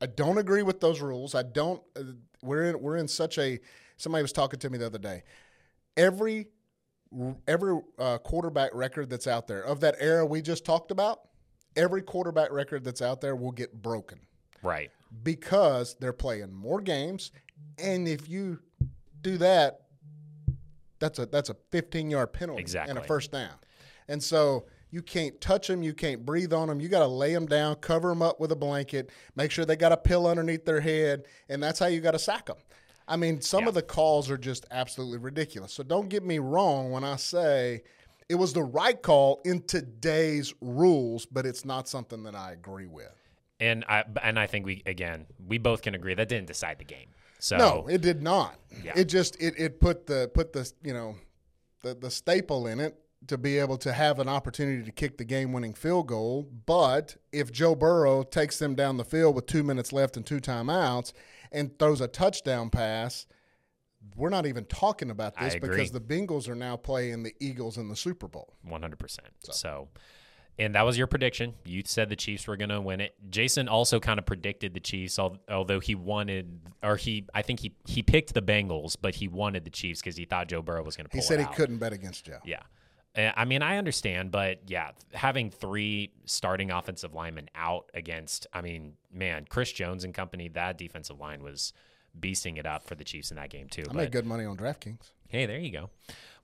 I 0.00 0.06
don't 0.06 0.38
agree 0.38 0.62
with 0.62 0.80
those 0.80 1.00
rules. 1.00 1.34
I 1.34 1.42
don't. 1.42 1.82
Uh, 1.96 2.02
we're 2.42 2.70
in. 2.70 2.80
We're 2.80 2.96
in 2.96 3.08
such 3.08 3.38
a. 3.38 3.58
Somebody 3.96 4.22
was 4.22 4.32
talking 4.32 4.58
to 4.60 4.70
me 4.70 4.78
the 4.78 4.86
other 4.86 4.98
day. 4.98 5.22
Every 5.96 6.48
every 7.46 7.80
uh, 7.98 8.18
quarterback 8.18 8.70
record 8.72 9.10
that's 9.10 9.26
out 9.26 9.48
there 9.48 9.62
of 9.62 9.80
that 9.80 9.96
era 9.98 10.24
we 10.24 10.40
just 10.40 10.64
talked 10.64 10.90
about, 10.90 11.28
every 11.76 12.02
quarterback 12.02 12.52
record 12.52 12.84
that's 12.84 13.02
out 13.02 13.20
there 13.20 13.34
will 13.34 13.52
get 13.52 13.82
broken. 13.82 14.20
Right. 14.62 14.90
Because 15.22 15.96
they're 15.98 16.12
playing 16.12 16.52
more 16.52 16.80
games, 16.80 17.32
and 17.78 18.06
if 18.06 18.28
you 18.28 18.60
do 19.22 19.38
that, 19.38 19.80
that's 20.98 21.18
a 21.18 21.26
that's 21.26 21.50
a 21.50 21.56
15 21.72 22.10
yard 22.10 22.32
penalty 22.32 22.60
exactly. 22.60 22.90
and 22.90 22.98
a 22.98 23.02
first 23.02 23.32
down. 23.32 23.54
And 24.08 24.22
so 24.22 24.66
you 24.90 25.02
can't 25.02 25.40
touch 25.40 25.68
them, 25.68 25.82
you 25.82 25.94
can't 25.94 26.24
breathe 26.24 26.52
on 26.52 26.68
them. 26.68 26.80
You 26.80 26.88
got 26.88 27.00
to 27.00 27.06
lay 27.06 27.32
them 27.32 27.46
down, 27.46 27.76
cover 27.76 28.08
them 28.08 28.22
up 28.22 28.40
with 28.40 28.52
a 28.52 28.56
blanket, 28.56 29.10
make 29.36 29.50
sure 29.50 29.64
they 29.64 29.76
got 29.76 29.92
a 29.92 29.96
pill 29.96 30.26
underneath 30.26 30.64
their 30.64 30.80
head, 30.80 31.24
and 31.48 31.62
that's 31.62 31.78
how 31.78 31.86
you 31.86 32.00
got 32.00 32.12
to 32.12 32.18
sack 32.18 32.46
them. 32.46 32.56
I 33.06 33.16
mean, 33.16 33.40
some 33.40 33.62
yeah. 33.62 33.68
of 33.68 33.74
the 33.74 33.82
calls 33.82 34.30
are 34.30 34.38
just 34.38 34.66
absolutely 34.70 35.18
ridiculous. 35.18 35.72
So 35.72 35.82
don't 35.82 36.08
get 36.08 36.24
me 36.24 36.38
wrong 36.38 36.92
when 36.92 37.02
I 37.02 37.16
say 37.16 37.82
it 38.28 38.36
was 38.36 38.52
the 38.52 38.62
right 38.62 39.00
call 39.00 39.40
in 39.44 39.62
today's 39.62 40.54
rules, 40.60 41.26
but 41.26 41.44
it's 41.44 41.64
not 41.64 41.88
something 41.88 42.22
that 42.22 42.36
I 42.36 42.52
agree 42.52 42.86
with. 42.86 43.12
And 43.58 43.84
I 43.88 44.04
and 44.22 44.38
I 44.38 44.46
think 44.46 44.64
we 44.64 44.82
again 44.86 45.26
we 45.46 45.58
both 45.58 45.82
can 45.82 45.94
agree 45.94 46.14
that 46.14 46.28
didn't 46.28 46.46
decide 46.46 46.78
the 46.78 46.84
game. 46.84 47.08
So 47.40 47.56
no, 47.56 47.86
it 47.88 48.00
did 48.00 48.22
not. 48.22 48.54
Yeah. 48.82 48.92
It 48.94 49.06
just 49.06 49.36
it, 49.42 49.54
it 49.58 49.80
put 49.80 50.06
the 50.06 50.30
put 50.32 50.52
the 50.52 50.70
you 50.82 50.94
know 50.94 51.16
the 51.82 51.94
the 51.94 52.10
staple 52.10 52.68
in 52.68 52.80
it 52.80 52.96
to 53.26 53.36
be 53.36 53.58
able 53.58 53.76
to 53.76 53.92
have 53.92 54.18
an 54.18 54.28
opportunity 54.28 54.82
to 54.82 54.90
kick 54.92 55.18
the 55.18 55.24
game 55.24 55.52
winning 55.52 55.74
field 55.74 56.08
goal. 56.08 56.48
But 56.66 57.16
if 57.32 57.52
Joe 57.52 57.74
Burrow 57.74 58.22
takes 58.22 58.58
them 58.58 58.74
down 58.74 58.96
the 58.96 59.04
field 59.04 59.34
with 59.34 59.46
two 59.46 59.62
minutes 59.62 59.92
left 59.92 60.16
and 60.16 60.24
two 60.24 60.40
timeouts 60.40 61.12
and 61.52 61.78
throws 61.78 62.00
a 62.00 62.08
touchdown 62.08 62.70
pass, 62.70 63.26
we're 64.16 64.30
not 64.30 64.46
even 64.46 64.64
talking 64.64 65.10
about 65.10 65.38
this 65.38 65.54
because 65.56 65.90
the 65.90 66.00
Bengals 66.00 66.48
are 66.48 66.54
now 66.54 66.76
playing 66.76 67.22
the 67.22 67.34
Eagles 67.40 67.76
in 67.76 67.88
the 67.88 67.96
Super 67.96 68.26
Bowl. 68.26 68.54
One 68.62 68.80
hundred 68.80 68.98
percent. 68.98 69.28
So, 69.40 69.88
and 70.58 70.74
that 70.74 70.82
was 70.82 70.96
your 70.96 71.06
prediction. 71.06 71.52
You 71.66 71.82
said 71.84 72.08
the 72.08 72.16
Chiefs 72.16 72.48
were 72.48 72.56
going 72.56 72.70
to 72.70 72.80
win 72.80 73.02
it. 73.02 73.14
Jason 73.28 73.68
also 73.68 74.00
kind 74.00 74.18
of 74.18 74.24
predicted 74.24 74.72
the 74.72 74.80
Chiefs, 74.80 75.18
although 75.18 75.80
he 75.80 75.94
wanted, 75.94 76.60
or 76.82 76.96
he, 76.96 77.26
I 77.34 77.42
think 77.42 77.60
he 77.60 77.74
he 77.86 78.02
picked 78.02 78.32
the 78.32 78.42
Bengals, 78.42 78.96
but 79.00 79.16
he 79.16 79.28
wanted 79.28 79.64
the 79.64 79.70
Chiefs 79.70 80.00
because 80.00 80.16
he 80.16 80.24
thought 80.24 80.48
Joe 80.48 80.62
Burrow 80.62 80.82
was 80.82 80.96
going 80.96 81.04
to 81.04 81.10
pull 81.10 81.18
He 81.18 81.22
said 81.22 81.38
he 81.38 81.44
out. 81.44 81.54
couldn't 81.54 81.76
bet 81.76 81.92
against 81.92 82.24
Joe. 82.24 82.38
Yeah. 82.46 82.62
Uh, 83.16 83.32
I 83.34 83.44
mean, 83.44 83.62
I 83.62 83.76
understand, 83.76 84.30
but 84.30 84.60
yeah, 84.68 84.90
having 85.12 85.50
three 85.50 86.12
starting 86.26 86.70
offensive 86.70 87.12
linemen 87.12 87.50
out 87.54 87.90
against, 87.92 88.46
I 88.52 88.60
mean, 88.60 88.94
man, 89.12 89.46
Chris 89.48 89.72
Jones 89.72 90.04
and 90.04 90.14
company, 90.14 90.48
that 90.50 90.78
defensive 90.78 91.18
line 91.18 91.42
was 91.42 91.72
beasting 92.18 92.58
it 92.58 92.66
up 92.66 92.84
for 92.84 92.94
the 92.94 93.04
Chiefs 93.04 93.30
in 93.30 93.36
that 93.36 93.50
game 93.50 93.68
too. 93.68 93.82
I 93.82 93.88
But 93.88 93.96
made 93.96 94.12
good 94.12 94.26
money 94.26 94.44
on 94.44 94.56
DraftKings. 94.56 95.10
Hey, 95.28 95.46
there 95.46 95.58
you 95.58 95.70
go. 95.70 95.90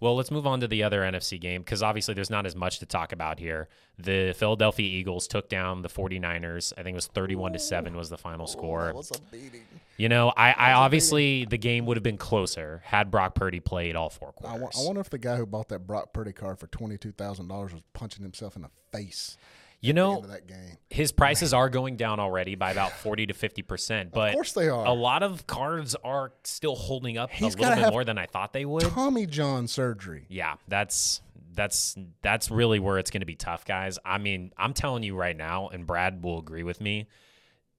Well, 0.00 0.14
let's 0.16 0.30
move 0.30 0.46
on 0.46 0.60
to 0.60 0.68
the 0.68 0.82
other 0.82 1.00
NFC 1.00 1.40
game 1.40 1.62
because 1.62 1.82
obviously 1.82 2.14
there's 2.14 2.30
not 2.30 2.44
as 2.46 2.54
much 2.54 2.80
to 2.80 2.86
talk 2.86 3.12
about 3.12 3.38
here. 3.38 3.68
The 3.98 4.34
Philadelphia 4.36 4.86
Eagles 4.86 5.26
took 5.26 5.48
down 5.48 5.82
the 5.82 5.88
49ers. 5.88 6.72
I 6.76 6.82
think 6.82 6.94
it 6.94 6.96
was 6.96 7.06
31 7.06 7.54
to 7.54 7.58
7 7.58 7.96
was 7.96 8.10
the 8.10 8.18
final 8.18 8.46
score. 8.46 8.92
was 8.94 9.10
a 9.10 9.20
beating. 9.32 9.62
You 9.96 10.10
know, 10.10 10.32
I, 10.36 10.52
I 10.52 10.72
obviously 10.72 11.46
the 11.46 11.56
game 11.56 11.86
would 11.86 11.96
have 11.96 12.04
been 12.04 12.18
closer 12.18 12.82
had 12.84 13.10
Brock 13.10 13.34
Purdy 13.34 13.60
played 13.60 13.96
all 13.96 14.10
four 14.10 14.32
quarters. 14.32 14.60
wa- 14.76 14.82
I 14.82 14.86
wonder 14.86 15.00
if 15.00 15.08
the 15.08 15.16
guy 15.18 15.36
who 15.36 15.46
bought 15.46 15.68
that 15.68 15.86
Brock 15.86 16.12
Purdy 16.12 16.32
card 16.32 16.58
for 16.58 16.66
twenty 16.66 16.98
two 16.98 17.12
thousand 17.12 17.48
dollars 17.48 17.72
was 17.72 17.80
punching 17.94 18.22
himself 18.22 18.56
in 18.56 18.62
the 18.62 18.70
face 18.92 19.38
you 19.86 19.92
know, 19.92 20.20
that 20.22 20.46
game. 20.46 20.76
his 20.90 21.12
prices 21.12 21.54
are 21.54 21.68
going 21.68 21.96
down 21.96 22.20
already 22.20 22.54
by 22.54 22.70
about 22.70 22.92
40 22.92 23.26
to 23.26 23.34
50%, 23.34 24.10
but 24.12 24.28
of 24.28 24.34
course 24.34 24.52
they 24.52 24.68
are. 24.68 24.84
a 24.84 24.92
lot 24.92 25.22
of 25.22 25.46
cards 25.46 25.94
are 26.04 26.32
still 26.44 26.74
holding 26.74 27.18
up 27.18 27.30
He's 27.30 27.54
a 27.54 27.58
little 27.58 27.76
bit 27.76 27.90
more 27.92 28.04
than 28.04 28.18
I 28.18 28.26
thought 28.26 28.52
they 28.52 28.64
would. 28.64 28.82
Tommy 28.82 29.26
John 29.26 29.66
surgery. 29.66 30.26
Yeah, 30.28 30.54
that's 30.68 31.20
that's 31.54 31.96
that's 32.22 32.50
really 32.50 32.78
where 32.78 32.98
it's 32.98 33.10
going 33.10 33.20
to 33.20 33.26
be 33.26 33.34
tough, 33.34 33.64
guys. 33.64 33.98
I 34.04 34.18
mean, 34.18 34.52
I'm 34.56 34.74
telling 34.74 35.02
you 35.02 35.16
right 35.16 35.36
now, 35.36 35.68
and 35.68 35.86
Brad 35.86 36.22
will 36.22 36.38
agree 36.38 36.62
with 36.62 36.80
me. 36.80 37.08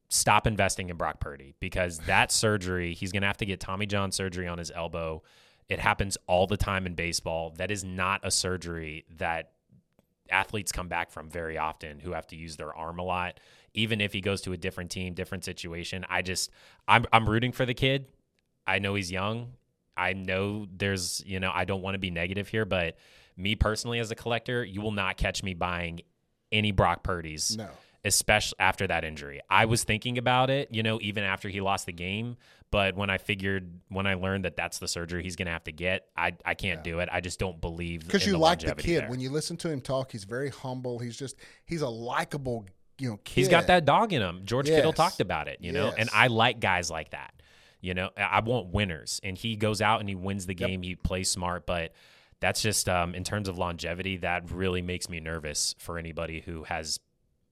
Stop 0.09 0.47
investing 0.47 0.89
in 0.89 0.97
Brock 0.97 1.19
Purdy 1.19 1.53
because 1.59 1.99
that 2.07 2.31
surgery, 2.31 2.93
he's 2.93 3.11
going 3.11 3.21
to 3.21 3.27
have 3.27 3.37
to 3.37 3.45
get 3.45 3.59
Tommy 3.59 3.85
John 3.85 4.11
surgery 4.11 4.47
on 4.47 4.57
his 4.57 4.71
elbow. 4.71 5.21
It 5.69 5.79
happens 5.79 6.17
all 6.27 6.47
the 6.47 6.57
time 6.57 6.85
in 6.85 6.95
baseball. 6.95 7.53
That 7.57 7.71
is 7.71 7.83
not 7.83 8.21
a 8.23 8.31
surgery 8.31 9.05
that 9.17 9.51
athletes 10.31 10.71
come 10.71 10.87
back 10.87 11.11
from 11.11 11.29
very 11.29 11.57
often 11.57 11.99
who 11.99 12.11
have 12.11 12.27
to 12.27 12.35
use 12.35 12.55
their 12.55 12.75
arm 12.75 12.99
a 12.99 13.03
lot. 13.03 13.39
Even 13.73 14.01
if 14.01 14.13
he 14.13 14.21
goes 14.21 14.41
to 14.41 14.53
a 14.53 14.57
different 14.57 14.89
team, 14.89 15.13
different 15.13 15.43
situation, 15.43 16.05
I 16.09 16.21
just 16.21 16.49
I'm 16.87 17.05
I'm 17.13 17.29
rooting 17.29 17.51
for 17.51 17.65
the 17.65 17.73
kid. 17.73 18.07
I 18.65 18.79
know 18.79 18.95
he's 18.95 19.11
young. 19.11 19.53
I 19.95 20.13
know 20.13 20.67
there's, 20.71 21.23
you 21.25 21.39
know, 21.39 21.51
I 21.53 21.65
don't 21.65 21.81
want 21.81 21.95
to 21.95 21.99
be 21.99 22.11
negative 22.11 22.47
here, 22.47 22.65
but 22.65 22.97
me 23.35 23.55
personally 23.55 23.99
as 23.99 24.11
a 24.11 24.15
collector, 24.15 24.63
you 24.63 24.81
will 24.81 24.91
not 24.91 25.17
catch 25.17 25.41
me 25.41 25.53
buying 25.53 26.01
any 26.51 26.71
Brock 26.71 27.03
Purdy's, 27.03 27.57
No. 27.57 27.69
Especially 28.05 28.55
after 28.59 28.87
that 28.87 29.03
injury. 29.03 29.41
I 29.49 29.65
was 29.65 29.83
thinking 29.83 30.17
about 30.17 30.49
it, 30.49 30.69
you 30.71 30.83
know, 30.83 30.99
even 31.01 31.23
after 31.23 31.49
he 31.49 31.61
lost 31.61 31.85
the 31.85 31.93
game, 31.93 32.37
but 32.69 32.95
when 32.95 33.09
I 33.09 33.17
figured, 33.17 33.79
when 33.89 34.07
I 34.07 34.15
learned 34.15 34.45
that 34.45 34.55
that's 34.57 34.79
the 34.79 34.87
surgery 34.87 35.23
he's 35.23 35.35
going 35.35 35.45
to 35.45 35.51
have 35.51 35.63
to 35.65 35.71
get, 35.71 36.07
I, 36.15 36.33
I 36.45 36.53
can't 36.53 36.83
do 36.83 36.99
it. 36.99 37.09
I 37.11 37.21
just 37.21 37.39
don't 37.39 37.59
believe 37.61 38.05
Because 38.05 38.25
you 38.25 38.33
the 38.33 38.39
like 38.39 38.59
the 38.59 38.75
kid. 38.75 39.03
there. 39.03 39.09
When 39.09 39.19
you 39.19 39.29
listen 39.29 39.57
to 39.57 39.69
him 39.69 39.81
talk, 39.81 40.11
he's 40.11 40.25
very 40.25 40.49
humble. 40.49 40.99
He's 40.99 41.17
just 41.17 41.37
he's 41.65 41.81
a 41.81 41.89
likable, 41.89 42.65
you 42.99 43.11
know, 43.11 43.19
kid. 43.23 43.33
He's 43.35 43.47
got 43.49 43.67
that 43.67 43.85
dog 43.85 44.11
in 44.13 44.21
him. 44.21 44.41
George 44.43 44.67
Kittle 44.67 44.93
talked 44.93 45.21
about 45.21 45.47
it, 45.47 45.59
you 45.61 45.71
know, 45.71 45.93
and 45.97 46.09
I 46.13 46.27
like 46.27 46.59
guys 46.59 46.91
like 46.91 47.11
that. 47.11 47.33
You 47.79 47.93
know, 47.93 48.09
I 48.17 48.21
I 48.21 48.39
want 48.41 48.67
winners, 48.73 49.21
and 49.23 49.37
he 49.37 49.55
goes 49.55 49.81
out 49.81 49.99
and 50.01 50.09
he 50.09 50.15
wins 50.15 50.45
the 50.45 50.55
game. 50.55 50.81
He 50.81 50.95
plays 50.95 51.29
smart, 51.29 51.65
but 51.65 51.93
that's 52.39 52.61
just 52.61 52.89
um, 52.89 53.15
in 53.15 53.23
terms 53.23 53.47
of 53.47 53.57
longevity. 53.57 54.17
That 54.17 54.51
really 54.51 54.81
makes 54.81 55.09
me 55.09 55.19
nervous 55.19 55.73
for 55.79 55.97
anybody 55.97 56.41
who 56.41 56.63
has 56.63 56.99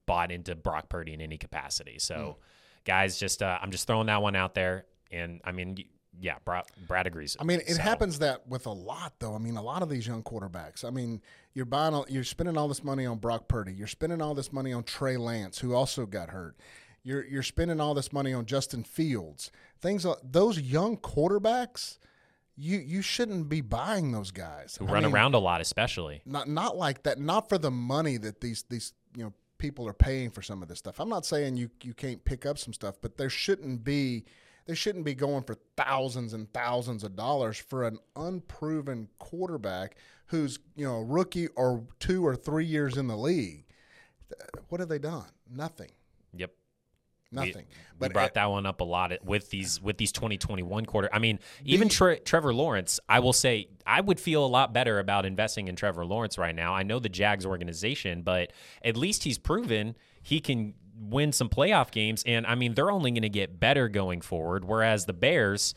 bought 0.06 0.32
into 0.32 0.56
Brock 0.56 0.89
Purdy 0.89 1.13
in 1.13 1.22
any 1.22 1.38
capacity. 1.38 2.00
So, 2.00 2.38
Hmm. 2.38 2.44
guys, 2.86 3.18
just 3.20 3.41
uh, 3.44 3.58
I'm 3.62 3.72
just 3.72 3.88
throwing 3.88 4.08
that 4.08 4.22
one 4.22 4.36
out 4.36 4.54
there, 4.56 4.86
and 5.12 5.41
I 5.44 5.52
mean, 5.52 5.78
yeah, 6.20 6.36
Brad, 6.46 6.63
Brad 6.88 7.08
agrees. 7.08 7.36
I 7.39 7.44
mean, 7.44 7.60
it 7.68 7.76
So, 7.76 7.82
happens 7.82 8.20
that 8.20 8.48
with 8.48 8.65
a 8.68 8.72
lot, 8.72 9.13
though. 9.20 9.36
I 9.36 9.38
mean, 9.38 9.58
a 9.58 9.62
lot 9.62 9.82
of 9.82 9.89
these 9.89 10.08
young 10.08 10.24
quarterbacks. 10.24 10.86
I 10.86 10.89
mean, 10.89 11.22
you're 11.54 11.65
buying, 11.65 11.94
all, 11.94 12.06
you're 12.08 12.24
spending 12.24 12.58
all 12.58 12.68
this 12.70 12.84
money 12.86 13.06
on 13.06 13.18
Brock 13.18 13.48
Purdy. 13.50 13.74
You're 13.74 13.88
spending 13.88 14.22
all 14.22 14.34
this 14.34 14.54
money 14.54 14.72
on 14.72 14.84
Trey 14.84 15.18
Lance, 15.18 15.60
who 15.60 15.74
also 15.74 16.06
got 16.06 16.30
hurt. 16.30 16.56
You're 17.04 17.24
you're 17.26 17.44
spending 17.44 17.80
all 17.80 17.94
this 17.94 18.12
money 18.12 18.34
on 18.34 18.46
Justin 18.48 18.84
Fields. 18.84 19.52
Things 19.80 20.06
like 20.06 20.18
those 20.24 20.60
young 20.60 20.98
quarterbacks. 20.98 22.00
You 22.58 22.80
you 22.80 23.02
shouldn't 23.04 23.50
be 23.50 23.60
buying 23.62 24.12
those 24.13 24.32
guys 24.32 24.78
who 24.80 24.88
I 24.88 24.91
run 24.94 25.04
mean, 25.04 25.13
around 25.13 25.36
a 25.36 25.39
lot, 25.39 25.60
especially. 25.62 26.22
Not 26.26 26.48
not 26.50 26.78
like 26.78 27.04
that. 27.04 27.20
Not 27.20 27.48
for 27.50 27.58
the 27.58 27.70
money 27.70 28.18
that 28.18 28.39
these 28.41 28.63
these 28.70 28.94
you 29.15 29.26
know 29.26 29.34
people 29.65 29.88
are 29.88 29.93
paying 29.93 30.30
for 30.30 30.43
some 30.43 30.62
of 30.62 30.67
this 30.67 30.78
stuff. 30.78 30.99
I'm 30.99 31.10
not 31.10 31.25
saying 31.25 31.58
you 31.58 31.69
you 31.82 31.95
can't 31.95 32.23
pick 32.23 32.45
up 32.45 32.60
some 32.60 32.71
stuff, 32.71 32.95
but 33.01 33.17
there 33.17 33.32
shouldn't 33.32 33.84
be 33.84 34.25
they 34.67 34.75
shouldn't 34.75 35.06
be 35.06 35.15
going 35.15 35.43
for 35.43 35.56
thousands 35.75 36.34
and 36.34 36.51
thousands 36.54 37.04
of 37.04 37.15
dollars 37.15 37.58
for 37.58 37.84
an 37.88 37.97
unproven 38.15 39.10
quarterback 39.17 39.95
who's 40.28 40.60
you 40.75 40.86
know 40.86 40.99
rookie 40.99 41.47
or 41.56 41.84
two 41.99 42.23
or 42.23 42.36
three 42.36 42.65
years 42.65 42.95
in 42.95 43.08
the 43.08 43.17
league. 43.17 43.65
What 44.69 44.80
have 44.82 44.89
they 44.89 44.99
done? 44.99 45.25
Nothing. 45.49 45.91
Yep. 46.36 46.51
Nothing. 47.31 47.55
we 47.55 47.63
but 47.99 48.13
brought 48.13 48.33
that 48.35 48.45
one 48.45 48.65
up 48.65 48.81
a 48.81 48.83
lot 48.83 49.11
with 49.23 49.49
these 49.49 49.81
with 49.81 49.97
these 49.97 50.11
2021 50.11 50.85
quarter. 50.85 51.09
I 51.11 51.19
mean, 51.19 51.39
even 51.63 51.89
Tre- 51.89 52.19
Trevor 52.19 52.53
Lawrence, 52.53 52.99
I 53.09 53.19
will 53.19 53.33
say 53.33 53.67
I 53.85 54.01
would 54.01 54.19
feel 54.19 54.45
a 54.45 54.47
lot 54.47 54.73
better 54.73 54.99
about 54.99 55.25
investing 55.25 55.67
in 55.67 55.75
Trevor 55.75 56.05
Lawrence 56.05 56.38
right 56.38 56.55
now. 56.55 56.73
I 56.73 56.83
know 56.83 56.99
the 56.99 57.09
Jags 57.09 57.45
organization, 57.45 58.21
but 58.21 58.51
at 58.83 58.95
least 58.97 59.23
he's 59.23 59.38
proven 59.38 59.95
he 60.21 60.39
can 60.39 60.73
win 60.97 61.31
some 61.33 61.49
playoff 61.49 61.91
games 61.91 62.23
and 62.25 62.47
I 62.47 62.55
mean, 62.55 62.73
they're 62.73 62.89
only 62.91 63.11
going 63.11 63.23
to 63.23 63.29
get 63.29 63.59
better 63.59 63.89
going 63.89 64.21
forward 64.21 64.63
whereas 64.63 65.05
the 65.05 65.13
Bears 65.13 65.73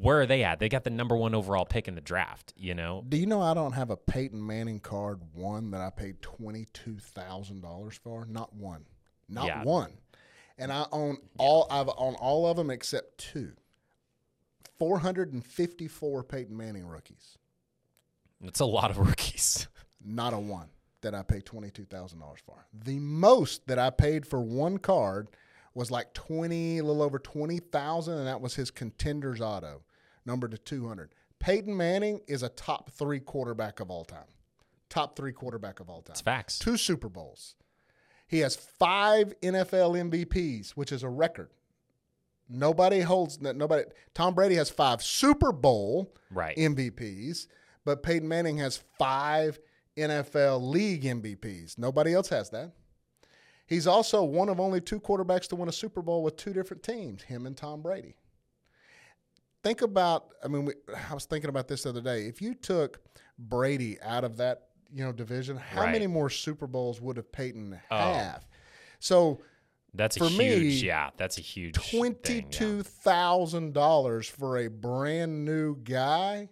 where 0.00 0.20
are 0.20 0.26
they 0.26 0.42
at? 0.42 0.58
They 0.58 0.68
got 0.68 0.82
the 0.84 0.90
number 0.90 1.16
1 1.16 1.32
overall 1.34 1.64
pick 1.64 1.86
in 1.86 1.94
the 1.94 2.00
draft, 2.00 2.52
you 2.56 2.74
know. 2.74 3.04
do 3.08 3.16
you 3.16 3.26
know 3.26 3.40
I 3.40 3.54
don't 3.54 3.72
have 3.72 3.90
a 3.90 3.96
Peyton 3.96 4.44
Manning 4.44 4.80
card 4.80 5.20
one 5.32 5.70
that 5.70 5.80
I 5.80 5.90
paid 5.90 6.20
twenty 6.22 6.66
two 6.72 6.98
thousand 6.98 7.60
dollars 7.62 7.98
for? 8.02 8.24
Not 8.26 8.52
one. 8.54 8.84
Not 9.28 9.46
Yeah. 9.46 9.62
one. 9.62 9.92
And 10.60 10.70
I 10.70 10.86
own 10.92 11.16
all 11.38 11.66
I've 11.70 11.88
owned 11.96 12.16
all 12.20 12.46
of 12.46 12.56
them 12.56 12.70
except 12.70 13.18
two. 13.18 13.52
Four 14.78 14.98
hundred 14.98 15.32
and 15.32 15.44
fifty 15.44 15.88
four 15.88 16.22
Peyton 16.22 16.56
Manning 16.56 16.86
rookies. 16.86 17.38
It's 18.42 18.60
a 18.60 18.66
lot 18.66 18.90
of 18.90 18.98
rookies. 18.98 19.66
Not 20.04 20.32
a 20.32 20.38
one 20.38 20.68
that 21.00 21.14
I 21.14 21.22
paid 21.22 21.44
twenty 21.44 21.70
two 21.70 21.84
thousand 21.86 22.20
dollars 22.20 22.40
for. 22.44 22.66
The 22.72 22.98
most 22.98 23.66
that 23.66 23.78
I 23.78 23.90
paid 23.90 24.26
for 24.26 24.40
one 24.40 24.78
card 24.78 25.28
was 25.74 25.90
like 25.90 26.12
twenty, 26.14 26.78
a 26.78 26.84
little 26.84 27.02
over 27.02 27.18
twenty 27.18 27.58
thousand, 27.58 28.18
and 28.18 28.26
that 28.26 28.40
was 28.40 28.54
his 28.54 28.70
contenders 28.70 29.40
auto, 29.40 29.82
numbered 30.26 30.50
to 30.52 30.58
two 30.58 30.86
hundred. 30.86 31.14
Peyton 31.38 31.74
Manning 31.74 32.20
is 32.28 32.42
a 32.42 32.50
top 32.50 32.90
three 32.90 33.20
quarterback 33.20 33.80
of 33.80 33.90
all 33.90 34.04
time. 34.04 34.28
Top 34.90 35.16
three 35.16 35.32
quarterback 35.32 35.80
of 35.80 35.88
all 35.88 36.02
time. 36.02 36.12
It's 36.12 36.20
facts. 36.20 36.58
Two 36.58 36.76
Super 36.76 37.08
Bowls. 37.08 37.54
He 38.30 38.38
has 38.38 38.54
five 38.54 39.34
NFL 39.40 40.08
MVPs, 40.08 40.70
which 40.70 40.92
is 40.92 41.02
a 41.02 41.08
record. 41.08 41.50
Nobody 42.48 43.00
holds 43.00 43.38
that 43.38 43.56
nobody. 43.56 43.82
Tom 44.14 44.34
Brady 44.34 44.54
has 44.54 44.70
five 44.70 45.02
Super 45.02 45.50
Bowl 45.50 46.14
Right. 46.30 46.56
MVPs, 46.56 47.48
but 47.84 48.04
Peyton 48.04 48.28
Manning 48.28 48.58
has 48.58 48.76
five 49.00 49.58
NFL 49.96 50.62
league 50.70 51.02
MVPs. 51.02 51.76
Nobody 51.76 52.14
else 52.14 52.28
has 52.28 52.50
that. 52.50 52.70
He's 53.66 53.88
also 53.88 54.22
one 54.22 54.48
of 54.48 54.60
only 54.60 54.80
two 54.80 55.00
quarterbacks 55.00 55.48
to 55.48 55.56
win 55.56 55.68
a 55.68 55.72
Super 55.72 56.00
Bowl 56.00 56.22
with 56.22 56.36
two 56.36 56.52
different 56.52 56.84
teams, 56.84 57.22
him 57.24 57.46
and 57.46 57.56
Tom 57.56 57.82
Brady. 57.82 58.14
Think 59.64 59.82
about, 59.82 60.26
I 60.44 60.46
mean, 60.46 60.66
we, 60.66 60.74
I 61.10 61.14
was 61.14 61.24
thinking 61.24 61.50
about 61.50 61.66
this 61.66 61.82
the 61.82 61.88
other 61.88 62.00
day. 62.00 62.26
If 62.26 62.40
you 62.40 62.54
took 62.54 63.00
Brady 63.38 64.00
out 64.02 64.22
of 64.22 64.36
that, 64.36 64.69
you 64.92 65.04
know, 65.04 65.12
division, 65.12 65.56
how 65.56 65.82
Right. 65.82 65.92
many 65.92 66.06
more 66.06 66.30
Super 66.30 66.66
Bowls 66.66 67.00
would 67.00 67.16
have 67.16 67.30
Peyton 67.32 67.80
Oh. 67.90 67.96
have? 67.96 68.46
So 68.98 69.40
That's 69.94 70.16
a 70.16 70.20
for 70.20 70.26
huge 70.28 70.38
me, 70.82 70.86
yeah, 70.86 71.10
that's 71.16 71.38
a 71.38 71.40
huge 71.40 71.76
thing, 71.76 71.84
yeah. 71.92 71.98
twenty-two 71.98 72.82
thousand 72.82 73.72
dollars 73.74 74.28
for 74.28 74.58
a 74.58 74.68
brand 74.68 75.44
new 75.44 75.76
guy. 75.76 76.48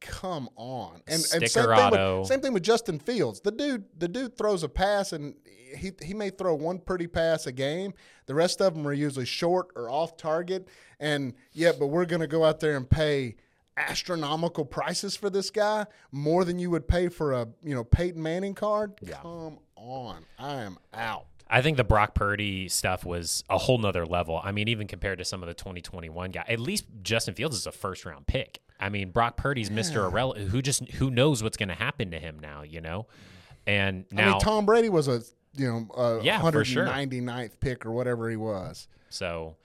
Come 0.00 0.48
on, 0.56 0.94
and, 1.06 1.22
and 1.32 1.48
same 1.48 1.64
thing, 1.68 1.90
with, 1.92 2.26
same 2.26 2.40
thing 2.40 2.52
with 2.52 2.64
Justin 2.64 2.98
Fields. 2.98 3.40
The 3.40 3.52
dude, 3.52 3.84
the 3.96 4.08
dude 4.08 4.36
throws 4.36 4.64
a 4.64 4.68
pass, 4.68 5.12
and 5.12 5.36
he 5.76 5.92
he 6.02 6.12
may 6.12 6.30
throw 6.30 6.56
one 6.56 6.80
pretty 6.80 7.06
pass 7.06 7.46
a 7.46 7.52
game. 7.52 7.94
The 8.26 8.34
rest 8.34 8.60
of 8.60 8.74
them 8.74 8.84
are 8.88 8.92
usually 8.92 9.26
short 9.26 9.68
or 9.76 9.88
off 9.88 10.16
target. 10.16 10.66
And 10.98 11.34
yeah, 11.52 11.70
but 11.78 11.86
we're 11.86 12.06
gonna 12.06 12.26
go 12.26 12.44
out 12.44 12.58
there 12.58 12.76
and 12.76 12.90
pay 12.90 13.36
astronomical 13.76 14.64
prices 14.64 15.16
for 15.16 15.30
this 15.30 15.50
guy, 15.50 15.86
more 16.10 16.44
than 16.44 16.58
you 16.58 16.70
would 16.70 16.86
pay 16.88 17.08
for 17.08 17.32
a 17.32 17.48
you 17.62 17.74
know 17.74 17.84
Peyton 17.84 18.22
Manning 18.22 18.54
card. 18.54 18.92
Yeah. 19.00 19.16
Come 19.22 19.58
on, 19.76 20.24
I 20.38 20.62
am 20.62 20.78
out. 20.94 21.26
I 21.48 21.60
think 21.60 21.76
the 21.76 21.84
Brock 21.84 22.14
Purdy 22.14 22.68
stuff 22.68 23.04
was 23.04 23.44
a 23.50 23.58
whole 23.58 23.76
nother 23.76 24.06
level. 24.06 24.40
I 24.42 24.52
mean, 24.52 24.68
even 24.68 24.86
compared 24.86 25.18
to 25.18 25.24
some 25.24 25.42
of 25.42 25.48
the 25.48 25.54
2021 25.54 26.30
guys, 26.30 26.44
at 26.48 26.58
least 26.58 26.86
Justin 27.02 27.34
Fields 27.34 27.56
is 27.56 27.66
a 27.66 27.72
first 27.72 28.06
round 28.06 28.26
pick. 28.26 28.60
I 28.80 28.88
mean, 28.88 29.10
Brock 29.10 29.36
Purdy's 29.36 29.68
Mr. 29.70 30.06
Irrelevant, 30.08 30.48
who 30.48 30.62
just 30.62 30.88
who 30.92 31.10
knows 31.10 31.42
what's 31.42 31.56
going 31.56 31.68
to 31.68 31.74
happen 31.74 32.10
to 32.12 32.18
him 32.18 32.38
now, 32.40 32.62
you 32.62 32.80
know? 32.80 33.06
And 33.66 34.06
now, 34.10 34.22
I 34.22 34.30
mean, 34.32 34.40
Tom 34.40 34.66
Brady 34.66 34.88
was 34.88 35.08
a 35.08 35.22
you 35.54 35.68
know 35.68 35.94
a 35.94 36.24
Yeah, 36.24 36.40
for 36.40 36.64
sure. 36.64 36.86
199th 36.86 37.60
pick 37.60 37.84
or 37.86 37.92
whatever 37.92 38.30
he 38.30 38.36
was. 38.36 38.88
so 39.10 39.56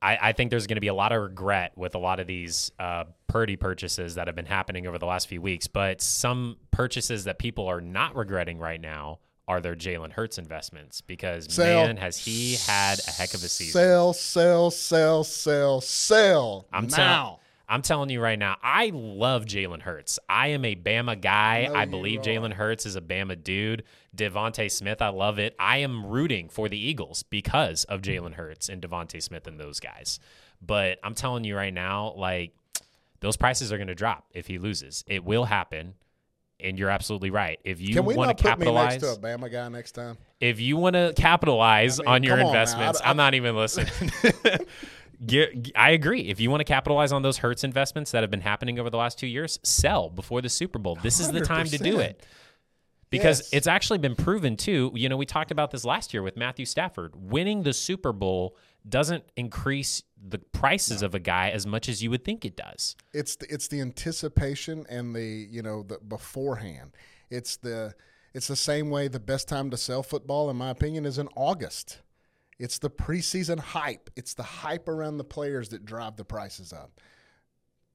I, 0.00 0.18
I 0.20 0.32
think 0.32 0.50
there's 0.50 0.66
going 0.66 0.76
to 0.76 0.80
be 0.80 0.88
a 0.88 0.94
lot 0.94 1.12
of 1.12 1.22
regret 1.22 1.72
with 1.76 1.94
a 1.94 1.98
lot 1.98 2.20
of 2.20 2.26
these 2.26 2.70
uh, 2.78 3.04
Purdy 3.26 3.56
purchases 3.56 4.14
that 4.14 4.28
have 4.28 4.36
been 4.36 4.46
happening 4.46 4.86
over 4.86 4.98
the 4.98 5.06
last 5.06 5.28
few 5.28 5.42
weeks. 5.42 5.66
But 5.66 6.00
some 6.00 6.56
purchases 6.70 7.24
that 7.24 7.38
people 7.38 7.66
are 7.66 7.80
not 7.80 8.14
regretting 8.14 8.58
right 8.58 8.80
now 8.80 9.18
are 9.48 9.60
their 9.60 9.74
Jalen 9.74 10.12
Hurts 10.12 10.38
investments 10.38 11.00
because 11.00 11.52
Sell. 11.52 11.86
man, 11.86 11.96
has 11.96 12.18
he 12.18 12.56
had 12.66 13.00
a 13.08 13.10
heck 13.10 13.34
of 13.34 13.42
a 13.42 13.48
season. 13.48 13.72
Sell, 13.72 14.12
sell, 14.12 14.70
sell, 14.70 15.24
sell, 15.24 15.80
sell. 15.80 16.66
I'm 16.72 16.86
telling 16.86 17.10
now. 17.10 17.40
I'm 17.70 17.82
telling 17.82 18.08
you 18.08 18.20
right 18.20 18.38
now, 18.38 18.56
I 18.62 18.90
love 18.94 19.44
Jalen 19.44 19.82
Hurts. 19.82 20.18
I 20.28 20.48
am 20.48 20.64
a 20.64 20.74
Bama 20.74 21.20
guy. 21.20 21.66
know 21.66 21.74
I 21.74 21.84
believe. 21.84 22.20
Jalen 22.20 22.52
Hurts 22.52 22.86
is 22.86 22.96
a 22.96 23.00
Bama 23.00 23.42
dude. 23.42 23.84
DeVonta 24.18 24.70
Smith, 24.70 25.00
I 25.00 25.08
love 25.08 25.38
it. 25.38 25.54
I 25.58 25.78
am 25.78 26.04
rooting 26.04 26.48
for 26.48 26.68
the 26.68 26.78
Eagles 26.78 27.22
because 27.22 27.84
of 27.84 28.02
Jalen 28.02 28.34
Hurts 28.34 28.68
and 28.68 28.82
DeVonta 28.82 29.22
Smith 29.22 29.46
and 29.46 29.58
those 29.58 29.80
guys. 29.80 30.18
But 30.60 30.98
I'm 31.02 31.14
telling 31.14 31.44
you 31.44 31.56
right 31.56 31.72
now, 31.72 32.12
like 32.16 32.52
those 33.20 33.36
prices 33.36 33.72
are 33.72 33.78
going 33.78 33.88
to 33.88 33.94
drop 33.94 34.26
if 34.34 34.46
he 34.46 34.58
loses. 34.58 35.04
It 35.06 35.24
will 35.24 35.44
happen. 35.44 35.94
And 36.60 36.76
you're 36.76 36.90
absolutely 36.90 37.30
right. 37.30 37.60
If 37.62 37.80
you 37.80 38.02
want 38.02 38.36
to 38.36 38.42
put 38.42 38.58
me 38.58 38.66
capitalize, 38.66 39.00
next 39.00 39.14
to 39.14 39.20
a 39.20 39.38
Bama 39.38 39.50
guy 39.50 39.68
next 39.68 39.92
time? 39.92 40.18
if 40.40 40.58
you 40.58 40.76
want 40.76 40.94
to 40.94 41.12
capitalize 41.16 42.00
I 42.00 42.02
mean, 42.02 42.08
on 42.08 42.22
your 42.24 42.40
on 42.40 42.46
investments, 42.46 43.00
I- 43.00 43.10
I'm 43.10 43.16
not 43.16 43.34
even 43.34 43.54
listening. 43.56 44.10
I 45.76 45.90
agree. 45.90 46.22
If 46.22 46.40
you 46.40 46.50
want 46.50 46.60
to 46.60 46.64
capitalize 46.64 47.12
on 47.12 47.22
those 47.22 47.38
Hurts 47.38 47.64
investments 47.64 48.10
that 48.12 48.22
have 48.22 48.30
been 48.30 48.40
happening 48.40 48.78
over 48.78 48.90
the 48.90 48.96
last 48.96 49.18
two 49.18 49.26
years, 49.26 49.58
sell 49.62 50.10
before 50.10 50.42
the 50.42 50.48
Super 50.48 50.78
Bowl. 50.78 50.96
This 51.02 51.20
is 51.20 51.30
the 51.30 51.40
time 51.40 51.66
to 51.66 51.78
do 51.78 52.00
it. 52.00 52.24
Because 53.10 53.40
Yes. 53.40 53.48
it's 53.52 53.66
actually 53.66 53.98
been 53.98 54.14
proven 54.14 54.56
too. 54.56 54.92
You 54.94 55.08
know, 55.08 55.16
we 55.16 55.26
talked 55.26 55.50
about 55.50 55.70
this 55.70 55.84
last 55.84 56.12
year 56.12 56.22
with 56.22 56.36
Matthew 56.36 56.66
Stafford. 56.66 57.12
Winning 57.16 57.62
the 57.62 57.72
Super 57.72 58.12
Bowl 58.12 58.56
doesn't 58.88 59.24
increase 59.36 60.02
the 60.22 60.38
prices 60.38 61.02
of 61.02 61.14
a 61.14 61.18
guy 61.18 61.50
as 61.50 61.66
much 61.66 61.88
as 61.88 62.02
you 62.02 62.10
would 62.10 62.24
think 62.24 62.44
it 62.44 62.56
does. 62.56 62.96
It's 63.12 63.36
the, 63.36 63.52
it's 63.52 63.68
the 63.68 63.80
anticipation 63.80 64.84
and 64.88 65.14
the 65.14 65.46
you 65.50 65.62
know 65.62 65.82
the 65.82 65.98
beforehand. 65.98 66.92
It's 67.30 67.56
the 67.56 67.94
it's 68.34 68.46
the 68.48 68.56
same 68.56 68.90
way 68.90 69.08
the 69.08 69.20
best 69.20 69.48
time 69.48 69.70
to 69.70 69.76
sell 69.76 70.02
football, 70.02 70.50
in 70.50 70.56
my 70.56 70.70
opinion, 70.70 71.06
is 71.06 71.18
in 71.18 71.28
August. 71.34 72.00
It's 72.58 72.78
the 72.78 72.90
preseason 72.90 73.58
hype. 73.58 74.10
It's 74.16 74.34
the 74.34 74.42
hype 74.42 74.88
around 74.88 75.16
the 75.18 75.24
players 75.24 75.68
that 75.70 75.84
drive 75.84 76.16
the 76.16 76.24
prices 76.24 76.72
up. 76.72 77.00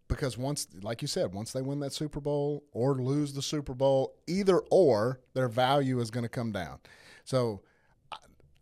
Because 0.07 0.37
once, 0.37 0.67
like 0.81 1.01
you 1.01 1.07
said, 1.07 1.33
once 1.33 1.53
they 1.53 1.61
win 1.61 1.79
that 1.79 1.93
Super 1.93 2.19
Bowl 2.19 2.63
or 2.71 2.95
lose 2.95 3.33
the 3.33 3.41
Super 3.41 3.73
Bowl, 3.73 4.15
either 4.27 4.59
or, 4.69 5.21
their 5.33 5.47
value 5.47 5.99
is 5.99 6.11
going 6.11 6.23
to 6.23 6.29
come 6.29 6.51
down. 6.51 6.79
So 7.23 7.61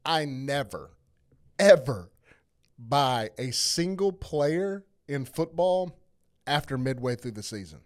I, 0.06 0.26
never, 0.26 0.92
ever 1.60 2.12
buy 2.78 3.32
a 3.38 3.52
single 3.52 4.12
player 4.12 4.86
in 5.08 5.26
football 5.26 6.00
after 6.48 6.78
midway 6.78 7.16
through 7.16 7.32
the 7.32 7.44
season. 7.44 7.80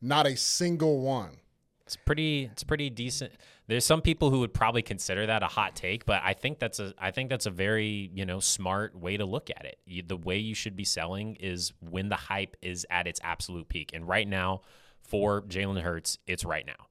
Not 0.00 0.26
a 0.26 0.36
single 0.36 1.00
one. 1.00 1.38
It's 1.86 1.96
pretty. 1.96 2.50
It's 2.52 2.64
pretty 2.64 2.90
decent. 2.90 3.32
There's 3.68 3.84
some 3.84 4.00
people 4.00 4.30
who 4.30 4.40
would 4.40 4.54
probably 4.54 4.82
consider 4.82 5.26
that 5.26 5.42
a 5.42 5.46
hot 5.46 5.74
take, 5.74 6.06
but 6.06 6.22
I 6.24 6.34
think 6.34 6.60
that's 6.60 6.78
a. 6.78 6.94
I 6.98 7.10
think 7.10 7.30
that's 7.30 7.46
a 7.46 7.50
very 7.50 8.10
you 8.14 8.24
know 8.24 8.38
smart 8.38 8.94
way 8.94 9.16
to 9.16 9.24
look 9.24 9.50
at 9.50 9.64
it. 9.64 9.78
You, 9.86 10.02
the 10.06 10.16
way 10.16 10.38
you 10.38 10.54
should 10.54 10.76
be 10.76 10.84
selling 10.84 11.36
is 11.36 11.72
when 11.80 12.08
the 12.08 12.16
hype 12.16 12.56
is 12.62 12.86
at 12.90 13.06
its 13.08 13.20
absolute 13.24 13.68
peak, 13.68 13.90
and 13.92 14.06
right 14.06 14.28
now, 14.28 14.60
for 15.02 15.42
Jalen 15.42 15.82
Hurts, 15.82 16.18
it's 16.28 16.44
right 16.44 16.64
now, 16.64 16.86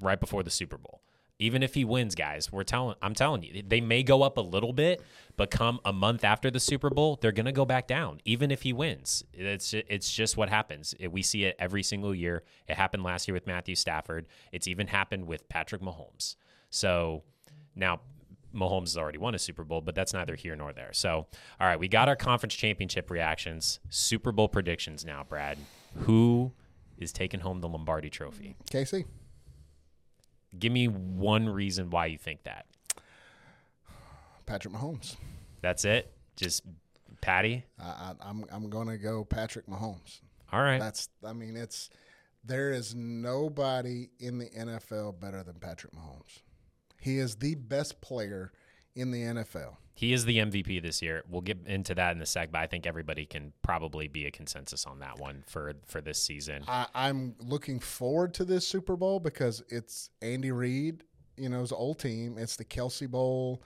right 0.00 0.18
before 0.18 0.42
the 0.42 0.50
Super 0.50 0.78
Bowl. 0.78 1.00
Even 1.38 1.62
if 1.62 1.74
he 1.74 1.84
wins, 1.84 2.14
guys, 2.14 2.50
we're 2.50 2.64
telling. 2.64 2.96
I'm 3.02 3.14
telling 3.14 3.42
you, 3.42 3.62
they 3.66 3.80
may 3.82 4.02
go 4.02 4.22
up 4.22 4.38
a 4.38 4.40
little 4.40 4.72
bit, 4.72 5.02
but 5.36 5.50
come 5.50 5.80
a 5.84 5.92
month 5.92 6.24
after 6.24 6.50
the 6.50 6.60
Super 6.60 6.88
Bowl, 6.88 7.18
they're 7.20 7.32
gonna 7.32 7.52
go 7.52 7.66
back 7.66 7.86
down. 7.86 8.20
Even 8.24 8.50
if 8.50 8.62
he 8.62 8.72
wins, 8.72 9.22
it's 9.34 9.74
it's 9.74 10.10
just 10.10 10.38
what 10.38 10.48
happens. 10.48 10.94
We 11.10 11.22
see 11.22 11.44
it 11.44 11.54
every 11.58 11.82
single 11.82 12.14
year. 12.14 12.42
It 12.66 12.76
happened 12.76 13.02
last 13.02 13.28
year 13.28 13.34
with 13.34 13.46
Matthew 13.46 13.74
Stafford. 13.74 14.26
It's 14.50 14.66
even 14.66 14.86
happened 14.86 15.26
with 15.26 15.46
Patrick 15.50 15.82
Mahomes. 15.82 16.36
So 16.70 17.22
now 17.74 18.00
Mahomes 18.54 18.84
has 18.84 18.96
already 18.96 19.18
won 19.18 19.34
a 19.34 19.38
Super 19.38 19.62
Bowl, 19.62 19.82
but 19.82 19.94
that's 19.94 20.14
neither 20.14 20.36
here 20.36 20.56
nor 20.56 20.72
there. 20.72 20.94
So 20.94 21.26
all 21.60 21.66
right, 21.66 21.78
we 21.78 21.88
got 21.88 22.08
our 22.08 22.16
conference 22.16 22.54
championship 22.54 23.10
reactions. 23.10 23.78
Super 23.90 24.32
Bowl 24.32 24.48
predictions 24.48 25.04
now, 25.04 25.22
Brad. 25.28 25.58
Who 25.96 26.52
is 26.96 27.12
taking 27.12 27.40
home 27.40 27.60
the 27.60 27.68
Lombardi 27.68 28.08
Trophy? 28.08 28.56
Casey? 28.70 29.04
Give 30.58 30.72
me 30.72 30.88
one 30.88 31.48
reason 31.48 31.90
why 31.90 32.06
you 32.06 32.18
think 32.18 32.44
that. 32.44 32.66
Patrick 34.46 34.74
Mahomes. 34.74 35.16
That's 35.60 35.84
it. 35.84 36.12
Just 36.36 36.62
Patty. 37.20 37.64
I, 37.80 37.84
I, 37.84 38.12
I'm 38.20 38.44
I'm 38.50 38.70
going 38.70 38.88
to 38.88 38.98
go 38.98 39.24
Patrick 39.24 39.66
Mahomes. 39.66 40.20
All 40.52 40.62
right. 40.62 40.78
That's 40.78 41.08
I 41.24 41.32
mean 41.32 41.56
it's 41.56 41.90
there 42.44 42.70
is 42.70 42.94
nobody 42.94 44.10
in 44.20 44.38
the 44.38 44.46
NFL 44.46 45.18
better 45.18 45.42
than 45.42 45.54
Patrick 45.54 45.92
Mahomes. 45.92 46.42
He 47.00 47.18
is 47.18 47.36
the 47.36 47.56
best 47.56 48.00
player 48.00 48.52
in 48.96 49.10
the 49.10 49.22
NFL. 49.22 49.76
He 49.94 50.12
is 50.12 50.24
the 50.24 50.38
MVP 50.38 50.82
this 50.82 51.00
year. 51.00 51.22
We'll 51.28 51.40
get 51.40 51.58
into 51.66 51.94
that 51.94 52.14
in 52.14 52.20
a 52.20 52.26
sec, 52.26 52.52
but 52.52 52.60
I 52.60 52.66
think 52.66 52.86
everybody 52.86 53.24
can 53.24 53.52
probably 53.62 54.08
be 54.08 54.26
a 54.26 54.30
consensus 54.30 54.84
on 54.84 54.98
that 54.98 55.18
one 55.18 55.42
for 55.46 55.72
for 55.86 56.00
this 56.00 56.22
season. 56.22 56.64
I, 56.68 56.86
I'm 56.94 57.34
looking 57.38 57.78
forward 57.78 58.34
to 58.34 58.44
this 58.44 58.66
Super 58.66 58.96
Bowl 58.96 59.20
because 59.20 59.62
it's 59.68 60.10
Andy 60.20 60.52
Reid, 60.52 61.04
you 61.38 61.48
know, 61.48 61.60
his 61.60 61.72
old 61.72 61.98
team. 61.98 62.36
It's 62.36 62.56
the 62.56 62.64
Kelce 62.64 63.08
Bowl. 63.08 63.62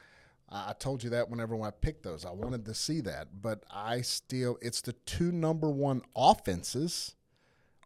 I 0.53 0.72
told 0.78 1.05
you 1.05 1.11
that 1.11 1.31
whenever 1.31 1.61
I 1.62 1.70
picked 1.70 2.03
those. 2.03 2.24
I 2.24 2.33
wanted 2.33 2.64
to 2.66 2.74
see 2.74 3.01
that, 3.03 3.28
but 3.41 3.62
I 3.72 4.01
still, 4.01 4.59
it's 4.61 4.81
the 4.81 4.93
two 4.93 5.31
number 5.31 5.70
one 5.70 6.03
offenses 6.16 7.14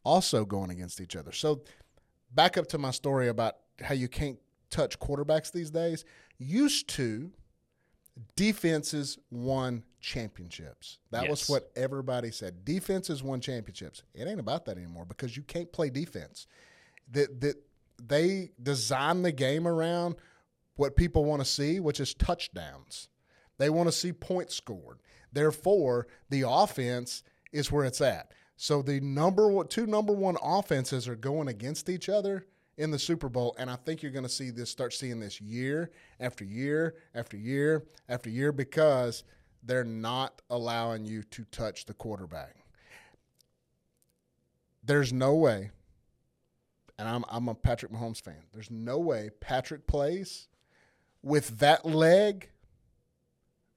also 0.03 0.45
going 0.47 0.71
against 0.71 1.01
each 1.01 1.15
other. 1.15 1.33
So 1.33 1.63
back 2.33 2.57
up 2.57 2.67
to 2.69 2.79
my 2.79 2.91
story 2.91 3.29
about 3.29 3.57
how 3.83 3.95
you 3.95 4.09
can't 4.09 4.39
touch 4.71 4.99
quarterbacks 4.99 5.53
these 5.53 5.71
days. 5.71 6.05
Used 6.47 6.89
to, 6.91 7.31
defenses 8.37 9.19
won 9.31 9.83
championships. 10.01 10.99
That 11.11 11.29
was 11.29 11.49
what 11.49 11.71
everybody 11.77 12.31
said. 12.31 12.65
Defenses 12.65 13.23
won 13.23 13.41
championships. 13.41 14.03
It 14.15 14.29
ain't 14.29 14.41
about 14.41 14.67
that 14.67 14.77
anymore 14.77 15.07
because 15.07 15.37
you 15.37 15.43
can't 15.43 15.73
play 15.73 15.91
defense. 15.91 16.47
That 17.11 17.41
that 17.41 17.57
they 18.03 18.51
design 18.63 19.23
the 19.23 19.33
game 19.33 19.67
around 19.67 20.17
what 20.77 20.97
people 20.97 21.25
want 21.25 21.41
to 21.41 21.47
see, 21.47 21.81
which 21.81 22.01
is 22.01 22.15
touchdowns. 22.15 23.09
They 23.59 23.71
want 23.71 23.89
to 23.89 23.93
see 23.93 24.13
points 24.13 24.55
scored. 24.55 24.99
Therefore, 25.33 26.07
the 26.29 26.45
offense 26.47 27.23
is 27.53 27.71
where 27.71 27.85
it's 27.85 28.01
at. 28.01 28.33
So 28.57 28.83
the 28.83 29.01
number 29.01 29.49
one, 29.49 29.69
two 29.69 29.87
number 29.87 30.13
one 30.13 30.37
offenses 30.43 31.09
are 31.09 31.17
going 31.17 31.49
against 31.49 31.89
each 31.89 32.09
other 32.09 32.47
in 32.77 32.91
the 32.91 32.99
Super 32.99 33.29
Bowl, 33.29 33.55
and 33.59 33.71
I 33.71 33.77
think 33.77 34.03
you're 34.03 34.13
going 34.13 34.25
to 34.25 34.29
see 34.29 34.51
this 34.51 34.71
start 34.71 34.93
seeing 34.93 35.21
this 35.21 35.41
year 35.41 35.91
after 36.21 36.45
year 36.45 36.97
after 37.15 37.37
year 37.37 37.85
after 38.09 38.31
year 38.31 38.53
because 38.53 39.25
they're 39.63 39.85
not 39.85 40.43
allowing 40.51 41.05
you 41.05 41.23
to 41.23 41.45
touch 41.45 41.87
the 41.87 41.95
quarterback. 41.95 42.57
There's 44.83 45.13
no 45.13 45.35
way, 45.35 45.71
and 46.99 47.09
I'm 47.09 47.25
I'm 47.29 47.49
a 47.49 47.55
Patrick 47.55 47.93
Mahomes 47.93 48.21
fan. 48.21 48.43
There's 48.53 48.71
no 48.71 48.99
way 48.99 49.31
Patrick 49.41 49.87
plays 49.87 50.49
with 51.23 51.61
that 51.61 51.87
leg 51.87 52.51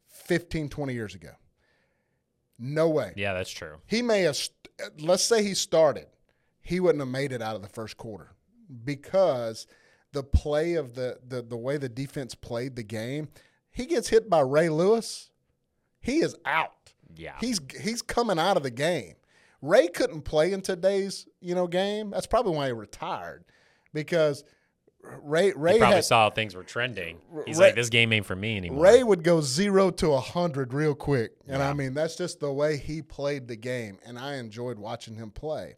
15, 0.08 0.68
20 0.68 0.93
years 0.93 1.16
ago. 1.16 1.32
No 2.60 2.89
way. 2.89 3.14
Yeah, 3.16 3.34
that's 3.34 3.52
true. 3.52 3.78
He 3.86 4.02
may 4.02 4.22
have, 4.22 4.36
st- 4.36 4.52
let's 5.00 5.24
say 5.24 5.43
he 5.43 5.54
started, 5.54 6.08
he 6.62 6.80
wouldn't 6.80 7.00
have 7.00 7.08
made 7.08 7.32
it 7.32 7.41
out 7.41 7.56
of 7.56 7.62
the 7.62 7.70
first 7.70 7.95
quarter 7.95 8.32
because 8.84 9.68
the 10.13 10.24
play 10.24 10.76
of 10.76 10.95
the, 10.95 11.20
the, 11.26 11.41
the 11.41 11.57
way 11.57 11.78
the 11.78 11.89
defense 11.89 12.36
played 12.36 12.76
the 12.76 12.84
game, 12.84 13.30
he 13.70 13.86
gets 13.86 14.09
hit 14.09 14.30
by 14.30 14.39
Ray 14.39 14.70
Lewis, 14.70 15.30
he 15.99 16.20
is 16.20 16.36
out. 16.45 16.93
Yeah. 17.15 17.36
He's 17.39 17.59
he's 17.82 18.01
coming 18.01 18.38
out 18.39 18.57
of 18.57 18.63
the 18.63 18.72
game. 18.72 19.15
Ray 19.61 19.88
couldn't 19.88 20.22
play 20.22 20.53
in 20.53 20.61
today's 20.61 21.28
you 21.41 21.55
know 21.55 21.68
game. 21.68 22.11
That's 22.11 22.28
probably 22.28 22.55
why 22.55 22.68
he 22.68 22.72
retired 22.74 23.43
because 23.93 24.43
Ray 25.01 25.53
Ray 25.55 25.74
He 25.74 25.80
probably 25.80 25.95
had, 25.95 26.05
saw 26.05 26.24
how 26.24 26.30
things 26.30 26.55
were 26.55 26.63
trending. 26.63 27.20
He's 27.45 27.57
Ray- 27.57 27.68
like, 27.68 27.76
this 27.76 27.89
game 27.89 28.11
ain't 28.13 28.26
for 28.26 28.36
me 28.36 28.57
anymore. 28.57 28.84
Ray 28.84 29.03
would 29.03 29.24
go 29.24 29.41
zero 29.41 29.89
to 29.91 30.13
a 30.13 30.20
hundred 30.20 30.74
real 30.74 30.95
quick, 30.95 31.32
and 31.47 31.59
Yeah. 31.59 31.70
I 31.70 31.74
mean 31.74 31.93
that's 31.93 32.15
just 32.15 32.39
the 32.39 32.51
way 32.51 32.78
he 32.78 33.01
played 33.01 33.47
the 33.47 33.55
game, 33.55 33.99
and 34.05 34.20
I 34.20 34.36
enjoyed 34.36 34.78
watching 34.78 35.15
him 35.15 35.32
play. 35.32 35.78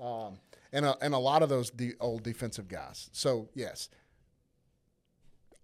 Um, 0.00 0.38
and 0.72 0.84
a, 0.84 0.96
and 1.02 1.14
a 1.14 1.18
lot 1.18 1.42
of 1.42 1.48
those 1.48 1.70
de- 1.70 1.94
old 2.00 2.22
defensive 2.22 2.68
guys. 2.68 3.10
So 3.12 3.48
yes, 3.54 3.88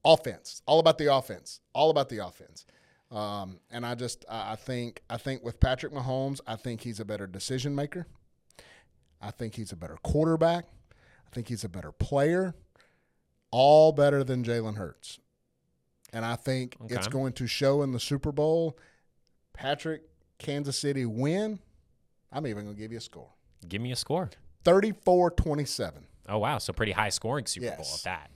offense. 0.05 0.63
All 0.67 0.79
about 0.79 0.99
the 0.99 1.13
offense. 1.13 1.61
All 1.73 1.91
about 1.91 2.09
the 2.09 2.25
offense. 2.25 2.67
Um, 3.11 3.61
and 3.71 3.87
I 3.87 3.95
just 3.95 4.25
I 4.29 4.53
I 4.53 4.57
think 4.57 5.03
I 5.09 5.17
think 5.17 5.45
with 5.45 5.61
Patrick 5.61 5.93
Mahomes, 5.93 6.41
I 6.47 6.57
think 6.57 6.83
he's 6.83 7.01
a 7.01 7.05
better 7.05 7.27
decision 7.27 7.75
maker. 7.75 8.07
I 9.21 9.31
think 9.31 9.55
he's 9.55 9.73
a 9.73 9.77
better 9.77 9.97
quarterback. 10.03 10.65
I 11.27 11.35
think 11.35 11.49
he's 11.49 11.65
a 11.65 11.69
better 11.69 11.93
player. 11.93 12.55
All 13.51 13.93
better 13.93 14.23
than 14.23 14.45
Jalen 14.45 14.77
Hurts. 14.77 15.19
And 16.13 16.25
I 16.25 16.37
think 16.37 16.77
it's 16.89 17.09
going 17.09 17.33
to 17.35 17.47
show 17.47 17.83
in 17.83 17.93
the 17.93 18.01
Super 18.01 18.33
Bowl. 18.33 18.79
Patrick, 19.53 20.03
Kansas 20.39 20.79
City 20.79 21.07
win. 21.07 21.59
I'm 22.33 22.47
even 22.47 22.65
going 22.65 22.77
to 22.77 22.81
give 22.81 22.93
you 22.93 22.99
a 22.99 23.01
score 23.01 23.31
Give 23.69 23.81
me 23.81 23.93
a 23.93 23.97
score. 23.97 24.31
34 24.65 25.31
27. 25.33 26.07
Oh 26.29 26.39
wow, 26.39 26.59
so 26.59 26.73
pretty 26.73 26.93
high 26.93 27.11
scoring 27.11 27.47
Super 27.47 27.71
Bowl 27.77 27.87
at 27.95 28.03
that. 28.05 28.31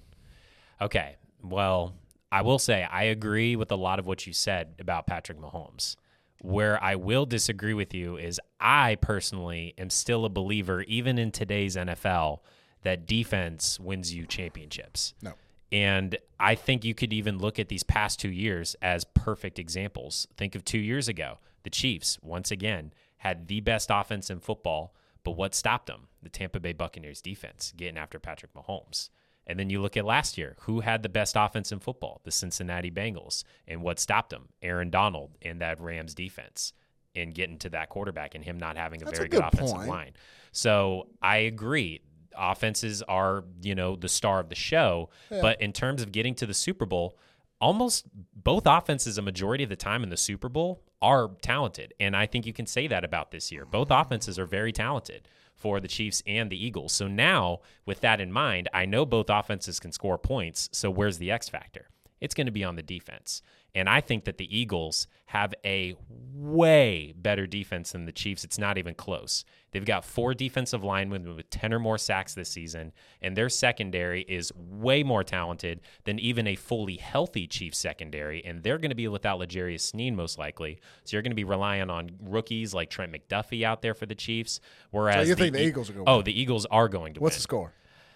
Okay, 0.81 1.17
well, 1.43 1.95
I 2.31 2.43
will 2.43 2.59
say 2.59 2.85
I 2.85 3.05
agree 3.05 3.57
with 3.57 3.73
a 3.73 3.77
lot 3.77 3.99
of 3.99 4.07
what 4.07 4.27
you 4.27 4.33
said 4.33 4.75
about 4.79 5.07
Patrick 5.07 5.39
Mahomes. 5.39 5.97
Where 6.43 6.83
I 6.83 6.95
will 6.95 7.27
disagree 7.27 7.75
with 7.75 7.93
you 7.93 8.17
is 8.17 8.41
I 8.59 8.97
personally 8.97 9.75
am 9.77 9.91
still 9.91 10.25
a 10.25 10.31
believer, 10.31 10.83
even 10.83 11.19
in 11.19 11.33
today's 11.33 11.77
NFL, 11.77 12.39
that 12.83 13.07
defense 13.07 13.79
wins 13.79 14.15
you 14.15 14.25
championships. 14.25 15.13
No. 15.21 15.35
And 15.73 16.17
I 16.39 16.55
think 16.55 16.85
you 16.85 16.95
could 16.95 17.13
even 17.13 17.39
look 17.39 17.59
at 17.59 17.69
these 17.69 17.83
past 17.83 18.19
two 18.19 18.31
years 18.31 18.75
as 18.81 19.05
perfect 19.05 19.59
examples. 19.59 20.27
Think 20.37 20.55
of 20.55 20.65
two 20.65 20.79
years 20.79 21.09
ago. 21.09 21.39
The 21.63 21.71
Chiefs, 21.71 22.19
once 22.23 22.51
again, 22.51 22.93
had 23.19 23.49
the 23.49 23.61
best 23.61 23.91
offense 23.93 24.31
in 24.31 24.41
football, 24.41 24.95
but 25.25 25.33
what 25.33 25.55
stopped 25.55 25.87
them? 25.87 26.09
The 26.23 26.29
Tampa 26.29 26.61
Bay 26.61 26.73
Buccaneers 26.73 27.21
defense 27.21 27.73
getting 27.77 27.99
after 27.99 28.19
Patrick 28.19 28.53
Mahomes. 28.55 29.11
And 29.47 29.59
then 29.59 29.71
you 29.71 29.81
look 29.81 29.97
at 29.97 30.05
last 30.05 30.39
year, 30.39 30.57
who 30.61 30.81
had 30.81 31.03
the 31.03 31.09
best 31.09 31.35
offense 31.37 31.73
in 31.73 31.81
football? 31.81 32.21
The 32.25 32.31
Cincinnati 32.31 32.91
Bengals. 32.91 33.43
And 33.67 33.83
what 33.83 33.99
stopped 33.99 34.31
them? 34.31 34.51
Aaron 34.63 34.91
Donald 34.91 35.37
and 35.43 35.61
that 35.61 35.81
Rams 35.81 36.15
defense 36.15 36.73
and 37.17 37.35
getting 37.35 37.59
to 37.59 37.71
that 37.71 37.89
quarterback 37.89 38.35
and 38.35 38.45
him 38.45 38.59
not 38.59 38.77
having 38.77 39.03
a 39.03 39.07
That's 39.07 39.19
a 39.19 39.23
very 39.23 39.29
good, 39.29 39.41
good 39.41 39.47
offensive 39.53 39.77
point. 39.79 39.89
line. 39.89 40.13
So 40.53 41.09
I 41.21 41.39
agree. 41.39 42.01
Offenses 42.37 43.03
are, 43.03 43.43
you 43.61 43.75
know, 43.75 43.97
the 43.97 44.09
star 44.09 44.39
of 44.39 44.49
the 44.51 44.55
show. 44.55 45.11
But 45.29 45.61
in 45.61 45.73
terms 45.73 46.03
of 46.03 46.13
getting 46.13 46.35
to 46.37 46.47
the 46.47 46.55
Super 46.55 46.87
Bowl, 46.87 47.19
almost 47.61 48.07
both 48.35 48.65
offenses, 48.67 49.19
a 49.19 49.23
majority 49.23 49.65
of 49.65 49.71
the 49.71 49.77
time 49.77 50.03
in 50.03 50.11
the 50.11 50.17
Super 50.17 50.49
Bowl, 50.49 50.83
are 51.03 51.31
talented. 51.43 51.95
And 52.01 52.17
I 52.17 52.27
think 52.27 52.47
you 52.47 52.53
can 52.53 52.67
say 52.67 52.87
that 52.87 53.05
about 53.05 53.31
this 53.31 53.51
year. 53.53 53.65
Both 53.65 53.89
offenses 53.91 54.39
are 54.39 54.47
very 54.47 54.73
talented 54.73 55.29
for 55.55 55.81
the 55.81 55.89
Chiefs 55.89 56.23
and 56.27 56.51
the 56.51 56.65
Eagles. 56.65 56.93
So 56.93 57.07
now, 57.07 57.61
with 57.85 58.01
that 58.01 58.21
in 58.21 58.33
mind, 58.33 58.69
I 58.73 58.87
know 58.87 59.05
both 59.05 59.29
offenses 59.29 59.79
can 59.79 59.93
score 59.93 60.19
points. 60.19 60.69
So 60.73 60.91
where's 60.91 61.19
the 61.19 61.31
X 61.31 61.49
factor? 61.49 61.89
It's 62.21 62.35
going 62.35 62.47
to 62.47 62.53
be 62.53 62.65
on 62.65 62.77
the 62.77 62.83
defense. 62.83 63.43
And 63.75 63.89
I 63.89 64.01
think 64.01 64.25
that 64.25 64.37
the 64.37 64.57
Eagles 64.59 65.07
have 65.27 65.55
a 65.65 65.95
way 66.35 67.15
better 67.17 67.47
defense 67.47 67.93
than 67.93 68.05
the 68.05 68.13
Chiefs. 68.13 68.43
It's 68.43 68.59
not 68.59 68.79
even 68.79 68.95
close. 68.95 69.45
They've 69.71 69.85
got 69.85 70.05
four 70.05 70.35
defensive 70.35 70.83
linemen 70.83 71.37
with 71.37 71.49
10 71.51 71.73
or 71.73 71.79
more 71.79 71.97
sacks 71.99 72.35
this 72.35 72.49
season, 72.51 72.93
and 73.23 73.37
their 73.37 73.49
secondary 73.49 74.23
is 74.23 74.53
way 74.57 75.05
more 75.05 75.23
talented 75.23 75.81
than 76.05 76.19
even 76.19 76.49
a 76.49 76.57
fully 76.57 76.97
healthy 76.97 77.47
Chiefs 77.47 77.79
secondary. 77.79 78.45
And 78.45 78.65
they're 78.65 78.79
going 78.79 78.91
to 78.91 78.97
be 78.97 79.07
without 79.07 79.39
L'Jarius 79.39 79.83
Sneed 79.83 80.17
most 80.17 80.37
likely. 80.39 80.81
So 81.05 81.17
you're 81.17 81.23
going 81.23 81.31
to 81.31 81.37
be 81.37 81.45
relying 81.45 81.91
on 81.91 82.11
rookies 82.21 82.75
like 82.75 82.91
Trent 82.91 83.13
McDuffie 83.13 83.63
out 83.63 83.83
there 83.83 83.95
for 83.95 84.07
the 84.07 84.17
Chiefs. 84.17 84.59
Whereas 84.91 85.29
you 85.29 85.37
think 85.37 85.55
the 85.55 85.63
E- 85.63 85.69
Eagles 85.69 85.89
are 85.91 85.93
gonna 85.93 86.05
Oh, 86.11 86.17
win? 86.17 86.25
the 86.25 86.41
Eagles 86.41 86.67
are 86.67 86.89
going 86.89 87.15
to 87.15 87.21
What's 87.21 87.35
win. 87.35 87.39
the 87.39 87.43
score? 87.43 87.73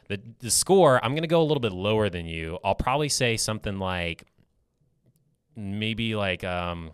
The 0.09 0.21
the 0.41 0.51
score, 0.51 1.03
I'm 1.05 1.13
going 1.13 1.23
to 1.23 1.29
go 1.29 1.41
a 1.41 1.45
little 1.45 1.61
bit 1.61 1.73
lower 1.73 2.09
than 2.11 2.27
you. 2.27 2.59
I'll 2.65 2.75
probably 2.75 3.09
say 3.09 3.37
something 3.37 3.79
like 3.79 4.25
maybe 5.57 6.15
like 6.15 6.45
um 6.45 6.91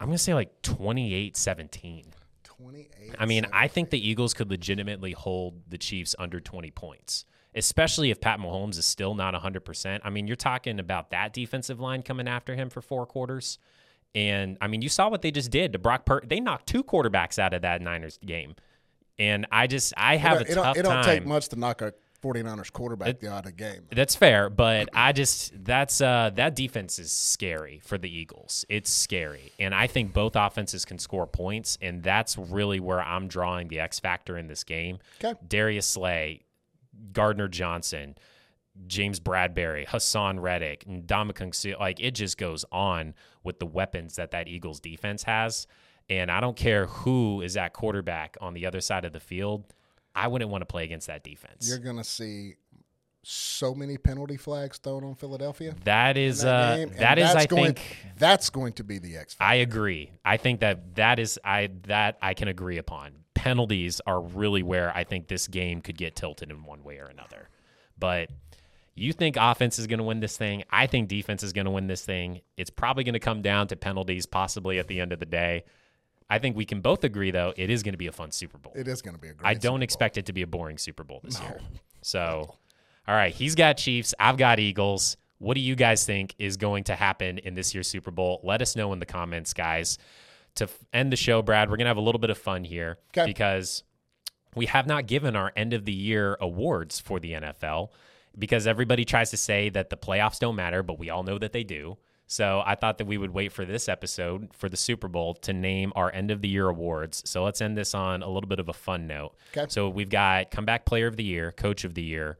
I'm 0.00 0.06
going 0.06 0.16
to 0.16 0.22
say 0.22 0.34
like 0.34 0.62
28-17. 0.62 2.06
28. 2.42 3.14
I 3.18 3.26
mean, 3.26 3.46
I 3.52 3.68
think 3.68 3.90
the 3.90 4.08
Eagles 4.08 4.32
could 4.32 4.50
legitimately 4.50 5.12
hold 5.12 5.60
the 5.68 5.76
Chiefs 5.76 6.14
under 6.18 6.40
20 6.40 6.70
points. 6.70 7.26
Especially 7.54 8.10
if 8.10 8.20
Pat 8.20 8.38
Mahomes 8.38 8.78
is 8.78 8.86
still 8.86 9.14
not 9.14 9.34
100%. 9.34 10.00
I 10.02 10.10
mean, 10.10 10.26
you're 10.26 10.36
talking 10.36 10.78
about 10.78 11.10
that 11.10 11.32
defensive 11.32 11.80
line 11.80 12.02
coming 12.02 12.28
after 12.28 12.54
him 12.54 12.70
for 12.70 12.80
four 12.80 13.06
quarters. 13.06 13.58
And 14.14 14.56
I 14.60 14.68
mean, 14.68 14.82
you 14.82 14.88
saw 14.88 15.08
what 15.08 15.22
they 15.22 15.30
just 15.30 15.50
did 15.50 15.72
to 15.72 15.78
Brock 15.78 16.06
Pur- 16.06 16.22
They 16.24 16.40
knocked 16.40 16.66
two 16.66 16.82
quarterbacks 16.82 17.38
out 17.38 17.52
of 17.52 17.62
that 17.62 17.82
Niners 17.82 18.18
game. 18.24 18.54
And 19.20 19.46
I 19.52 19.66
just, 19.66 19.92
I 19.96 20.16
have 20.16 20.40
it, 20.40 20.50
a 20.50 20.54
don't, 20.54 20.76
it 20.78 20.82
don't 20.82 20.92
time. 20.92 21.04
take 21.04 21.26
much 21.26 21.48
to 21.50 21.56
knock 21.56 21.82
a 21.82 21.92
49ers 22.22 22.72
quarterback 22.72 23.22
out 23.24 23.46
of 23.46 23.56
game. 23.56 23.86
That's 23.90 24.14
fair, 24.14 24.50
but 24.50 24.88
I 24.94 25.12
just 25.12 25.64
that's 25.64 26.00
uh 26.00 26.30
that 26.34 26.54
defense 26.54 26.98
is 26.98 27.12
scary 27.12 27.80
for 27.84 27.98
the 27.98 28.10
Eagles. 28.10 28.64
It's 28.68 28.90
scary. 28.90 29.52
And 29.58 29.74
I 29.74 29.86
think 29.86 30.12
both 30.12 30.36
offenses 30.36 30.84
can 30.84 30.98
score 30.98 31.26
points, 31.26 31.78
and 31.80 32.02
that's 32.02 32.36
really 32.36 32.80
where 32.80 33.00
I'm 33.00 33.28
drawing 33.28 33.68
the 33.68 33.80
X 33.80 34.00
factor 34.00 34.36
in 34.36 34.46
this 34.48 34.64
game. 34.64 34.98
Okay. 35.22 35.38
Darius 35.46 35.86
Slay, 35.86 36.42
Gardner 37.12 37.48
Johnson, 37.48 38.16
James 38.86 39.20
Bradberry, 39.20 39.86
Haason 39.86 40.40
Reddick, 40.40 40.84
and 40.86 41.06
Dominican 41.06 41.52
like 41.78 42.00
it 42.00 42.12
just 42.12 42.38
goes 42.38 42.64
on 42.70 43.14
with 43.42 43.58
the 43.58 43.66
weapons 43.66 44.16
that 44.16 44.30
that 44.32 44.48
Eagles 44.48 44.80
defense 44.80 45.22
has. 45.24 45.66
And 46.10 46.30
I 46.30 46.40
don't 46.40 46.56
care 46.56 46.86
who 46.86 47.40
is 47.40 47.56
at 47.56 47.72
quarterback 47.72 48.36
on 48.40 48.52
the 48.52 48.66
other 48.66 48.80
side 48.80 49.04
of 49.04 49.12
the 49.12 49.20
field. 49.20 49.72
I 50.14 50.26
wouldn't 50.26 50.50
want 50.50 50.62
to 50.62 50.66
play 50.66 50.84
against 50.84 51.06
that 51.06 51.22
defense. 51.22 51.68
You're 51.68 51.78
going 51.78 51.96
to 51.96 52.04
see 52.04 52.56
so 53.22 53.74
many 53.74 53.96
penalty 53.96 54.36
flags 54.36 54.78
thrown 54.78 55.04
on 55.04 55.14
Philadelphia. 55.14 55.74
That 55.84 56.16
is 56.16 56.42
that, 56.42 56.80
uh, 56.80 56.92
that's 56.98 57.36
I 57.36 57.46
going, 57.46 57.74
think 57.74 57.96
that's 58.18 58.50
going 58.50 58.72
to 58.74 58.84
be 58.84 58.98
the 58.98 59.16
X 59.16 59.34
factor. 59.34 59.50
I 59.52 59.56
agree. 59.56 60.10
I 60.24 60.36
think 60.36 60.60
that 60.60 60.96
that 60.96 61.18
is 61.18 61.38
I 61.44 61.70
that 61.84 62.18
I 62.20 62.34
can 62.34 62.48
agree 62.48 62.78
upon. 62.78 63.12
Penalties 63.34 64.00
are 64.06 64.20
really 64.20 64.62
where 64.62 64.94
I 64.94 65.04
think 65.04 65.28
this 65.28 65.46
game 65.46 65.80
could 65.80 65.96
get 65.96 66.16
tilted 66.16 66.50
in 66.50 66.64
one 66.64 66.82
way 66.82 66.98
or 66.98 67.06
another. 67.06 67.48
But 67.98 68.30
you 68.94 69.12
think 69.12 69.36
offense 69.38 69.78
is 69.78 69.86
going 69.86 69.98
to 69.98 70.04
win 70.04 70.20
this 70.20 70.36
thing? 70.36 70.64
I 70.70 70.86
think 70.86 71.08
defense 71.08 71.42
is 71.42 71.52
going 71.52 71.66
to 71.66 71.70
win 71.70 71.86
this 71.86 72.04
thing. 72.04 72.40
It's 72.56 72.70
probably 72.70 73.04
going 73.04 73.12
to 73.12 73.20
come 73.20 73.42
down 73.42 73.68
to 73.68 73.76
penalties 73.76 74.26
possibly 74.26 74.78
at 74.78 74.88
the 74.88 75.00
end 75.00 75.12
of 75.12 75.20
the 75.20 75.26
day. 75.26 75.64
I 76.30 76.38
think 76.38 76.56
we 76.56 76.64
can 76.64 76.80
both 76.80 77.02
agree 77.04 77.30
though 77.32 77.52
it 77.56 77.68
is 77.68 77.82
going 77.82 77.92
to 77.94 77.98
be 77.98 78.06
a 78.06 78.12
fun 78.12 78.30
Super 78.30 78.56
Bowl. 78.56 78.72
It 78.76 78.86
is 78.88 79.02
going 79.02 79.14
to 79.16 79.20
be 79.20 79.28
a 79.28 79.34
great. 79.34 79.48
I 79.48 79.54
don't 79.54 79.78
Bowl. 79.80 79.82
expect 79.82 80.16
it 80.16 80.26
to 80.26 80.32
be 80.32 80.42
a 80.42 80.46
boring 80.46 80.78
Super 80.78 81.02
Bowl 81.04 81.20
this 81.24 81.40
year. 81.40 81.58
So, 82.02 82.54
all 83.08 83.14
right, 83.14 83.34
he's 83.34 83.54
got 83.54 83.76
Chiefs. 83.76 84.14
I've 84.18 84.36
got 84.36 84.58
Eagles. 84.60 85.16
What 85.38 85.54
do 85.54 85.60
you 85.60 85.74
guys 85.74 86.04
think 86.04 86.34
is 86.38 86.56
going 86.56 86.84
to 86.84 86.94
happen 86.94 87.38
in 87.38 87.54
this 87.54 87.74
year's 87.74 87.88
Super 87.88 88.10
Bowl? 88.10 88.40
Let 88.44 88.62
us 88.62 88.76
know 88.76 88.92
in 88.92 89.00
the 89.00 89.06
comments, 89.06 89.52
guys. 89.52 89.98
To 90.56 90.68
end 90.92 91.12
the 91.12 91.16
show, 91.16 91.42
Brad, 91.42 91.70
we're 91.70 91.76
going 91.76 91.84
to 91.86 91.90
have 91.90 91.96
a 91.96 92.02
little 92.02 92.18
bit 92.18 92.30
of 92.30 92.36
fun 92.38 92.64
here 92.64 92.98
'Kay. 93.12 93.24
because 93.26 93.84
we 94.54 94.66
have 94.66 94.86
not 94.86 95.06
given 95.06 95.36
our 95.36 95.52
end 95.56 95.72
of 95.72 95.84
the 95.84 95.92
year 95.92 96.36
awards 96.40 96.98
for 97.00 97.20
the 97.20 97.32
NFL 97.32 97.90
because 98.38 98.66
everybody 98.66 99.04
tries 99.04 99.30
to 99.30 99.36
say 99.36 99.68
that 99.70 99.90
the 99.90 99.96
playoffs 99.96 100.38
don't 100.38 100.56
matter, 100.56 100.82
but 100.82 100.98
we 100.98 101.08
all 101.08 101.22
know 101.22 101.38
that 101.38 101.52
they 101.52 101.62
do. 101.64 101.98
So 102.30 102.62
I 102.64 102.76
thought 102.76 102.98
that 102.98 103.08
we 103.08 103.18
would 103.18 103.34
wait 103.34 103.50
for 103.50 103.64
this 103.64 103.88
episode 103.88 104.50
for 104.54 104.68
the 104.68 104.76
Super 104.76 105.08
Bowl 105.08 105.34
to 105.34 105.52
name 105.52 105.92
our 105.96 106.14
end 106.14 106.30
of 106.30 106.42
the 106.42 106.48
year 106.48 106.68
awards. 106.68 107.28
So 107.28 107.42
let's 107.42 107.60
end 107.60 107.76
this 107.76 107.92
on 107.92 108.22
a 108.22 108.28
little 108.28 108.48
bit 108.48 108.60
of 108.60 108.68
a 108.68 108.72
fun 108.72 109.08
note. 109.08 109.34
'Kay. 109.52 109.66
So 109.68 109.88
we've 109.88 110.08
got 110.08 110.52
comeback 110.52 110.84
player 110.84 111.08
of 111.08 111.16
the 111.16 111.24
year, 111.24 111.50
coach 111.50 111.82
of 111.82 111.94
the 111.94 112.04
year, 112.04 112.38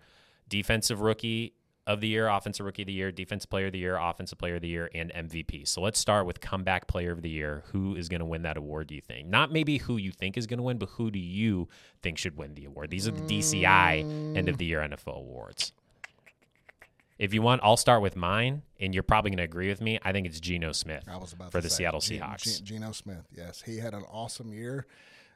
defensive 0.48 1.00
rookie 1.00 1.54
of 1.88 2.00
the 2.00 2.06
year, 2.06 2.28
offensive 2.28 2.64
rookie 2.64 2.82
of 2.82 2.86
the 2.86 2.92
year, 2.92 3.10
defensive 3.10 3.50
player 3.50 3.66
of 3.66 3.72
the 3.72 3.80
year, 3.80 3.96
offensive 3.96 4.38
player 4.38 4.54
of 4.54 4.62
the 4.62 4.68
year, 4.68 4.88
and 4.94 5.10
MVP. 5.12 5.64
So 5.64 5.80
let's 5.80 5.98
start 5.98 6.24
with 6.24 6.40
comeback 6.40 6.86
player 6.86 7.10
of 7.10 7.22
the 7.22 7.30
year. 7.30 7.64
Who 7.72 7.96
is 7.96 8.08
going 8.08 8.20
to 8.20 8.26
win 8.26 8.42
that 8.42 8.56
award, 8.56 8.86
do 8.86 8.94
you 8.94 9.00
think? 9.00 9.26
Not 9.26 9.50
maybe 9.50 9.78
who 9.78 9.96
you 9.96 10.12
think 10.12 10.38
is 10.38 10.46
going 10.46 10.58
to 10.58 10.62
win, 10.62 10.78
but 10.78 10.90
who 10.90 11.10
do 11.10 11.18
you 11.18 11.68
think 12.00 12.16
should 12.16 12.36
win 12.36 12.54
the 12.54 12.66
award? 12.66 12.90
These 12.90 13.08
are 13.08 13.10
the 13.10 13.22
DCI 13.22 14.36
end 14.36 14.48
of 14.48 14.58
the 14.58 14.66
year 14.66 14.82
NFL 14.82 15.16
awards. 15.16 15.72
If 17.20 17.34
you 17.34 17.42
want, 17.42 17.60
I'll 17.62 17.76
start 17.76 18.00
with 18.00 18.16
mine, 18.16 18.62
and 18.80 18.94
you're 18.94 19.02
probably 19.02 19.30
going 19.30 19.38
to 19.38 19.44
agree 19.44 19.68
with 19.68 19.82
me. 19.82 19.98
I 20.02 20.10
think 20.12 20.26
it's 20.26 20.40
Geno 20.40 20.72
Smith 20.72 21.04
I 21.06 21.18
was 21.18 21.34
about 21.34 21.52
for 21.52 21.60
the 21.60 21.68
say, 21.68 21.84
Seattle 21.84 22.00
Seahawks. 22.00 22.62
Ge- 22.62 22.64
Geno 22.64 22.92
Smith, 22.92 23.26
yes, 23.36 23.60
he 23.60 23.76
had 23.76 23.92
an 23.92 24.04
awesome 24.10 24.54
year, 24.54 24.86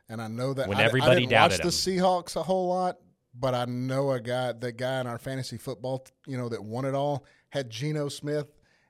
and 0.09 0.23
I 0.23 0.29
know 0.29 0.55
that 0.55 0.67
When 0.67 0.79
I, 0.79 0.83
everybody 0.85 1.13
I 1.13 1.15
didn't 1.17 1.31
doubted 1.31 1.63
watch 1.63 1.85
the. 1.85 1.91
Seahawks 1.99 2.37
a 2.37 2.43
whole 2.43 2.69
lot, 2.69 2.97
but 3.39 3.55
I 3.55 3.67
know 3.67 4.13
a 4.13 4.21
guy, 4.21 4.53
the 4.53 4.73
guy 4.73 5.01
in 5.03 5.07
our 5.07 5.19
fantasy 5.19 5.59
football, 5.59 6.07
you 6.27 6.39
know, 6.39 6.49
that 6.49 6.65
won 6.65 6.87
it 6.87 6.95
all 6.95 7.27
had 7.51 7.69
Geno 7.69 8.09
Smith, 8.09 8.47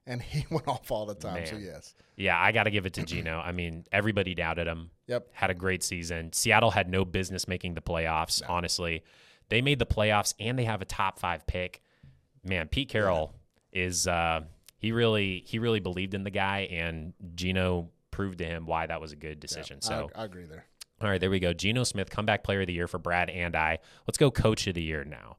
and 0.07 0.22
he 0.22 0.47
went 0.51 0.68
off 0.68 0.88
all 0.92 1.05
the 1.05 1.16
time. 1.16 1.45
So 1.47 1.57
yes, 1.57 1.97
Yeah, 2.14 2.38
I 2.38 2.53
got 2.53 2.62
to 2.64 2.70
give 2.70 2.86
it 2.86 2.92
to 2.95 3.03
Geno. 3.03 3.40
I 3.40 3.51
mean, 3.51 3.86
everybody 3.90 4.36
doubted 4.36 4.68
him. 4.68 4.90
Yep. 5.09 5.30
Had 5.32 5.51
a 5.51 5.55
great 5.55 5.82
season. 5.82 6.32
Seattle 6.32 6.70
had 6.70 6.88
no 6.88 7.05
business 7.05 7.49
making 7.49 7.74
the 7.74 7.82
playoffs, 7.82 8.40
honestly. 8.49 9.03
They 9.49 9.62
made 9.62 9.80
the 9.80 9.86
playoffs 9.86 10.32
and 10.38 10.57
they 10.57 10.64
have 10.64 10.80
a 10.80 10.86
top 10.86 11.18
5 11.18 11.47
pick. 11.47 11.82
Man, 12.45 12.68
Pete 12.68 12.88
Carroll 12.88 13.34
is 13.72 14.07
uh 14.07 14.42
he 14.78 14.92
really 14.92 15.42
he 15.47 15.59
really 15.59 15.80
believed 15.80 16.14
in 16.14 16.24
the 16.24 16.30
guy 16.30 16.68
and 16.70 17.12
Geno 17.34 17.90
proved 18.11 18.38
to 18.38 18.45
him 18.45 18.66
why 18.66 18.86
that 18.86 19.01
was 19.01 19.12
a 19.12 19.16
good 19.16 19.40
decision. 19.40 19.80
so, 19.80 20.11
I, 20.14 20.22
I 20.22 20.24
agree 20.26 20.45
there. 20.45 20.66
all 21.01 21.09
right, 21.09 21.20
there 21.20 21.30
we 21.30 21.40
go. 21.40 21.53
Geno 21.53 21.82
Smith, 21.84 22.11
comeback 22.11 22.45
player 22.45 22.61
of 22.61 22.66
the 22.68 22.72
year 22.72 22.86
for 22.86 22.99
Brad 22.99 23.28
and 23.30 23.57
I. 23.57 23.78
Let's 24.07 24.18
go 24.18 24.30
coach 24.30 24.66
of 24.66 24.74
the 24.74 24.82
year 24.82 25.05
now. 25.05 25.38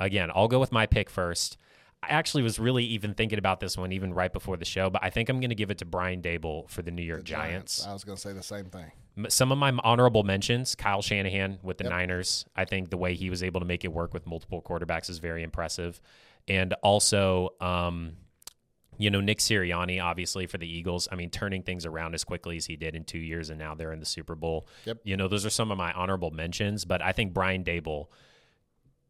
Again, 0.00 0.30
I'll 0.34 0.48
go 0.48 0.58
with 0.58 0.72
my 0.72 0.86
pick 0.86 1.10
first. 1.10 1.56
I 2.02 2.08
actually 2.10 2.44
was 2.44 2.60
really 2.60 2.84
even 2.84 3.14
thinking 3.14 3.38
about 3.40 3.58
this 3.58 3.76
one 3.76 3.90
even 3.92 4.14
right 4.14 4.32
before 4.32 4.56
the 4.56 4.64
show, 4.64 4.88
but 4.88 5.02
I 5.02 5.10
think 5.10 5.28
I'm 5.28 5.40
going 5.40 5.50
to 5.50 5.56
give 5.56 5.72
it 5.72 5.78
to 5.78 5.84
Brian 5.84 6.22
Daboll 6.22 6.68
for 6.70 6.80
the 6.82 6.92
New 6.92 7.02
York 7.02 7.20
The 7.20 7.24
Giants. 7.24 7.84
I 7.84 7.92
was 7.92 8.04
going 8.04 8.14
to 8.14 8.22
say 8.22 8.32
the 8.32 8.42
same 8.42 8.66
thing. 8.66 8.92
Some 9.28 9.50
of 9.50 9.58
my 9.58 9.72
honorable 9.82 10.22
mentions: 10.22 10.76
Kyle 10.76 11.02
Shanahan 11.02 11.58
with 11.64 11.78
the 11.78 11.84
Niners. 11.90 12.44
I 12.54 12.64
think 12.66 12.90
the 12.90 12.96
way 12.96 13.14
he 13.14 13.30
was 13.30 13.42
able 13.42 13.58
to 13.58 13.66
make 13.66 13.84
it 13.84 13.92
work 13.92 14.14
with 14.14 14.28
multiple 14.28 14.62
quarterbacks 14.62 15.10
is 15.10 15.18
very 15.18 15.42
impressive, 15.42 16.00
and 16.48 16.74
also. 16.82 17.50
Um, 17.60 18.12
you 19.00 19.10
know, 19.10 19.20
Nick 19.20 19.38
Sirianni, 19.38 20.02
obviously 20.02 20.48
for 20.48 20.58
the 20.58 20.66
Eagles. 20.68 21.06
I 21.12 21.14
mean, 21.14 21.30
turning 21.30 21.62
things 21.62 21.86
around 21.86 22.14
as 22.14 22.24
quickly 22.24 22.56
as 22.56 22.66
he 22.66 22.74
did 22.74 22.96
in 22.96 23.04
two 23.04 23.20
years, 23.20 23.48
and 23.48 23.56
now 23.56 23.76
they're 23.76 23.92
in 23.92 24.00
the 24.00 24.04
Super 24.06 24.34
Bowl. 24.34 24.66
Yep. 24.86 24.98
You 25.04 25.16
know, 25.16 25.28
those 25.28 25.46
are 25.46 25.50
some 25.50 25.70
of 25.70 25.78
my 25.78 25.92
honorable 25.92 26.32
mentions, 26.32 26.84
but 26.84 27.00
I 27.00 27.12
think 27.12 27.32
Brian 27.32 27.62
Daboll 27.62 28.08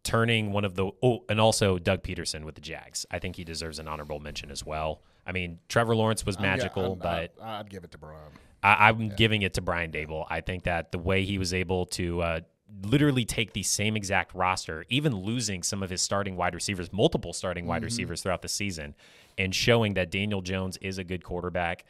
turning 0.04 0.52
one 0.52 0.66
of 0.66 0.74
the 0.74 0.90
oh, 1.02 1.24
and 1.30 1.40
also 1.40 1.78
Doug 1.78 2.02
Pederson 2.02 2.44
with 2.44 2.54
the 2.54 2.60
Jags. 2.60 3.06
I 3.10 3.18
think 3.18 3.36
he 3.36 3.44
deserves 3.44 3.78
an 3.78 3.88
honorable 3.88 4.20
mention 4.20 4.50
as 4.50 4.64
well. 4.64 5.02
I 5.26 5.32
mean, 5.32 5.58
Trevor 5.68 5.96
Lawrence 5.96 6.24
was 6.26 6.36
I'm- 6.36 6.42
magical, 6.42 6.84
I'm- 6.84 6.98
but 6.98 7.34
I, 7.42 7.60
I'd 7.60 7.70
give 7.70 7.82
it 7.84 7.90
to 7.92 7.98
Brian. 7.98 8.32
I, 8.62 8.88
I'm 8.88 9.08
giving 9.10 9.42
it 9.42 9.54
to 9.54 9.62
Brian 9.62 9.90
Daboll. 9.90 10.26
I 10.28 10.40
think 10.42 10.64
that 10.64 10.92
the 10.92 10.98
way 10.98 11.24
he 11.24 11.38
was 11.38 11.54
able 11.54 11.86
to 11.86 12.20
uh, 12.20 12.40
literally 12.82 13.24
take 13.24 13.52
the 13.52 13.62
same 13.62 13.96
exact 13.96 14.34
roster, 14.34 14.84
even 14.88 15.14
losing 15.14 15.62
some 15.62 15.82
of 15.82 15.90
his 15.90 16.02
starting 16.02 16.36
wide 16.36 16.54
receivers, 16.54 16.92
multiple 16.92 17.32
starting 17.32 17.66
wide 17.66 17.78
mm-hmm. 17.78 17.84
receivers 17.84 18.22
throughout 18.22 18.42
the 18.42 18.48
season, 18.48 18.94
and 19.36 19.54
showing 19.54 19.94
that 19.94 20.10
Daniel 20.10 20.42
Jones 20.42 20.76
is 20.78 20.98
a 20.98 21.04
good 21.04 21.24
quarterback, 21.24 21.84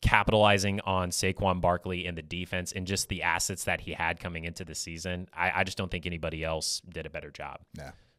capitalizing 0.00 0.80
on 0.80 1.10
Saquon 1.10 1.60
Barkley 1.60 2.06
and 2.06 2.16
the 2.16 2.22
defense 2.22 2.72
and 2.72 2.86
just 2.86 3.08
the 3.08 3.22
assets 3.22 3.64
that 3.64 3.80
he 3.80 3.92
had 3.92 4.20
coming 4.20 4.44
into 4.44 4.64
the 4.64 4.74
season. 4.74 5.28
I, 5.34 5.52
I 5.56 5.64
just 5.64 5.78
don't 5.78 5.90
think 5.90 6.06
anybody 6.06 6.44
else 6.44 6.80
did 6.88 7.06
a 7.06 7.10
better 7.10 7.30
job 7.30 7.60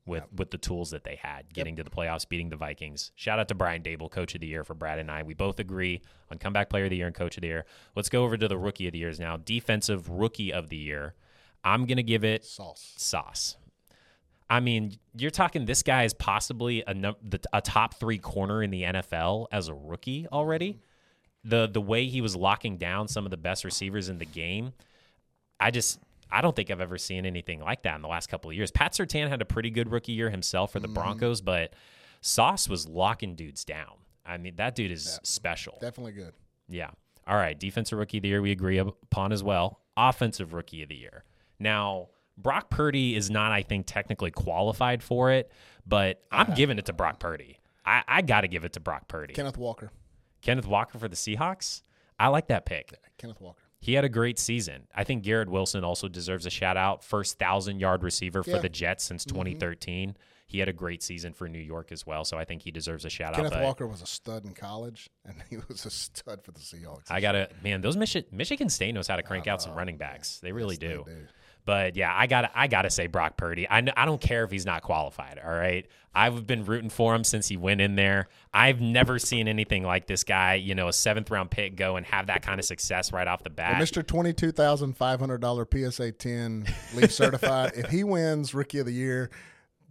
with 0.05 0.23
with 0.35 0.51
the 0.51 0.57
tools 0.57 0.91
that 0.91 1.03
they 1.03 1.15
had 1.15 1.51
getting 1.53 1.75
to 1.77 1.83
the 1.83 1.89
playoffs, 1.89 2.27
beating 2.27 2.49
the 2.49 2.55
Vikings. 2.55 3.11
Shout 3.15 3.39
out 3.39 3.47
to 3.47 3.55
Brian 3.55 3.81
Daboll, 3.81 4.09
coach 4.11 4.35
of 4.35 4.41
the 4.41 4.47
year 4.47 4.63
for 4.63 4.73
Brad 4.73 4.99
and 4.99 5.09
I. 5.09 5.23
We 5.23 5.33
both 5.33 5.59
agree 5.59 6.01
on 6.31 6.37
comeback 6.37 6.69
player 6.69 6.85
of 6.85 6.89
the 6.89 6.97
year 6.97 7.07
and 7.07 7.15
coach 7.15 7.37
of 7.37 7.41
the 7.41 7.47
year. 7.47 7.65
Let's 7.95 8.09
go 8.09 8.23
over 8.23 8.37
to 8.37 8.47
the 8.47 8.57
rookie 8.57 8.87
of 8.87 8.93
the 8.93 8.99
years 8.99 9.19
now. 9.19 9.37
Defensive 9.37 10.09
rookie 10.09 10.53
of 10.53 10.69
the 10.69 10.77
year. 10.77 11.15
I'm 11.65 11.85
gonna 11.85 12.03
give 12.03 12.23
it 12.23 12.45
Sauce. 12.45 12.93
Sauce. 12.95 13.57
I 14.49 14.59
mean, 14.59 14.97
you're 15.17 15.31
talking 15.31 15.65
this 15.65 15.81
guy 15.81 16.03
is 16.03 16.13
possibly 16.13 16.83
a, 16.85 16.93
num- 16.93 17.15
the, 17.27 17.39
a 17.51 17.61
top 17.61 17.95
three 17.95 18.19
corner 18.19 18.61
in 18.61 18.69
the 18.69 18.83
NFL 18.83 19.47
as 19.51 19.67
a 19.69 19.73
rookie 19.73 20.27
already. 20.31 20.79
The 21.43 21.67
the 21.67 21.81
way 21.81 22.05
he 22.05 22.21
was 22.21 22.35
locking 22.35 22.77
down 22.77 23.07
some 23.07 23.25
of 23.25 23.31
the 23.31 23.37
best 23.37 23.65
receivers 23.65 24.09
in 24.09 24.17
the 24.19 24.25
game, 24.25 24.73
I 25.59 25.71
just 25.71 25.99
I 26.31 26.41
don't 26.41 26.55
think 26.55 26.71
I've 26.71 26.81
ever 26.81 26.97
seen 26.97 27.25
anything 27.25 27.59
like 27.59 27.83
that 27.83 27.95
in 27.95 28.01
the 28.01 28.07
last 28.07 28.27
couple 28.27 28.49
of 28.49 28.55
years. 28.55 28.71
Pat 28.71 28.93
Surtain 28.93 29.29
had 29.29 29.41
a 29.41 29.45
pretty 29.45 29.69
good 29.69 29.91
rookie 29.91 30.13
year 30.13 30.29
himself 30.29 30.71
for 30.71 30.79
the 30.79 30.87
mm-hmm. 30.87 30.95
Broncos, 30.95 31.41
but 31.41 31.73
Sauce 32.21 32.67
was 32.67 32.87
locking 32.87 33.35
dudes 33.35 33.63
down. 33.63 33.93
I 34.25 34.37
mean, 34.37 34.55
that 34.55 34.75
dude 34.75 34.91
is 34.91 35.19
special. 35.23 35.77
Definitely 35.79 36.13
good. 36.13 36.33
Yeah. 36.67 36.89
All 37.27 37.37
right. 37.37 37.57
Defensive 37.59 37.99
rookie 37.99 38.17
of 38.17 38.23
the 38.23 38.29
year, 38.29 38.41
we 38.41 38.51
agree 38.51 38.79
upon 38.79 39.31
as 39.31 39.43
well. 39.43 39.81
Offensive 39.95 40.53
rookie 40.53 40.81
of 40.81 40.89
the 40.89 40.95
year. 40.95 41.23
Now, 41.59 42.09
Brock 42.37 42.69
Purdy 42.69 43.15
is 43.15 43.29
not, 43.29 43.51
I 43.51 43.61
think, 43.61 43.85
technically 43.87 44.31
qualified 44.31 45.01
for 45.01 45.31
it, 45.31 45.51
but 45.85 46.21
I'm 46.31 46.53
giving 46.53 46.77
it 46.77 46.85
to 46.85 46.93
Brock 46.93 47.19
Purdy. 47.19 47.59
I, 47.85 48.03
I 48.07 48.21
got 48.21 48.41
to 48.41 48.47
give 48.47 48.65
it 48.65 48.73
to 48.73 48.79
Brock 48.79 49.07
Purdy. 49.07 49.33
Kenneth 49.33 49.57
Walker. 49.57 49.91
Kenneth 50.41 50.67
Walker 50.67 50.97
for 50.97 51.07
the 51.07 51.15
Seahawks. 51.15 51.81
I 52.19 52.27
like 52.27 52.47
that 52.47 52.65
pick. 52.65 52.93
Kenneth 53.17 53.39
Walker. 53.39 53.61
He 53.79 53.93
had 53.93 54.03
a 54.03 54.09
great 54.09 54.39
season. 54.39 54.87
I 54.95 55.03
think 55.03 55.23
Garrett 55.23 55.49
Wilson 55.49 55.83
also 55.83 56.07
deserves 56.07 56.45
a 56.45 56.49
shout 56.49 56.75
out. 56.75 57.03
First 57.03 57.37
thousand 57.37 57.79
yard 57.79 58.03
receiver 58.03 58.41
for 58.43 58.49
Yeah. 58.51 58.59
the 58.59 58.69
Jets 58.69 59.03
since 59.03 59.25
mm-hmm. 59.25 59.37
2013. 59.37 60.17
He 60.47 60.59
had 60.59 60.69
a 60.69 60.73
great 60.73 61.01
season 61.03 61.33
for 61.33 61.47
New 61.49 61.59
York 61.59 61.91
as 61.91 62.05
well, 62.05 62.23
so 62.23 62.37
I 62.37 62.45
think 62.45 62.61
he 62.61 62.71
deserves 62.71 63.03
a 63.03 63.09
shout 63.09 63.33
Kenneth 63.33 63.47
out. 63.47 63.53
Kenneth 63.53 63.65
Walker 63.65 63.87
was 63.87 64.01
a 64.01 64.05
stud 64.05 64.45
in 64.45 64.53
college, 64.53 65.09
and 65.25 65.35
he 65.49 65.57
was 65.67 65.85
a 65.85 65.89
stud 65.89 66.43
for 66.43 66.51
the 66.51 66.59
Seahawks. 66.59 67.09
I 67.09 67.19
gotta 67.19 67.49
man, 67.63 67.81
those 67.81 67.97
Michi- 67.97 68.31
Michigan 68.31 68.69
State 68.69 68.93
knows 68.93 69.07
how 69.07 69.15
to 69.15 69.23
crank 69.23 69.47
out 69.47 69.61
some 69.61 69.73
oh, 69.73 69.75
running 69.75 69.97
backs. 69.97 70.39
They 70.39 70.51
really 70.51 70.77
Yes, 70.81 71.05
they 71.05 71.13
do. 71.13 71.27
But 71.65 71.95
yeah, 71.95 72.13
I 72.15 72.27
gotta 72.27 72.51
I 72.53 72.67
gotta 72.67 72.89
say 72.91 73.07
Brock 73.07 73.37
Purdy. 73.37 73.67
I, 73.67 73.79
I 73.97 74.05
don't 74.05 74.21
care 74.21 74.43
if 74.43 74.51
he's 74.51 74.65
not 74.67 74.83
qualified. 74.83 75.39
All 75.43 75.51
right, 75.51 75.87
I've 76.13 76.45
been 76.45 76.63
rooting 76.63 76.91
for 76.91 77.15
him 77.15 77.23
since 77.23 77.47
he 77.47 77.57
went 77.57 77.81
in 77.81 77.95
there. 77.95 78.27
I've 78.53 78.79
never 78.81 79.17
seen 79.17 79.47
anything 79.47 79.83
like 79.83 80.05
this 80.05 80.23
guy. 80.23 80.55
You 80.55 80.75
know, 80.75 80.89
a 80.89 80.93
seventh 80.93 81.31
round 81.31 81.49
pick 81.49 81.75
go 81.75 81.95
and 81.95 82.05
have 82.05 82.27
that 82.27 82.43
kind 82.43 82.59
of 82.59 82.65
success 82.65 83.11
right 83.11 83.27
off 83.27 83.43
the 83.43 83.49
Well, 83.49 83.55
bat. 83.73 83.81
Mr. 83.81 84.05
Twenty-two 84.05 84.51
thousand 84.51 84.95
five 84.95 85.19
hundred 85.19 85.41
dollar 85.41 85.65
PSA 85.71 86.11
ten 86.11 86.67
leaf 86.93 87.11
certified. 87.11 87.71
if 87.75 87.89
he 87.89 88.03
wins 88.03 88.53
Rookie 88.53 88.77
of 88.79 88.85
the 88.85 88.93
Year, 88.93 89.31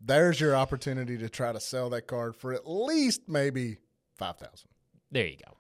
there's 0.01 0.39
your 0.41 0.55
opportunity 0.55 1.19
to 1.19 1.29
try 1.29 1.53
to 1.53 1.59
sell 1.59 1.91
that 1.91 2.07
card 2.07 2.37
for 2.37 2.53
at 2.53 2.71
least 2.71 3.23
maybe 3.27 3.79
five 4.17 4.37
thousand. 4.37 4.69
There 5.11 5.27
you 5.27 5.39
go. 5.45 5.57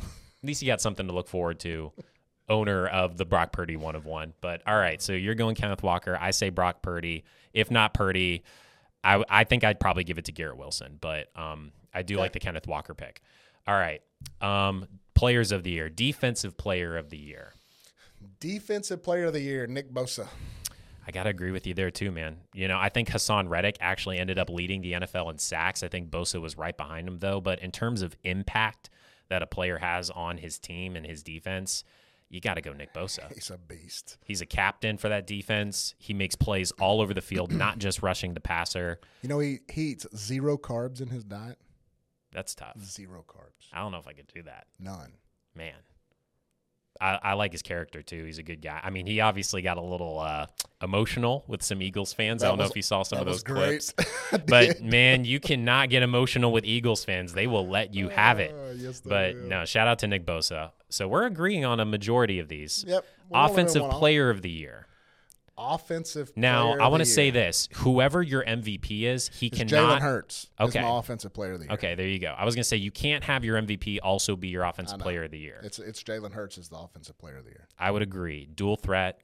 At 0.00 0.46
least 0.48 0.62
you 0.62 0.66
got 0.66 0.80
something 0.80 1.06
to 1.06 1.12
look 1.12 1.28
forward 1.28 1.60
to. 1.60 1.92
Owner 2.48 2.86
of 2.86 3.16
the 3.16 3.24
Brock 3.24 3.52
Purdy 3.52 3.76
one 3.76 3.96
of 3.96 4.04
one. 4.04 4.34
But 4.40 4.62
all 4.66 4.76
right, 4.76 5.00
so 5.00 5.12
you're 5.12 5.34
going 5.34 5.54
Kenneth 5.54 5.82
Walker. 5.82 6.18
I 6.20 6.30
say 6.30 6.50
Brock 6.50 6.82
Purdy. 6.82 7.24
If 7.52 7.70
not 7.70 7.94
Purdy, 7.94 8.42
I, 9.02 9.22
I 9.28 9.44
think 9.44 9.64
I'd 9.64 9.80
probably 9.80 10.04
give 10.04 10.18
it 10.18 10.26
to 10.26 10.32
Garrett 10.32 10.56
Wilson. 10.56 10.98
But 11.00 11.28
um, 11.36 11.72
I 11.92 12.02
do 12.02 12.16
like 12.16 12.32
the 12.32 12.40
Kenneth 12.40 12.66
Walker 12.66 12.94
pick. 12.94 13.20
All 13.66 13.74
right. 13.74 14.02
Um, 14.40 14.86
players 15.14 15.52
of 15.52 15.62
the 15.62 15.70
year, 15.70 15.88
defensive 15.88 16.56
player 16.56 16.96
of 16.96 17.10
the 17.10 17.18
year. 17.18 17.52
Defensive 18.40 19.02
Player 19.02 19.26
of 19.26 19.32
the 19.32 19.40
Year, 19.40 19.66
Nick 19.66 19.92
Bosa. 19.92 20.26
I 21.06 21.10
gotta 21.10 21.30
agree 21.30 21.50
with 21.50 21.66
you 21.66 21.74
there 21.74 21.90
too, 21.90 22.10
man. 22.10 22.38
You 22.54 22.68
know, 22.68 22.78
I 22.78 22.88
think 22.88 23.08
Haason 23.08 23.48
Reddick 23.48 23.76
actually 23.80 24.18
ended 24.18 24.38
up 24.38 24.48
leading 24.48 24.80
the 24.80 24.92
NFL 24.92 25.30
in 25.30 25.38
sacks. 25.38 25.82
I 25.82 25.88
think 25.88 26.10
Bosa 26.10 26.40
was 26.40 26.56
right 26.56 26.76
behind 26.76 27.06
him 27.06 27.18
though. 27.18 27.40
But 27.40 27.60
in 27.60 27.70
terms 27.70 28.00
of 28.00 28.16
impact 28.24 28.88
that 29.28 29.42
a 29.42 29.46
player 29.46 29.78
has 29.78 30.10
on 30.10 30.38
his 30.38 30.58
team 30.58 30.96
and 30.96 31.04
his 31.04 31.22
defense, 31.22 31.84
you 32.34 32.40
got 32.40 32.54
to 32.54 32.60
go 32.60 32.72
Nick 32.72 32.92
Bosa. 32.92 33.32
He's 33.34 33.50
a 33.50 33.56
beast. 33.56 34.18
He's 34.24 34.40
a 34.40 34.46
captain 34.46 34.98
for 34.98 35.08
that 35.08 35.26
defense. 35.26 35.94
He 35.98 36.12
makes 36.12 36.34
plays 36.34 36.72
all 36.72 37.00
over 37.00 37.14
the 37.14 37.22
field, 37.22 37.52
not 37.64 37.78
just 37.78 38.02
rushing 38.02 38.34
the 38.34 38.40
passer. 38.40 38.98
You 39.22 39.28
know 39.28 39.38
he, 39.38 39.60
he 39.72 39.82
eats 39.92 40.06
zero 40.16 40.58
carbs 40.58 41.00
in 41.00 41.08
his 41.08 41.22
diet. 41.24 41.58
That's 42.32 42.54
tough. 42.56 42.76
Zero 42.82 43.24
carbs. 43.28 43.68
I 43.72 43.78
don't 43.78 43.92
know 43.92 43.98
if 43.98 44.08
I 44.08 44.12
could 44.12 44.26
do 44.34 44.42
that, 44.42 44.66
None. 44.80 45.12
man. 45.54 45.74
I, 47.00 47.18
I 47.22 47.32
like 47.34 47.50
his 47.52 47.62
character 47.62 48.02
too. 48.02 48.24
He's 48.24 48.38
a 48.38 48.42
good 48.44 48.62
guy. 48.62 48.80
I 48.82 48.90
mean, 48.90 49.04
he 49.06 49.20
obviously 49.20 49.62
got 49.62 49.78
a 49.78 49.82
little 49.82 50.20
uh, 50.20 50.46
emotional 50.80 51.44
with 51.48 51.60
some 51.62 51.82
Eagles 51.82 52.12
fans. 52.12 52.42
I 52.44 52.48
don't 52.48 52.58
know 52.58 52.64
if 52.66 52.76
you 52.76 52.82
saw 52.82 53.02
some 53.02 53.18
of 53.18 53.26
those 53.26 53.42
clips. 53.42 53.92
But 54.46 54.80
man, 54.80 55.24
you 55.24 55.38
cannot 55.38 55.90
get 55.90 56.02
emotional 56.02 56.50
with 56.52 56.64
Eagles 56.64 57.04
fans. 57.04 57.32
They 57.32 57.46
will 57.46 57.68
let 57.68 57.94
you 57.94 58.08
have 58.08 58.38
it. 58.40 58.52
Uh, 58.52 58.72
yes, 58.76 59.00
But 59.00 59.34
will. 59.34 59.42
no, 59.42 59.64
shout 59.64 59.86
out 59.86 60.00
to 60.00 60.06
Nick 60.08 60.24
Bosa. 60.24 60.70
So 60.94 61.08
we're 61.08 61.26
agreeing 61.26 61.64
on 61.64 61.80
a 61.80 61.84
majority 61.84 62.38
of 62.38 62.48
these. 62.48 62.84
Yep. 62.86 63.04
Offensive 63.32 63.90
player 63.90 64.30
of 64.30 64.42
the 64.42 64.50
year. 64.50 64.86
Offensive. 65.56 66.32
Now, 66.36 66.72
I 66.78 66.88
want 66.88 67.00
to 67.00 67.04
say 67.04 67.30
this: 67.30 67.68
whoever 67.74 68.22
your 68.22 68.44
MVP 68.44 69.02
is, 69.02 69.28
he 69.28 69.46
It's 69.46 69.56
cannot. 69.58 69.98
Jalen 69.98 70.02
Hurts. 70.02 70.50
Okay. 70.58 70.80
Is 70.80 70.84
my 70.84 70.98
offensive 70.98 71.32
player 71.32 71.52
of 71.52 71.60
the 71.60 71.66
year. 71.66 71.74
Okay, 71.74 71.94
there 71.94 72.08
you 72.08 72.18
go. 72.18 72.34
I 72.36 72.44
was 72.44 72.56
gonna 72.56 72.64
say 72.64 72.76
you 72.76 72.90
can't 72.90 73.22
have 73.22 73.44
your 73.44 73.60
MVP 73.62 73.98
also 74.02 74.34
be 74.34 74.48
your 74.48 74.64
offensive 74.64 74.98
player 74.98 75.22
of 75.24 75.30
the 75.30 75.38
year. 75.38 75.60
It's 75.62 75.78
it's 75.78 76.02
Jalen 76.02 76.32
Hurts 76.32 76.58
is 76.58 76.68
the 76.70 76.76
offensive 76.76 77.16
player 77.18 77.36
of 77.36 77.44
the 77.44 77.50
year. 77.50 77.68
I 77.78 77.92
would 77.92 78.02
agree. 78.02 78.46
Dual 78.52 78.76
threat. 78.76 79.20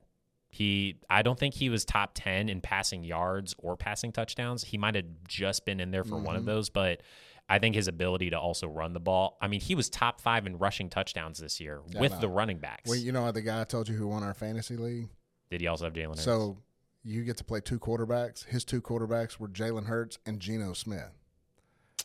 He, 0.53 0.97
I 1.09 1.23
don't 1.23 1.39
think 1.39 1.55
he 1.55 1.69
was 1.69 1.85
top 1.85 2.11
ten 2.15 2.49
in 2.49 2.61
passing 2.61 3.05
yards 3.05 3.55
or 3.59 3.77
passing 3.77 4.11
touchdowns. 4.13 4.65
He 4.65 4.79
might 4.79 4.97
have 4.97 5.05
just 5.29 5.65
been 5.65 5.79
in 5.81 5.91
there 5.93 6.03
for 6.05 6.17
Mm-hmm. 6.17 6.25
one 6.25 6.37
of 6.37 6.45
those, 6.45 6.71
but 6.71 7.03
I 7.51 7.59
think 7.59 7.75
his 7.75 7.89
ability 7.89 8.31
to 8.31 8.39
also 8.39 8.69
run 8.69 8.93
the 8.93 9.01
ball. 9.01 9.37
I 9.41 9.49
mean, 9.49 9.61
he 9.61 9.75
was 9.75 9.91
top 9.91 10.21
five 10.21 10.47
in 10.47 10.57
rushing 10.59 10.89
touchdowns 10.89 11.39
this 11.41 11.61
year 11.61 11.81
Yeah, 11.89 12.01
with 12.01 12.21
the 12.21 12.29
running 12.29 12.59
backs. 12.59 12.89
Well, 12.89 12.97
you 12.97 13.11
know 13.11 13.31
the 13.33 13.43
guy 13.43 13.61
I 13.61 13.65
told 13.65 13.89
you 13.89 13.97
who 13.97 14.07
won 14.07 14.23
our 14.23 14.35
fantasy 14.35 14.77
league. 14.77 15.09
Did 15.51 15.61
he 15.61 15.67
also 15.67 15.85
have 15.87 15.93
Jalen 15.93 16.11
Hurts? 16.11 16.23
So 16.23 16.59
you 17.03 17.25
get 17.25 17.37
to 17.39 17.45
play 17.45 17.61
two 17.61 17.81
quarterbacks. 17.81 18.45
His 18.45 18.65
two 18.65 18.81
quarterbacks 18.81 19.41
were 19.41 19.49
Jalen 19.49 19.87
Hurts 19.87 20.19
and 20.25 20.39
Geno 20.39 20.75
Smith. 20.75 21.11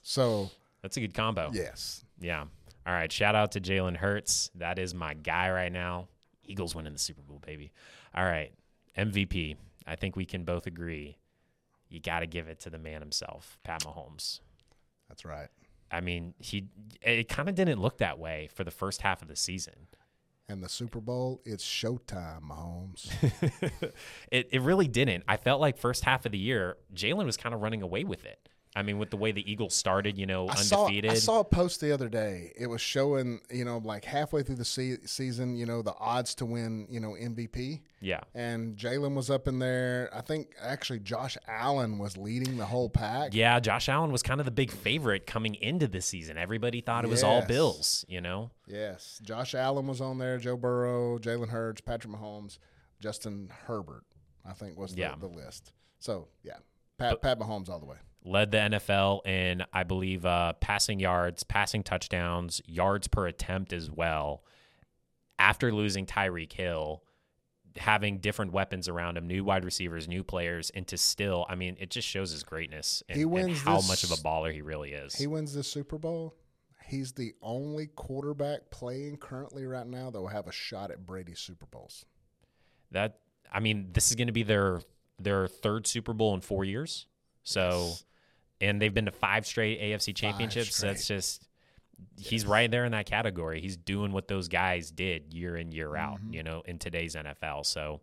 So 0.02 0.50
that's 0.82 0.98
a 0.98 1.02
good 1.02 1.14
combo. 1.14 1.52
yes, 1.54 2.04
Yeah. 2.20 2.46
All 2.88 2.94
right. 2.94 3.12
Shout 3.12 3.36
out 3.36 3.52
to 3.52 3.62
Jalen 3.62 3.98
Hurts. 3.98 4.50
That 4.56 4.80
is 4.80 4.96
my 4.96 5.14
guy 5.14 5.52
right 5.52 5.72
now. 5.72 6.08
Eagles 6.44 6.74
winning 6.74 6.94
the 6.94 7.00
Super 7.00 7.22
Bowl, 7.22 7.42
baby. 7.46 7.72
All 8.16 8.26
right. 8.26 8.52
MVP. 8.98 9.58
I 9.86 9.96
think 9.96 10.16
we 10.16 10.26
can 10.26 10.44
both 10.44 10.66
agree. 10.66 11.18
You 11.88 12.00
got 12.00 12.22
to 12.22 12.28
give 12.28 12.48
it 12.48 12.60
to 12.62 12.72
the 12.72 12.80
man 12.80 13.02
himself, 13.02 13.60
Pat 13.64 13.84
Mahomes. 13.84 14.40
That's 15.16 15.24
right. 15.24 15.48
I 15.90 16.02
mean, 16.02 16.34
he 16.40 16.68
it 17.02 17.30
kind 17.30 17.48
of 17.48 17.56
didn't 17.56 17.80
look 17.80 18.00
that 18.00 18.20
way 18.20 18.50
for 18.54 18.66
the 18.66 18.72
first 18.72 19.02
half 19.02 19.22
of 19.22 19.30
the 19.30 19.36
season. 19.36 19.88
And 20.50 20.62
the 20.62 20.68
Super 20.68 21.00
Bowl, 21.00 21.42
it's 21.46 21.64
showtime, 21.64 22.42
Mahomes. 22.42 23.10
it 24.32 24.50
it 24.52 24.62
really 24.62 24.90
didn't. 24.90 25.24
I 25.26 25.38
felt 25.38 25.62
like 25.62 25.78
first 25.78 26.04
half 26.04 26.26
of 26.26 26.34
the 26.34 26.38
year, 26.38 26.76
Jalen 26.94 27.26
was 27.26 27.38
kind 27.38 27.56
of 27.56 27.62
running 27.62 27.82
away 27.82 28.04
with 28.04 28.26
it. 28.26 28.50
I 28.76 28.82
mean, 28.84 28.98
with 29.00 29.10
the 29.10 29.18
way 29.18 29.32
the 29.32 29.50
Eagles 29.50 29.74
started, 29.74 30.18
you 30.18 30.26
know, 30.26 30.50
I 30.50 30.56
saw, 30.56 30.84
undefeated. 30.86 31.12
I 31.12 31.16
saw 31.16 31.40
a 31.40 31.44
post 31.46 31.80
the 31.80 31.94
other 31.94 32.10
day. 32.10 32.52
It 32.58 32.68
was 32.68 32.82
showing, 32.82 33.40
you 33.50 33.64
know, 33.64 33.78
like 33.78 34.04
halfway 34.04 34.44
through 34.44 34.56
the 34.58 34.66
se- 34.66 35.06
season, 35.06 35.56
you 35.56 35.66
know, 35.66 35.82
the 35.82 35.94
odds 35.98 36.36
to 36.36 36.46
win, 36.46 36.86
you 36.90 37.00
know, 37.00 37.12
MVP. 37.12 37.82
yeah. 38.02 38.20
And 38.34 38.76
Jalen 38.76 39.16
was 39.16 39.30
up 39.30 39.48
in 39.48 39.60
there. 39.60 40.10
I 40.14 40.20
think 40.22 40.54
actually 40.62 41.00
Josh 41.00 41.38
Allen 41.48 41.98
was 41.98 42.18
leading 42.18 42.58
the 42.58 42.66
whole 42.66 42.90
pack. 42.90 43.34
Yeah, 43.34 43.60
Josh 43.62 43.88
Allen 43.88 44.12
was 44.12 44.22
kind 44.22 44.42
of 44.42 44.46
the 44.46 44.52
big 44.52 44.72
favorite 44.72 45.26
coming 45.26 45.56
into 45.56 45.88
this 45.88 46.06
season. 46.06 46.38
Everybody 46.38 46.82
thought 46.82 47.06
it 47.06 47.10
was 47.10 47.24
all 47.24 47.46
Bills, 47.46 48.04
you 48.10 48.20
know? 48.20 48.52
Yes. 48.68 49.20
Josh 49.24 49.56
Allen 49.56 49.88
was 49.88 50.02
on 50.02 50.18
there. 50.18 50.38
Joe 50.38 50.58
Burrow, 50.58 51.18
Jalen 51.18 51.48
Hurts, 51.50 51.80
Patrick 51.80 52.14
Mahomes, 52.14 52.58
Justin 53.00 53.50
Herbert, 53.68 54.04
I 54.46 54.52
think 54.54 54.78
was 54.78 54.94
the, 54.96 55.02
Yeah. 55.02 55.16
the 55.18 55.28
list. 55.28 55.72
So, 56.00 56.28
yeah. 56.44 56.58
Pat, 56.98 57.22
Pat 57.22 57.40
Mahomes 57.40 57.70
all 57.70 57.80
the 57.80 57.86
way. 57.86 57.98
Led 58.26 58.50
the 58.52 58.58
NFL 58.58 59.26
in, 59.28 59.64
I 59.72 59.84
believe, 59.84 60.26
uh, 60.26 60.54
passing 60.54 61.00
yards, 61.00 61.44
passing 61.44 61.84
touchdowns, 61.84 62.60
yards 62.66 63.08
per 63.08 63.28
attempt 63.28 63.72
as 63.72 63.92
well. 63.92 64.44
After 65.38 65.72
losing 65.72 66.06
Tyreek 66.08 66.52
Hill, 66.54 67.04
having 67.78 68.18
different 68.20 68.52
weapons 68.52 68.88
around 68.90 69.18
him, 69.18 69.28
new 69.28 69.44
wide 69.44 69.64
receivers, 69.66 70.08
new 70.08 70.24
players, 70.24 70.72
and 70.72 70.88
to 70.88 70.98
still, 70.98 71.46
I 71.50 71.56
mean, 71.56 71.78
it 71.80 71.90
just 71.92 72.08
shows 72.08 72.32
his 72.32 72.42
greatness 72.42 73.04
and, 73.10 73.18
He 73.18 73.24
and 73.24 73.32
wins 73.32 73.62
how 73.62 73.76
this- 73.78 73.88
much 73.88 74.04
of 74.04 74.12
a 74.12 74.16
baller 74.16 74.52
he 74.52 74.62
really 74.62 74.94
is. 74.94 75.14
He 75.14 75.28
wins 75.28 75.54
the 75.54 75.64
Super 75.64 75.98
Bowl. 76.00 76.34
He's 76.88 77.12
the 77.14 77.34
only 77.42 77.88
quarterback 77.88 78.70
playing 78.72 79.18
currently 79.18 79.66
right 79.66 79.88
now 79.88 80.10
that 80.10 80.20
will 80.22 80.28
have 80.30 80.48
a 80.48 80.52
shot 80.52 80.90
at 80.92 81.06
Brady's 81.06 81.40
Super 81.40 81.66
Bowls. 81.68 82.06
that 82.92 83.20
I 83.52 83.60
mean, 83.60 83.90
this 83.94 84.10
is 84.10 84.16
going 84.16 84.28
to 84.28 84.34
be 84.34 84.44
their 84.44 84.82
their 85.20 85.48
third 85.48 85.86
Super 85.88 86.14
Bowl 86.14 86.34
in 86.34 86.42
four 86.42 86.64
years. 86.66 87.08
So, 87.44 87.70
Yes. 87.88 88.04
And 88.62 88.82
they've 88.82 88.94
been 88.94 89.06
to 89.06 89.12
five 89.12 89.46
straight 89.46 89.82
AFC 89.82 90.16
championships. 90.16 90.76
So 90.76 90.88
that's 90.88 91.08
just 91.08 91.44
he's 92.18 92.46
right 92.46 92.70
there 92.70 92.86
in 92.86 92.92
that 92.92 93.06
category. 93.06 93.62
He's 93.62 93.78
doing 93.78 94.12
what 94.12 94.28
those 94.28 94.48
guys 94.48 94.92
did 94.92 95.34
year 95.34 95.56
in 95.58 95.72
year 95.72 95.96
out. 95.96 96.20
Mm-hmm. 96.20 96.34
You 96.34 96.44
know, 96.44 96.64
in 96.66 96.80
today's 96.80 97.16
NFL. 97.16 97.66
So. 97.66 98.02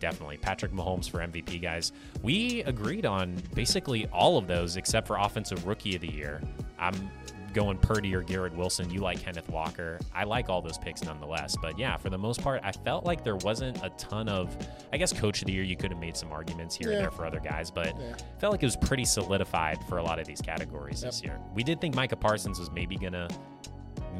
Definitely. 0.00 0.36
Patrick 0.36 0.70
Mahomes 0.70 1.10
for 1.10 1.18
MVP, 1.18 1.60
guys. 1.60 1.90
We 2.22 2.62
agreed 2.62 3.04
on 3.04 3.42
basically 3.52 4.06
all 4.12 4.38
of 4.38 4.46
those 4.46 4.76
except 4.76 5.08
for 5.08 5.16
Offensive 5.16 5.66
Rookie 5.66 5.96
of 5.96 6.02
the 6.02 6.12
Year. 6.12 6.40
I'm 6.78 7.10
going 7.58 7.76
Purdy 7.78 8.14
or 8.14 8.22
Garrett 8.22 8.54
Wilson. 8.54 8.88
You 8.88 9.00
like 9.00 9.20
Kenneth 9.20 9.48
Walker. 9.48 9.98
I 10.14 10.22
like 10.24 10.48
all 10.48 10.62
those 10.62 10.78
picks 10.78 11.02
nonetheless. 11.02 11.56
But 11.60 11.76
yeah, 11.78 11.96
for 11.96 12.08
the 12.08 12.16
most 12.18 12.40
part, 12.40 12.60
I 12.62 12.70
felt 12.70 13.04
like 13.04 13.24
there 13.24 13.34
wasn't 13.36 13.82
a 13.84 13.90
ton 13.98 14.28
of, 14.28 14.56
I 14.92 14.96
guess, 14.96 15.12
Coach 15.12 15.40
of 15.42 15.46
the 15.46 15.52
Year, 15.52 15.64
you 15.64 15.76
could 15.76 15.90
have 15.90 15.98
made 16.00 16.16
some 16.16 16.30
arguments 16.32 16.76
here 16.76 16.92
and 16.92 17.00
there 17.00 17.10
for 17.10 17.26
other 17.26 17.40
guys, 17.40 17.70
but 17.70 17.98
Yeah. 17.98 18.14
felt 18.38 18.52
like 18.52 18.62
it 18.62 18.66
was 18.66 18.76
pretty 18.76 19.04
solidified 19.04 19.78
for 19.88 19.98
a 19.98 20.02
lot 20.04 20.20
of 20.20 20.26
these 20.26 20.40
categories 20.40 21.00
this 21.00 21.22
year. 21.22 21.38
We 21.54 21.64
did 21.64 21.80
think 21.80 21.94
Micah 21.96 22.16
Parsons 22.16 22.60
was 22.60 22.70
maybe 22.70 22.96
going 22.96 23.12
to 23.14 23.28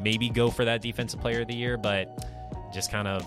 maybe 0.03 0.29
go 0.29 0.49
for 0.49 0.65
that 0.65 0.81
Defensive 0.81 1.21
Player 1.21 1.41
of 1.41 1.47
the 1.47 1.55
Year, 1.55 1.77
but 1.77 2.71
just 2.73 2.91
kind 2.91 3.07
of. 3.07 3.25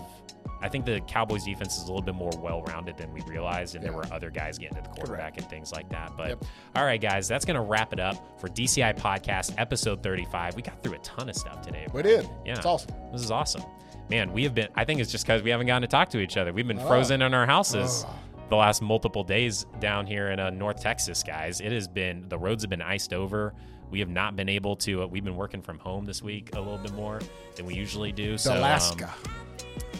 I 0.63 0.69
think 0.69 0.85
the 0.85 1.01
Cowboys 1.01 1.43
defense 1.43 1.75
is 1.77 1.83
a 1.83 1.87
little 1.87 2.01
bit 2.01 2.15
more 2.15 2.31
well-rounded 2.39 2.97
than 2.97 3.11
we 3.13 3.21
realized, 3.27 3.75
and 3.75 3.83
there 3.83 3.91
were 3.93 4.05
other 4.11 4.29
guys 4.31 4.57
getting 4.57 4.77
to 4.77 4.81
the 4.81 4.89
quarterback 4.89 5.37
and 5.37 5.47
things 5.49 5.71
like 5.73 5.89
that. 5.89 6.13
But 6.17 6.29
Yep. 6.29 6.45
all 6.77 6.85
right, 6.85 7.01
guys, 7.01 7.27
that's 7.27 7.43
going 7.45 7.55
to 7.55 7.61
wrap 7.61 7.91
it 7.93 7.99
up 7.99 8.39
for 8.39 8.47
DCI 8.47 8.93
Podcast 8.93 9.53
episode 9.57 10.01
35. 10.01 10.55
We 10.55 10.61
got 10.61 10.81
through 10.81 10.93
a 10.93 10.99
ton 10.99 11.27
of 11.29 11.35
stuff 11.35 11.61
today. 11.61 11.85
We 11.93 12.01
did. 12.01 12.27
Yeah. 12.45 12.55
It's 12.55 12.65
awesome. 12.65 12.95
This 13.11 13.21
is 13.21 13.29
awesome. 13.29 13.61
Man, 14.09 14.31
we 14.33 14.43
have 14.43 14.55
been, 14.55 14.69
I 14.75 14.85
think 14.85 14.99
it's 15.01 15.11
just 15.11 15.25
because 15.25 15.43
we 15.43 15.49
haven't 15.49 15.67
gotten 15.67 15.81
to 15.81 15.87
talk 15.87 16.09
to 16.11 16.19
each 16.19 16.37
other. 16.37 16.53
We've 16.53 16.67
been 16.67 16.79
Oh. 16.79 16.87
frozen 16.87 17.21
in 17.21 17.33
our 17.33 17.45
houses 17.45 18.05
Oh. 18.07 18.15
the 18.49 18.55
last 18.55 18.81
multiple 18.81 19.23
days 19.23 19.65
down 19.79 20.05
here 20.07 20.29
in 20.31 20.39
uh, 20.39 20.49
North 20.49 20.81
Texas, 20.81 21.23
guys. 21.23 21.59
It 21.61 21.71
has 21.71 21.87
been, 21.87 22.27
the 22.29 22.37
roads 22.37 22.63
have 22.63 22.69
been 22.69 22.81
iced 22.81 23.13
over. 23.13 23.53
We 23.93 23.99
have 23.99 24.09
not 24.09 24.35
been 24.35 24.49
able 24.49 24.75
to, 24.77 25.03
uh, 25.03 25.05
we've 25.05 25.23
been 25.23 25.35
working 25.35 25.61
from 25.61 25.77
home 25.77 26.03
this 26.03 26.23
week 26.23 26.49
a 26.55 26.59
little 26.59 26.79
bit 26.79 26.93
more 26.93 27.19
than 27.55 27.67
we 27.67 27.75
usually 27.75 28.11
do. 28.11 28.39
So, 28.39 28.51
um, 28.51 28.57
Alaska. 28.57 29.13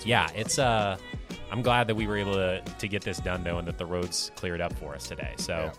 yeah, 0.03 0.27
it's 0.33 0.57
uh 0.57 0.97
I'm 1.51 1.61
glad 1.61 1.85
that 1.87 1.93
we 1.93 2.07
were 2.07 2.17
able 2.17 2.33
to 2.33 2.63
to 2.79 2.87
get 2.87 3.03
this 3.03 3.19
done 3.19 3.43
though 3.43 3.59
and 3.59 3.67
that 3.67 3.77
the 3.77 3.85
roads 3.85 4.31
cleared 4.35 4.61
up 4.61 4.73
for 4.79 4.95
us 4.95 5.07
today. 5.07 5.35
So 5.37 5.71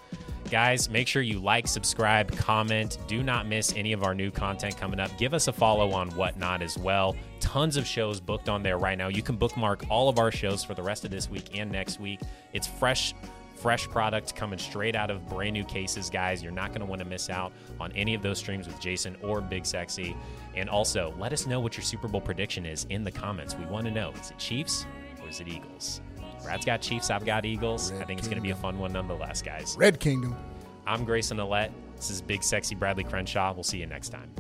guys, 0.49 0.89
make 0.89 1.09
sure 1.09 1.23
you 1.23 1.41
like, 1.41 1.67
subscribe, 1.67 2.31
comment. 2.37 2.99
Do 3.09 3.25
not 3.25 3.49
miss 3.49 3.75
any 3.75 3.93
of 3.93 4.05
our 4.05 4.15
new 4.15 4.31
content 4.31 4.77
coming 4.77 5.01
up. 5.01 5.11
Give 5.19 5.35
us 5.35 5.49
a 5.49 5.53
follow 5.53 5.91
on 5.91 6.11
whatnot 6.11 6.63
as 6.63 6.79
well. 6.79 7.17
Tons 7.41 7.77
of 7.77 7.85
shows 7.85 8.21
booked 8.21 8.49
on 8.49 8.63
there 8.63 8.79
right 8.79 8.97
now. 8.97 9.09
You 9.09 9.23
can 9.23 9.35
bookmark 9.37 9.85
all 9.91 10.09
of 10.09 10.21
our 10.21 10.31
shows 10.31 10.63
for 10.63 10.75
the 10.75 10.83
rest 10.83 11.05
of 11.05 11.11
this 11.11 11.29
week 11.29 11.59
and 11.59 11.73
next 11.73 11.99
week. 11.99 12.21
It's 12.53 12.69
fresh 12.69 13.13
fresh 13.55 13.89
product 13.89 14.35
coming 14.35 14.59
straight 14.59 14.95
out 14.95 15.11
of 15.11 15.29
brand 15.29 15.55
new 15.55 15.65
cases, 15.65 16.11
guys. 16.11 16.43
You're 16.43 16.53
not 16.53 16.69
going 16.69 16.81
to 16.81 16.87
want 16.87 17.01
to 17.01 17.09
miss 17.09 17.31
out 17.31 17.53
on 17.81 17.93
any 17.93 18.15
of 18.15 18.23
those 18.23 18.39
streams 18.39 18.67
with 18.67 18.79
Jason 18.81 19.17
or 19.23 19.41
Big 19.41 19.65
Sexy. 19.67 20.17
And 20.55 20.69
also, 20.69 21.15
let 21.19 21.33
us 21.33 21.47
know 21.47 21.61
what 21.61 21.77
your 21.77 21.85
Super 21.85 22.09
Bowl 22.09 22.21
prediction 22.21 22.67
is 22.67 22.87
in 22.91 23.05
the 23.05 23.11
comments. 23.11 23.57
We 23.57 23.65
want 23.67 23.87
to 23.87 23.91
know 23.91 24.13
is 24.21 24.31
it 24.31 24.39
Chiefs 24.39 24.87
or 25.23 25.29
is 25.29 25.41
it 25.41 25.49
Eagles? 25.49 26.01
Brad's 26.43 26.67
got 26.67 26.83
Chiefs, 26.83 27.11
I've 27.11 27.25
got 27.25 27.47
Eagles. 27.47 27.91
I 27.93 28.05
think 28.05 28.19
it's 28.19 28.29
going 28.29 28.37
to 28.37 28.43
be 28.43 28.51
a 28.51 28.57
fun 28.57 28.79
one 28.79 28.93
nonetheless, 28.93 29.41
guys. 29.41 29.77
Red 29.79 29.99
Kingdom. 29.99 30.37
I'm 30.87 31.05
Grayson 31.05 31.41
Alette. 31.41 31.73
This 31.97 32.11
is 32.11 32.21
Big 32.21 32.43
Sexy 32.43 32.75
Bradley 32.75 33.05
Crenshaw. 33.05 33.55
We'll 33.55 33.63
see 33.63 33.79
you 33.79 33.87
next 33.87 34.11
time. 34.11 34.31